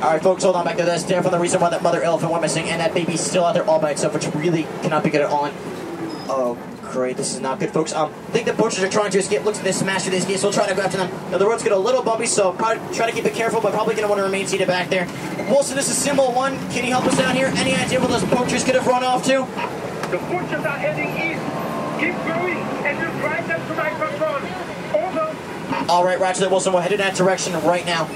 Alright, 0.00 0.22
folks, 0.22 0.44
hold 0.44 0.54
on 0.54 0.64
back 0.64 0.76
to 0.76 0.84
this. 0.84 1.02
There 1.02 1.22
for 1.22 1.30
the 1.30 1.38
reason 1.38 1.60
why 1.60 1.70
that 1.70 1.82
mother 1.82 2.02
elephant 2.02 2.30
went 2.30 2.42
missing, 2.42 2.68
and 2.68 2.80
that 2.80 2.94
baby's 2.94 3.20
still 3.20 3.44
out 3.44 3.54
there 3.54 3.64
all 3.68 3.80
by 3.80 3.90
itself, 3.90 4.14
which 4.14 4.32
really 4.34 4.62
cannot 4.82 5.02
be 5.02 5.10
good 5.10 5.22
at 5.22 5.30
all. 5.30 5.50
Oh, 6.28 6.56
great. 6.96 7.14
This 7.18 7.34
is 7.34 7.42
not 7.42 7.60
good, 7.60 7.70
folks. 7.70 7.92
Um, 7.92 8.10
I 8.10 8.30
think 8.32 8.46
the 8.46 8.54
poachers 8.54 8.82
are 8.82 8.88
trying 8.88 9.10
to 9.10 9.18
escape. 9.18 9.44
Looks 9.44 9.58
like 9.58 9.66
they 9.66 9.72
smashed 9.72 10.04
through 10.06 10.14
these 10.14 10.24
gates. 10.24 10.42
We'll 10.42 10.52
try 10.52 10.66
to 10.66 10.74
go 10.74 10.80
after 10.80 10.96
them. 10.96 11.10
Now, 11.30 11.36
the 11.36 11.46
road's 11.46 11.62
get 11.62 11.72
a 11.72 11.76
little 11.76 12.02
bumpy, 12.02 12.24
so 12.24 12.52
probably 12.52 12.80
try 12.96 13.04
to 13.04 13.12
keep 13.12 13.26
it 13.26 13.34
careful, 13.34 13.60
but 13.60 13.74
probably 13.74 13.94
going 13.94 14.04
to 14.04 14.08
want 14.08 14.18
to 14.18 14.24
remain 14.24 14.46
seated 14.46 14.66
back 14.66 14.88
there. 14.88 15.04
Wilson, 15.50 15.76
this 15.76 15.90
is 15.90 15.98
Simba 15.98 16.22
one. 16.22 16.56
Can 16.70 16.86
you 16.86 16.92
help 16.92 17.04
us 17.04 17.18
down 17.18 17.36
here? 17.36 17.52
Any 17.56 17.74
idea 17.74 18.00
where 18.00 18.08
those 18.08 18.24
poachers 18.24 18.64
could 18.64 18.76
have 18.76 18.86
run 18.86 19.04
off 19.04 19.24
to? 19.24 19.44
The 20.10 20.16
poachers 20.24 20.64
are 20.64 20.78
heading 20.78 21.12
east. 21.20 21.44
Keep 22.00 22.16
going, 22.24 22.56
and 22.88 22.98
you'll 22.98 23.20
drive 23.20 23.46
them 23.46 23.60
to 23.68 23.74
my 23.74 23.90
patrol. 24.00 24.40
Over. 24.96 25.90
All 25.90 26.02
right, 26.02 26.18
Roger 26.18 26.40
that, 26.40 26.50
Wilson. 26.50 26.72
We're 26.72 26.80
head 26.80 26.92
in 26.92 26.98
that 26.98 27.14
direction 27.14 27.52
right 27.60 27.84
now. 27.84 28.08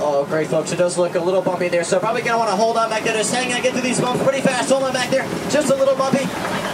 Oh, 0.00 0.24
great, 0.24 0.48
folks. 0.48 0.72
It 0.72 0.76
does 0.76 0.96
look 0.96 1.14
a 1.14 1.20
little 1.20 1.42
bumpy 1.42 1.68
there, 1.68 1.84
so 1.84 1.98
probably 1.98 2.22
going 2.22 2.32
to 2.32 2.38
want 2.38 2.50
to 2.50 2.56
hold 2.56 2.76
on 2.76 2.88
back 2.88 3.02
there. 3.02 3.14
Just 3.14 3.34
hang 3.34 3.52
on, 3.52 3.62
get 3.62 3.72
through 3.72 3.82
these 3.82 4.00
bumps 4.00 4.22
pretty 4.22 4.40
fast. 4.40 4.70
Hold 4.70 4.84
on 4.84 4.92
back 4.92 5.10
there. 5.10 5.24
Just 5.50 5.70
a 5.70 5.74
little 5.74 5.96
bumpy. 5.96 6.20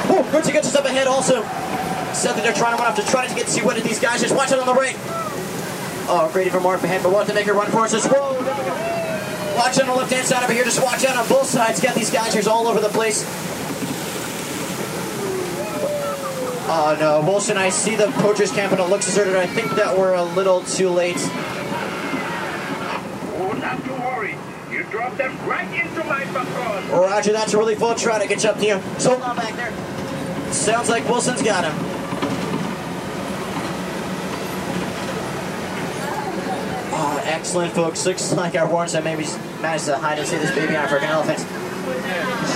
Oh, 0.08 0.28
Richard 0.34 0.52
gets 0.52 0.68
us 0.68 0.76
up 0.76 0.84
ahead 0.84 1.06
also. 1.06 1.42
That 1.42 2.36
they're 2.36 2.54
trying 2.54 2.76
to 2.76 2.82
run 2.82 2.92
off 2.92 2.96
to 2.96 3.04
try 3.10 3.26
to 3.26 3.34
get 3.34 3.46
to 3.46 3.50
see 3.52 3.62
what 3.62 3.82
these 3.82 3.98
guys. 3.98 4.20
Just 4.22 4.34
watch 4.36 4.52
it 4.52 4.58
on 4.58 4.66
the 4.66 4.74
right. 4.74 4.94
Oh, 6.06 6.30
great, 6.32 6.46
even 6.46 6.62
more 6.62 6.76
up 6.76 6.82
ahead, 6.82 7.02
but 7.02 7.08
we'll 7.08 7.18
have 7.18 7.28
to 7.28 7.34
make 7.34 7.46
a 7.48 7.52
run 7.52 7.70
for 7.70 7.80
us. 7.80 7.92
Just 7.92 8.08
whoa. 8.08 8.34
Watch 9.56 9.80
on 9.80 9.86
the 9.88 9.94
left-hand 9.94 10.26
side 10.26 10.42
over 10.44 10.52
here. 10.52 10.64
Just 10.64 10.82
watch 10.82 11.04
out 11.04 11.16
on 11.16 11.26
both 11.28 11.46
sides. 11.46 11.80
Got 11.80 11.94
these 11.94 12.10
geysers 12.10 12.46
all 12.46 12.68
over 12.68 12.80
the 12.80 12.88
place. 12.88 13.24
Oh 16.66 16.96
no, 16.98 17.20
Wilson, 17.20 17.56
I 17.58 17.68
see 17.68 17.94
the 17.94 18.06
poachers 18.12 18.50
camp 18.50 18.72
and 18.72 18.80
it 18.80 18.88
looks 18.88 19.04
deserted. 19.06 19.36
I 19.36 19.46
think 19.46 19.72
that 19.72 19.98
we're 19.98 20.14
a 20.14 20.22
little 20.22 20.62
too 20.62 20.88
late. 20.88 21.18
Oh, 23.36 23.52
not 23.60 23.84
to 23.84 23.92
worry. 23.92 24.36
You 24.70 24.83
drop 24.94 25.16
them 25.16 25.36
right 25.48 25.66
into 25.74 26.04
my 26.04 26.22
patrol. 26.26 27.00
Roger, 27.00 27.32
that's 27.32 27.52
a 27.52 27.58
really 27.58 27.74
full 27.74 27.96
try 27.96 28.20
to 28.22 28.28
get 28.28 28.44
you 28.44 28.50
up 28.50 28.58
to 28.58 28.64
you. 28.64 28.80
So 28.98 29.10
hold 29.10 29.22
on 29.22 29.36
back 29.36 29.56
there. 29.56 29.72
Sounds 30.52 30.88
like 30.88 31.08
Wilson's 31.08 31.42
got 31.42 31.64
him. 31.64 31.72
Oh, 36.96 37.20
excellent, 37.24 37.72
folks. 37.72 38.06
Looks 38.06 38.32
like 38.34 38.54
our 38.54 38.68
warrants 38.68 38.94
have 38.94 39.02
maybe 39.02 39.24
managed 39.60 39.86
to 39.86 39.96
hide 39.96 40.20
and 40.20 40.28
see 40.28 40.36
this 40.36 40.54
baby 40.54 40.76
African 40.76 41.08
elephant. 41.08 41.40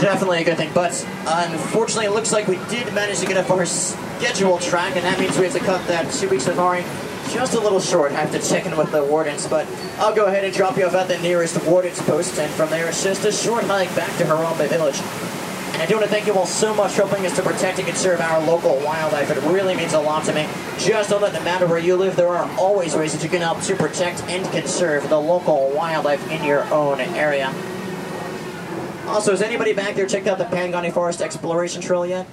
Definitely 0.01 0.43
a 0.43 0.45
good 0.45 0.57
thing, 0.57 0.71
but 0.73 0.93
unfortunately, 1.27 2.07
it 2.07 2.13
looks 2.13 2.33
like 2.33 2.47
we 2.47 2.57
did 2.71 2.95
manage 2.95 3.19
to 3.19 3.27
get 3.27 3.37
up 3.37 3.51
our 3.51 3.67
scheduled 3.67 4.61
track, 4.61 4.95
and 4.95 5.05
that 5.05 5.19
means 5.19 5.37
we 5.37 5.45
have 5.45 5.55
to 5.55 5.59
cut 5.59 5.85
that 5.89 6.11
two-week 6.13 6.41
safari 6.41 6.85
just 7.33 7.55
a 7.55 7.61
little 7.61 7.81
short. 7.81 8.13
I 8.13 8.21
have 8.21 8.33
to 8.33 8.49
check 8.49 8.67
in 8.67 8.77
with 8.77 8.93
the 8.93 9.05
wardens, 9.05 9.47
but 9.47 9.67
I'll 9.99 10.15
go 10.15 10.27
ahead 10.27 10.45
and 10.45 10.55
drop 10.55 10.77
you 10.77 10.87
off 10.87 10.95
at 10.95 11.09
the 11.09 11.19
nearest 11.19 11.65
wardens 11.65 12.01
post, 12.03 12.39
and 12.39 12.51
from 12.53 12.71
there 12.71 12.89
it's 12.89 13.03
just 13.03 13.25
a 13.25 13.33
short 13.33 13.65
hike 13.65 13.95
back 13.95 14.17
to 14.19 14.25
Harambe 14.25 14.69
Village. 14.69 15.01
And 15.73 15.83
I 15.83 15.87
do 15.87 15.95
want 15.95 16.07
to 16.07 16.11
thank 16.11 16.27
you 16.27 16.35
all 16.35 16.47
so 16.47 16.75
much 16.75 16.93
for 16.93 17.07
helping 17.07 17.25
us 17.25 17.37
to 17.37 17.43
protect 17.43 17.79
and 17.79 17.87
conserve 17.87 18.21
our 18.21 18.45
local 18.45 18.77
wildlife. 18.81 19.31
It 19.31 19.41
really 19.45 19.77
means 19.77 19.93
a 19.93 20.01
lot 20.01 20.25
to 20.25 20.33
me. 20.33 20.49
Just 20.79 21.11
don't 21.11 21.23
let 21.23 21.35
it 21.35 21.45
matter 21.45 21.67
where 21.67 21.79
you 21.79 21.97
live, 21.97 22.17
there 22.17 22.29
are 22.29 22.51
always 22.59 22.97
ways 22.97 23.13
that 23.13 23.23
you 23.23 23.29
can 23.29 23.43
help 23.43 23.61
to 23.63 23.77
protect 23.77 24.23
and 24.25 24.45
conserve 24.51 25.09
the 25.09 25.21
local 25.21 25.71
wildlife 25.71 26.29
in 26.31 26.43
your 26.43 26.65
own 26.73 27.01
area. 27.01 27.55
Also, 29.07 29.31
has 29.31 29.41
anybody 29.41 29.73
back 29.73 29.95
there 29.95 30.07
checked 30.07 30.27
out 30.27 30.39
the 30.39 30.45
Pangani 30.45 30.93
Forest 30.93 31.23
Exploration 31.23 31.81
Trail 31.81 32.05
yet? 32.05 32.27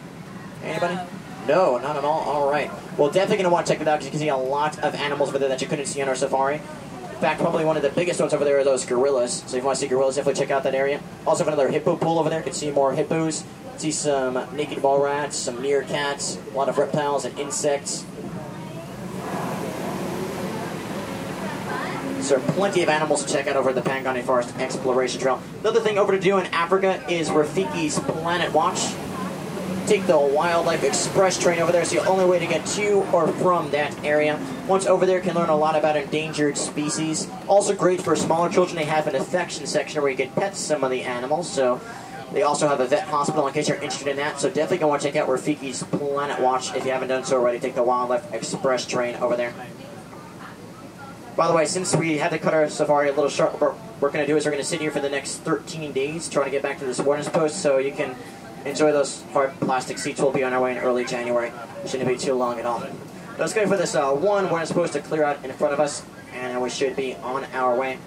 Anybody? 0.64 1.00
No, 1.48 1.78
not 1.78 1.96
at 1.96 2.04
all. 2.04 2.22
All 2.22 2.50
right. 2.50 2.72
Well, 2.98 3.10
definitely 3.10 3.38
going 3.38 3.43
to 3.46 3.50
want 3.52 3.68
to 3.68 3.74
check 3.74 3.82
it 3.82 3.88
out 3.88 4.00
because 4.00 4.06
you 4.06 4.12
can 4.12 4.20
see 4.20 4.30
a 4.30 4.38
lot 4.38 4.80
of 4.80 4.96
animals 4.96 5.30
over 5.30 5.38
there 5.38 5.50
that 5.50 5.62
you 5.62 5.68
couldn't 5.68 5.86
see 5.86 6.02
on 6.02 6.10
our 6.10 6.16
safari. 6.16 6.56
In 6.56 7.22
fact, 7.22 7.39
probably 7.39 7.64
one 7.64 7.78
of 7.78 7.84
the 7.84 7.89
biggest 7.89 8.20
ones 8.20 8.34
over 8.34 8.43
there 8.43 8.60
are 8.60 8.64
those 8.64 8.86
gorillas. 8.86 9.43
So 9.48 9.56
if 9.56 9.62
you 9.62 9.66
want 9.66 9.78
to 9.78 9.82
see 9.82 9.88
gorillas, 9.88 10.16
definitely 10.16 10.41
check 10.41 10.52
out 10.52 10.64
that 10.64 10.76
area. 10.76 11.02
Also 11.26 11.43
have 11.43 11.54
another 11.54 11.70
hippo 11.70 11.96
pool 11.96 12.20
over 12.20 12.30
there. 12.30 12.39
You 12.39 12.46
can 12.46 12.54
see 12.54 12.72
more 12.72 12.93
hippos. 12.93 13.46
See 13.78 13.91
some 13.91 14.34
naked 14.56 14.82
mole 14.82 15.02
rats, 15.02 15.36
some 15.36 15.58
meerkats, 15.58 16.39
a 16.52 16.58
lot 16.58 16.68
of 16.68 16.78
reptiles 16.78 17.26
and 17.26 17.38
insects. 17.38 18.06
So 22.22 22.39
plenty 22.39 22.82
of 22.82 22.89
animals 22.89 23.24
to 23.24 23.32
check 23.32 23.48
out 23.48 23.56
over 23.56 23.70
at 23.70 23.76
the 23.76 23.82
Pangani 23.82 24.24
Forest 24.24 24.58
Exploration 24.58 25.22
Trail. 25.22 25.41
Another 25.60 25.80
thing 25.80 26.00
over 26.00 26.12
to 26.12 26.20
do 26.20 26.38
in 26.39 26.48
Africa 26.48 27.04
is 27.08 27.30
Rafiki's 27.30 28.00
Planet 28.00 28.52
Watch. 28.52 28.80
Take 29.88 30.08
the 30.08 30.18
Wildlife 30.18 30.84
Express 30.84 31.38
train 31.38 31.60
over 31.60 31.72
there. 31.72 31.82
It's 31.82 31.92
the 31.92 32.04
only 32.08 32.26
way 32.26 32.40
to 32.40 32.48
get 32.48 32.66
to 32.70 33.08
or 33.14 33.28
from 33.28 33.70
that 33.70 34.04
area. 34.04 34.40
Once 34.68 34.88
over 34.88 35.06
there, 35.06 35.22
can 35.22 35.36
learn 35.36 35.50
a 35.50 35.56
lot 35.56 35.76
about 35.76 35.96
endangered 35.96 36.58
species. 36.58 37.30
Also 37.48 37.76
great 37.76 38.02
for 38.02 38.16
smaller 38.16 38.50
children. 38.50 38.78
They 38.78 38.86
have 38.86 39.06
an 39.06 39.14
affection 39.14 39.68
section 39.68 40.02
where 40.02 40.10
you 40.10 40.18
can 40.18 40.32
pet 40.32 40.56
some 40.56 40.84
of 40.84 40.90
the 40.90 41.04
animals. 41.04 41.48
So 41.48 41.80
they 42.34 42.42
also 42.42 42.68
have 42.68 42.80
a 42.80 42.88
vet 42.88 43.04
hospital 43.04 43.46
in 43.46 43.54
case 43.54 43.70
you're 43.70 43.78
interested 43.78 44.08
in 44.08 44.18
that. 44.18 44.40
So 44.40 44.50
definitely 44.50 44.80
go 44.80 44.92
and 44.92 45.04
check 45.04 45.16
out 45.18 45.30
Rafiki's 45.30 45.84
Planet 45.84 46.40
Watch 46.40 46.74
if 46.74 46.84
you 46.84 46.92
haven't 46.92 47.10
done 47.10 47.24
so 47.24 47.38
already. 47.38 47.60
Take 47.60 47.76
the 47.76 47.84
Wildlife 47.84 48.34
Express 48.34 48.88
train 48.88 49.14
over 49.18 49.36
there. 49.36 49.54
By 51.36 51.48
the 51.48 51.54
way, 51.54 51.66
since 51.66 51.96
we 51.96 52.18
had 52.18 52.32
to 52.32 52.40
cut 52.40 52.56
our 52.56 52.70
safari 52.70 53.10
a 53.10 53.14
little 53.14 53.30
short, 53.30 53.62
what 53.62 53.78
we're 54.00 54.10
going 54.10 54.26
to 54.26 54.32
do 54.32 54.36
is 54.36 54.46
we're 54.46 54.52
going 54.52 54.64
to 54.64 54.68
sit 54.68 54.82
here 54.82 54.90
for 54.90 55.02
the 55.02 55.10
next 55.10 55.40
13 55.40 55.92
days 55.92 56.28
trying 56.28 56.46
to 56.46 56.52
get 56.52 56.64
back 56.64 56.80
to 56.80 56.86
this 56.86 57.00
warden's 57.00 57.30
post 57.30 57.62
so 57.62 57.78
you 57.78 57.92
can 57.92 58.16
enjoy 58.66 58.91
those 58.91 59.24
hard 59.34 59.57
plastic 59.59 59.97
seats. 59.97 60.20
We'll 60.20 60.32
be 60.32 60.43
on 60.43 60.53
our 60.53 60.61
way 60.61 60.72
in 60.72 60.78
early 60.80 61.05
January. 61.05 61.51
Shouldn't 61.86 62.09
be 62.09 62.18
too 62.18 62.34
long 62.34 62.59
at 62.59 62.66
all. 62.66 62.84
Let's 63.38 63.53
go 63.53 63.68
for 63.68 63.78
this 63.78 63.95
uh, 63.95 64.11
one 64.11 64.49
warden's 64.49 64.70
supposed 64.70 64.93
to 64.93 65.01
clear 65.01 65.24
out 65.24 65.43
in 65.43 65.51
front 65.53 65.74
of 65.74 65.80
us, 65.80 66.03
and 66.34 66.61
we 66.61 66.70
should 66.70 66.95
be 66.95 67.16
on 67.16 67.45
our 67.53 67.76
way. 67.78 67.99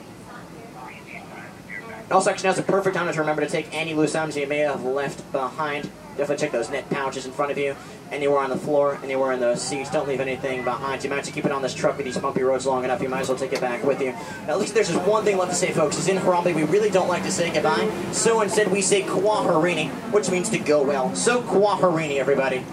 Also, 2.10 2.30
actually, 2.30 2.48
now's 2.48 2.56
the 2.56 2.62
perfect 2.62 2.96
time 2.96 3.12
to 3.12 3.20
remember 3.20 3.44
to 3.44 3.50
take 3.50 3.68
any 3.74 3.92
loose 3.92 4.14
items 4.14 4.36
you 4.36 4.46
may 4.46 4.58
have 4.58 4.82
left 4.84 5.30
behind. 5.30 5.90
Definitely 6.18 6.44
check 6.44 6.50
those 6.50 6.68
net 6.68 6.90
pouches 6.90 7.26
in 7.26 7.32
front 7.32 7.52
of 7.52 7.58
you, 7.58 7.76
anywhere 8.10 8.40
on 8.40 8.50
the 8.50 8.56
floor, 8.56 8.98
anywhere 9.04 9.30
in 9.30 9.38
those 9.38 9.62
seats. 9.62 9.88
Don't 9.88 10.08
leave 10.08 10.18
anything 10.18 10.64
behind. 10.64 11.04
You 11.04 11.10
might 11.10 11.16
have 11.16 11.24
to 11.26 11.32
keep 11.32 11.44
it 11.44 11.52
on 11.52 11.62
this 11.62 11.74
truck 11.74 11.96
with 11.96 12.06
these 12.06 12.18
bumpy 12.18 12.42
roads 12.42 12.66
long 12.66 12.82
enough. 12.82 13.00
You 13.00 13.08
might 13.08 13.20
as 13.20 13.28
well 13.28 13.38
take 13.38 13.52
it 13.52 13.60
back 13.60 13.84
with 13.84 14.02
you. 14.02 14.08
At 14.48 14.58
least 14.58 14.74
there's 14.74 14.90
just 14.90 15.06
one 15.06 15.24
thing 15.24 15.38
left 15.38 15.52
to 15.52 15.56
say, 15.56 15.70
folks. 15.70 15.96
Is 15.96 16.08
in 16.08 16.16
Harambe, 16.16 16.52
we 16.56 16.64
really 16.64 16.90
don't 16.90 17.06
like 17.06 17.22
to 17.22 17.30
say 17.30 17.52
goodbye. 17.52 17.88
So 18.10 18.40
instead, 18.40 18.72
we 18.72 18.82
say 18.82 19.02
Kwaherini, 19.02 19.90
which 20.12 20.28
means 20.28 20.48
to 20.50 20.58
go 20.58 20.82
well. 20.82 21.14
So 21.14 21.40
Kwaherini, 21.40 22.18
everybody. 22.18 22.64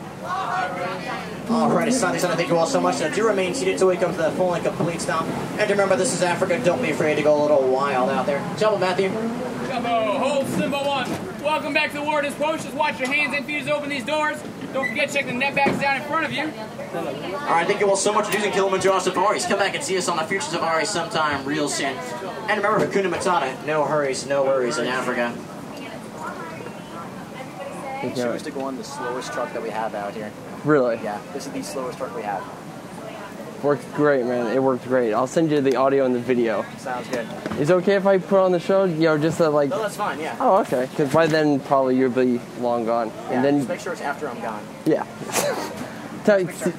Alright, 1.47 1.93
Sunday, 1.93 2.17
Sunday. 2.17 2.37
Thank 2.37 2.49
you 2.49 2.57
all 2.57 2.65
so 2.65 2.81
much. 2.81 2.99
Now, 2.99 3.13
do 3.13 3.27
remain 3.27 3.53
seated 3.53 3.77
till 3.77 3.89
we 3.89 3.97
come 3.97 4.11
to 4.11 4.17
the 4.17 4.31
full 4.31 4.55
and 4.55 4.65
complete 4.65 5.01
stop. 5.01 5.27
And 5.59 5.69
remember, 5.69 5.95
this 5.95 6.15
is 6.15 6.23
Africa. 6.23 6.59
Don't 6.65 6.81
be 6.81 6.89
afraid 6.89 7.15
to 7.17 7.21
go 7.21 7.39
a 7.39 7.41
little 7.43 7.69
wild 7.71 8.09
out 8.09 8.25
there. 8.25 8.39
Jambo, 8.57 8.79
Matthew. 8.79 9.09
Jambo, 9.67 10.17
hold 10.17 10.47
Simba 10.47 10.77
one. 10.79 11.24
Welcome 11.45 11.75
back 11.75 11.91
to 11.91 11.97
the 11.97 12.03
Warden's 12.03 12.33
Post. 12.33 12.63
Just 12.63 12.75
watch 12.75 12.99
your 12.99 13.07
hands 13.07 13.35
and 13.35 13.45
feet 13.45 13.61
as 13.61 13.67
you 13.67 13.73
open 13.73 13.87
these 13.87 14.03
doors. 14.03 14.41
Don't 14.73 14.89
forget 14.89 15.09
to 15.09 15.13
check 15.13 15.27
the 15.27 15.31
net 15.31 15.53
bags 15.53 15.79
down 15.79 16.01
in 16.01 16.07
front 16.07 16.25
of 16.25 16.31
you. 16.31 16.45
Alright, 16.45 17.67
thank 17.67 17.79
you 17.79 17.87
all 17.87 17.95
so 17.95 18.11
much 18.11 18.25
for 18.25 18.33
using 18.33 18.51
Kilimanjaro 18.51 18.97
Safaris. 18.97 19.45
Come 19.45 19.59
back 19.59 19.75
and 19.75 19.83
see 19.83 19.95
us 19.95 20.09
on 20.09 20.17
the 20.17 20.23
future 20.23 20.41
safari 20.41 20.85
sometime 20.85 21.45
real 21.45 21.69
soon. 21.69 21.95
And 22.49 22.63
remember, 22.63 22.83
Hakuna 22.83 23.13
Matata, 23.13 23.63
no 23.63 23.85
hurries, 23.85 24.25
no 24.25 24.43
worries 24.43 24.79
in 24.79 24.87
Africa. 24.87 25.35
choose 28.15 28.41
to 28.41 28.49
go 28.49 28.61
on 28.61 28.75
the 28.77 28.83
slowest 28.83 29.31
truck 29.31 29.53
that 29.53 29.61
we 29.61 29.69
have 29.69 29.93
out 29.93 30.15
here. 30.15 30.31
Really? 30.63 30.95
Yeah, 31.03 31.21
this 31.31 31.45
is 31.45 31.53
the 31.53 31.61
slowest 31.61 31.99
truck 31.99 32.15
we 32.15 32.23
have. 32.23 32.43
Worked 33.63 33.93
great, 33.95 34.25
man. 34.25 34.47
It 34.55 34.61
worked 34.61 34.83
great. 34.85 35.13
I'll 35.13 35.25
send 35.27 35.49
you 35.49 35.59
the 35.61 35.75
audio 35.75 36.05
and 36.05 36.13
the 36.13 36.19
video. 36.19 36.63
Sounds 36.77 37.07
good. 37.07 37.25
Is 37.59 37.69
it 37.69 37.73
okay 37.75 37.95
if 37.95 38.05
I 38.05 38.19
put 38.19 38.39
on 38.43 38.51
the 38.51 38.59
show? 38.59 38.83
You 38.83 38.93
know, 38.99 39.17
just 39.17 39.37
to 39.37 39.49
like. 39.49 39.69
No, 39.69 39.81
that's 39.81 39.95
fine, 39.95 40.19
yeah. 40.19 40.37
Oh, 40.39 40.57
okay. 40.61 40.87
Because 40.89 41.11
by 41.11 41.25
then 41.25 41.59
probably 41.59 41.97
you'll 41.97 42.11
be 42.11 42.39
long 42.59 42.85
gone, 42.85 43.07
Yeah, 43.07 43.31
and 43.31 43.45
then 43.45 43.57
just 43.57 43.69
make 43.69 43.79
sure 43.79 43.93
it's 43.93 44.01
after 44.01 44.29
I'm 44.29 44.39
gone. 44.41 44.63
yeah. 44.85 45.03
Tell, 46.25 46.39
see, 46.47 46.71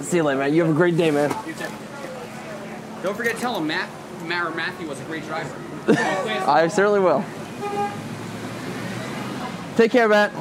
see 0.00 0.16
you 0.16 0.22
later, 0.24 0.38
man. 0.38 0.54
You 0.54 0.62
have 0.64 0.70
a 0.74 0.76
great 0.76 0.96
day, 0.96 1.10
man. 1.10 1.30
You 1.46 1.52
too. 1.54 1.66
Don't 3.02 3.16
forget 3.16 3.34
to 3.36 3.40
tell 3.40 3.56
him 3.58 3.66
Matt, 3.66 3.88
Matt 4.24 4.56
Matthew 4.56 4.88
was 4.88 5.00
a 5.00 5.04
great 5.04 5.24
driver. 5.26 5.54
I 5.88 6.66
certainly 6.68 7.00
will. 7.00 7.24
Take 9.76 9.92
care, 9.92 10.08
Matt. 10.08 10.32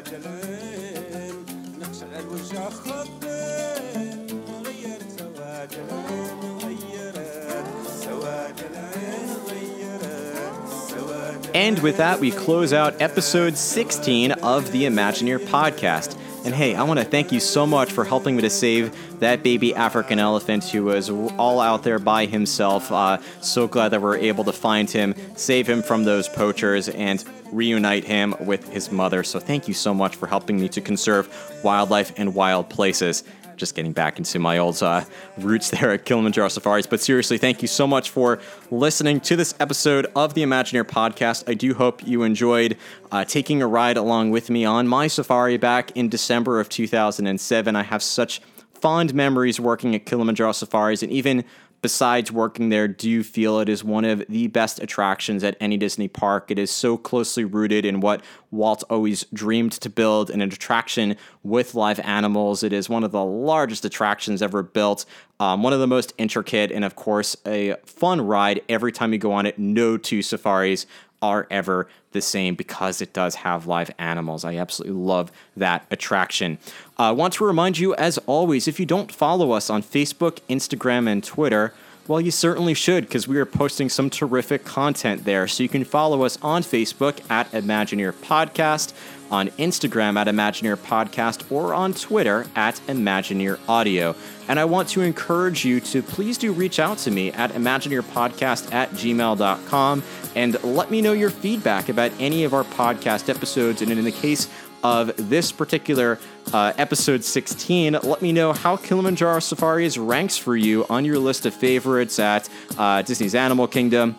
زواج 0.00 0.08
العين 0.08 1.46
نقشت 1.80 2.04
على 2.12 2.22
الوجه 2.22 2.70
خطين 2.70 4.26
غيرت 4.64 5.10
زواج 5.18 5.70
العين 5.84 6.58
غيرت 6.62 7.66
زواج 8.00 8.54
العين 8.70 9.28
غيرت 9.48 10.68
زواج 10.88 11.54
And 11.54 11.78
with 11.80 11.98
that, 11.98 12.20
we 12.20 12.30
close 12.30 12.72
out 12.72 13.02
episode 13.02 13.58
16 13.58 14.32
of 14.32 14.72
the 14.72 14.84
Imagineer 14.84 15.38
podcast. 15.38 16.16
And 16.46 16.54
hey, 16.54 16.74
I 16.74 16.84
want 16.84 17.00
to 17.00 17.04
thank 17.04 17.32
you 17.32 17.40
so 17.40 17.66
much 17.66 17.92
for 17.92 18.04
helping 18.04 18.36
me 18.36 18.42
to 18.42 18.50
save 18.50 18.96
that 19.18 19.42
baby 19.42 19.74
African 19.74 20.18
elephant 20.18 20.64
who 20.64 20.84
was 20.84 21.10
all 21.10 21.60
out 21.60 21.82
there 21.82 21.98
by 21.98 22.26
himself. 22.26 22.92
Uh, 22.92 23.18
so 23.40 23.66
glad 23.66 23.88
that 23.88 24.00
we're 24.00 24.16
able 24.16 24.44
to 24.44 24.52
find 24.52 24.88
him, 24.88 25.14
save 25.34 25.66
him 25.68 25.82
from 25.82 26.04
those 26.04 26.28
poachers, 26.28 26.88
and 26.88 27.24
reunite 27.51 28.03
him 28.03 28.35
with 28.39 28.69
his 28.69 28.91
mother. 28.91 29.23
So 29.23 29.39
thank 29.39 29.67
you 29.67 29.73
so 29.73 29.93
much 29.93 30.15
for 30.15 30.27
helping 30.27 30.59
me 30.59 30.69
to 30.69 30.81
conserve 30.81 31.61
wildlife 31.63 32.13
and 32.17 32.33
wild 32.33 32.69
places 32.69 33.23
just 33.61 33.75
getting 33.75 33.93
back 33.93 34.17
into 34.17 34.39
my 34.39 34.57
old 34.57 34.81
uh, 34.81 35.05
roots 35.37 35.69
there 35.69 35.91
at 35.91 36.03
Kilimanjaro 36.03 36.49
Safaris. 36.49 36.87
But 36.87 36.99
seriously, 36.99 37.37
thank 37.37 37.61
you 37.61 37.67
so 37.67 37.85
much 37.87 38.09
for 38.09 38.39
listening 38.71 39.21
to 39.21 39.35
this 39.35 39.53
episode 39.59 40.07
of 40.15 40.33
the 40.33 40.41
Imagineer 40.41 40.83
podcast. 40.83 41.47
I 41.47 41.53
do 41.53 41.75
hope 41.75 42.05
you 42.05 42.23
enjoyed 42.23 42.75
uh, 43.11 43.23
taking 43.23 43.61
a 43.61 43.67
ride 43.67 43.97
along 43.97 44.31
with 44.31 44.49
me 44.49 44.65
on 44.65 44.87
my 44.87 45.07
safari 45.07 45.57
back 45.57 45.95
in 45.95 46.09
December 46.09 46.59
of 46.59 46.69
2007. 46.69 47.75
I 47.75 47.83
have 47.83 48.01
such 48.01 48.41
fond 48.73 49.13
memories 49.13 49.59
working 49.59 49.93
at 49.93 50.05
Kilimanjaro 50.05 50.53
Safaris, 50.53 51.03
and 51.03 51.11
even 51.11 51.45
besides 51.81 52.31
working 52.31 52.69
there, 52.69 52.87
do 52.87 53.09
you 53.09 53.23
feel 53.23 53.59
it 53.59 53.69
is 53.69 53.83
one 53.83 54.05
of 54.05 54.23
the 54.29 54.47
best 54.47 54.81
attractions 54.81 55.43
at 55.43 55.57
any 55.59 55.77
Disney 55.77 56.07
park. 56.07 56.51
It 56.51 56.59
is 56.59 56.71
so 56.71 56.97
closely 56.97 57.43
rooted 57.43 57.85
in 57.85 57.99
what 57.99 58.21
Walt 58.51 58.83
always 58.89 59.25
dreamed 59.33 59.71
to 59.73 59.89
build 59.89 60.29
an 60.29 60.41
attraction 60.41 61.15
with 61.43 61.73
live 61.73 61.99
animals. 62.01 62.63
It 62.63 62.73
is 62.73 62.89
one 62.89 63.03
of 63.03 63.11
the 63.11 63.23
largest 63.23 63.85
attractions 63.85 64.41
ever 64.41 64.61
built, 64.61 65.05
um, 65.39 65.63
one 65.63 65.73
of 65.73 65.79
the 65.79 65.87
most 65.87 66.13
intricate, 66.17 66.71
and 66.71 66.85
of 66.85 66.95
course, 66.95 67.35
a 67.45 67.75
fun 67.85 68.21
ride 68.21 68.61
every 68.69 68.91
time 68.91 69.13
you 69.13 69.19
go 69.19 69.31
on 69.31 69.45
it. 69.45 69.57
No 69.57 69.97
two 69.97 70.21
safaris 70.21 70.85
are 71.21 71.47
ever 71.49 71.87
the 72.11 72.21
same 72.21 72.55
because 72.55 73.01
it 73.01 73.13
does 73.13 73.35
have 73.35 73.67
live 73.67 73.91
animals. 73.97 74.43
I 74.43 74.55
absolutely 74.55 74.99
love 74.99 75.31
that 75.55 75.85
attraction. 75.91 76.57
I 76.97 77.09
uh, 77.09 77.13
want 77.13 77.33
to 77.35 77.45
remind 77.45 77.77
you, 77.77 77.95
as 77.95 78.17
always, 78.19 78.67
if 78.67 78.79
you 78.79 78.85
don't 78.85 79.11
follow 79.11 79.51
us 79.51 79.69
on 79.69 79.83
Facebook, 79.83 80.39
Instagram, 80.49 81.07
and 81.07 81.23
Twitter, 81.23 81.73
well, 82.07 82.19
you 82.19 82.31
certainly 82.31 82.73
should 82.73 83.05
because 83.05 83.27
we 83.27 83.37
are 83.37 83.45
posting 83.45 83.87
some 83.87 84.09
terrific 84.09 84.65
content 84.65 85.23
there. 85.23 85.47
So 85.47 85.63
you 85.63 85.69
can 85.69 85.83
follow 85.83 86.23
us 86.23 86.37
on 86.41 86.63
Facebook 86.63 87.19
at 87.29 87.49
Imagineer 87.51 88.11
Podcast, 88.11 88.93
on 89.31 89.47
Instagram 89.51 90.17
at 90.17 90.27
Imagineer 90.27 90.75
Podcast, 90.75 91.49
or 91.51 91.73
on 91.73 91.93
Twitter 91.93 92.45
at 92.55 92.75
Imagineer 92.87 93.57
Audio. 93.67 94.15
And 94.47 94.59
I 94.59 94.65
want 94.65 94.89
to 94.89 95.01
encourage 95.01 95.63
you 95.63 95.79
to 95.79 96.03
please 96.03 96.37
do 96.37 96.51
reach 96.51 96.79
out 96.79 96.97
to 96.99 97.11
me 97.11 97.31
at 97.31 97.51
ImagineerPodcast 97.51 98.73
at 98.73 98.91
gmail.com 98.91 100.03
and 100.35 100.63
let 100.63 100.91
me 100.91 101.01
know 101.01 101.13
your 101.13 101.29
feedback 101.29 101.89
about 101.89 102.11
any 102.19 102.43
of 102.43 102.53
our 102.53 102.63
podcast 102.63 103.29
episodes. 103.29 103.81
And 103.81 103.91
in 103.91 104.03
the 104.03 104.11
case 104.11 104.49
of 104.83 105.13
this 105.29 105.51
particular 105.51 106.19
uh, 106.53 106.73
episode 106.77 107.23
16, 107.23 107.99
let 108.03 108.21
me 108.21 108.31
know 108.31 108.51
how 108.51 108.75
Kilimanjaro 108.75 109.39
Safaris 109.39 109.97
ranks 109.97 110.37
for 110.37 110.55
you 110.55 110.85
on 110.89 111.05
your 111.05 111.19
list 111.19 111.45
of 111.45 111.53
favorites 111.53 112.19
at 112.19 112.49
uh, 112.77 113.01
Disney's 113.03 113.35
Animal 113.35 113.67
Kingdom. 113.67 114.15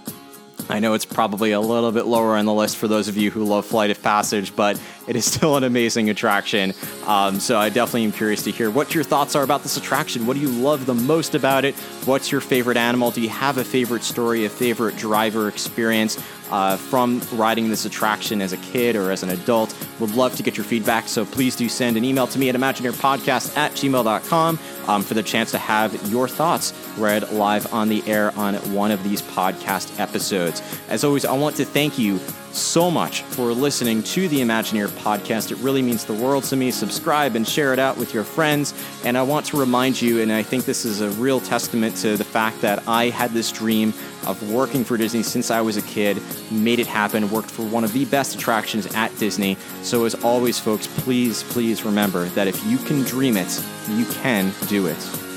I 0.69 0.81
know 0.81 0.95
it's 0.95 1.05
probably 1.05 1.53
a 1.53 1.61
little 1.61 1.93
bit 1.93 2.07
lower 2.07 2.37
on 2.37 2.47
the 2.47 2.53
list 2.53 2.77
for 2.77 2.89
those 2.89 3.09
of 3.09 3.17
you 3.17 3.31
who 3.31 3.45
love 3.45 3.67
Flight 3.67 3.91
of 3.91 4.03
Passage, 4.03 4.55
but 4.55 4.81
it 5.07 5.17
is 5.17 5.25
still 5.33 5.57
an 5.57 5.65
amazing 5.65 6.11
attraction. 6.11 6.73
Um, 7.07 7.41
so 7.41 7.59
I 7.59 7.69
definitely 7.69 8.05
am 8.05 8.13
curious 8.13 8.43
to 8.45 8.51
hear 8.51 8.71
what 8.71 8.95
your 8.95 9.05
thoughts 9.05 9.35
are 9.35 9.43
about 9.43 9.63
this 9.63 9.77
attraction. 9.77 10.27
What 10.27 10.35
do 10.35 10.41
you 10.41 10.49
love 10.49 10.87
the 10.87 10.95
most 10.95 11.35
about 11.35 11.65
it? 11.65 11.75
What's 12.05 12.33
your 12.33 12.41
favorite 12.41 12.77
animal? 12.77 13.11
Do 13.11 13.21
you 13.21 13.29
have 13.29 13.59
a 13.59 13.65
favorite 13.65 14.03
story, 14.03 14.45
a 14.45 14.49
favorite 14.49 14.97
driver 14.97 15.49
experience? 15.49 16.23
Uh, 16.51 16.77
from 16.77 17.23
riding 17.33 17.71
this 17.71 17.87
attraction 17.87 18.43
as 18.43 18.53
a 18.53 18.59
kid 18.59 18.95
or 18.95 19.11
as 19.11 19.23
an 19.23 19.31
adult. 19.31 19.75
Would 20.01 20.15
love 20.15 20.37
to 20.37 20.43
get 20.43 20.55
your 20.55 20.65
feedback, 20.65 21.09
so 21.09 21.25
please 21.25 21.57
do 21.57 21.67
send 21.67 21.97
an 21.97 22.05
email 22.05 22.27
to 22.27 22.39
me 22.39 22.51
at 22.51 22.55
imagineerpodcast 22.55 23.57
at 23.57 23.73
gmail.com 23.73 24.59
um, 24.87 25.03
for 25.03 25.15
the 25.15 25.23
chance 25.23 25.51
to 25.53 25.59
have 25.59 26.11
your 26.11 26.29
thoughts 26.29 26.73
read 26.97 27.31
live 27.31 27.73
on 27.73 27.89
the 27.89 28.03
air 28.07 28.33
on 28.37 28.55
one 28.73 28.91
of 28.91 29.03
these 29.03 29.23
podcast 29.23 29.99
episodes. 29.99 30.63
As 30.89 31.05
always, 31.05 31.25
I 31.25 31.37
want 31.37 31.57
to 31.57 31.65
thank 31.65 31.99
you 31.99 32.19
so 32.53 32.91
much 32.91 33.23
for 33.23 33.53
listening 33.53 34.03
to 34.03 34.29
the 34.29 34.41
Imagineer 34.41 34.89
podcast. 34.89 35.51
It 35.51 35.59
really 35.59 35.83
means 35.83 36.05
the 36.05 36.15
world 36.15 36.45
to 36.45 36.57
me. 36.57 36.71
Subscribe 36.71 37.35
and 37.35 37.47
share 37.47 37.73
it 37.73 37.79
out 37.79 37.97
with 37.97 38.13
your 38.13 38.25
friends. 38.25 38.75
And 39.05 39.17
I 39.17 39.23
want 39.23 39.47
to 39.47 39.57
remind 39.57 40.01
you, 40.01 40.21
and 40.21 40.33
I 40.33 40.43
think 40.43 40.65
this 40.65 40.85
is 40.85 41.01
a 41.01 41.11
real 41.11 41.41
testament 41.41 41.97
to 41.97 42.17
the 42.17 42.25
fact 42.25 42.61
that 42.61 42.87
I 42.87 43.07
had 43.07 43.31
this 43.31 43.51
dream 43.51 43.95
of 44.27 44.53
working 44.53 44.85
for 44.85 44.97
Disney 44.97 45.23
since 45.23 45.51
I 45.51 45.61
was 45.61 45.77
a 45.77 45.83
kid, 45.83 46.23
made 46.51 46.79
it 46.79 46.87
happen, 46.87 47.31
worked 47.31 47.51
for 47.51 47.63
one 47.63 47.85
of 47.85 47.93
the 47.93 48.05
best 48.05 48.35
attractions 48.35 48.87
at 48.95 49.17
Disney. 49.19 49.57
So, 49.83 50.05
as 50.05 50.15
always, 50.17 50.59
folks, 50.59 50.87
please, 50.87 51.43
please 51.45 51.85
remember 51.85 52.27
that 52.31 52.47
if 52.47 52.65
you 52.67 52.79
can 52.79 53.03
dream 53.03 53.37
it, 53.37 53.65
you 53.89 54.05
can 54.07 54.53
do 54.69 54.87
it. 54.87 55.32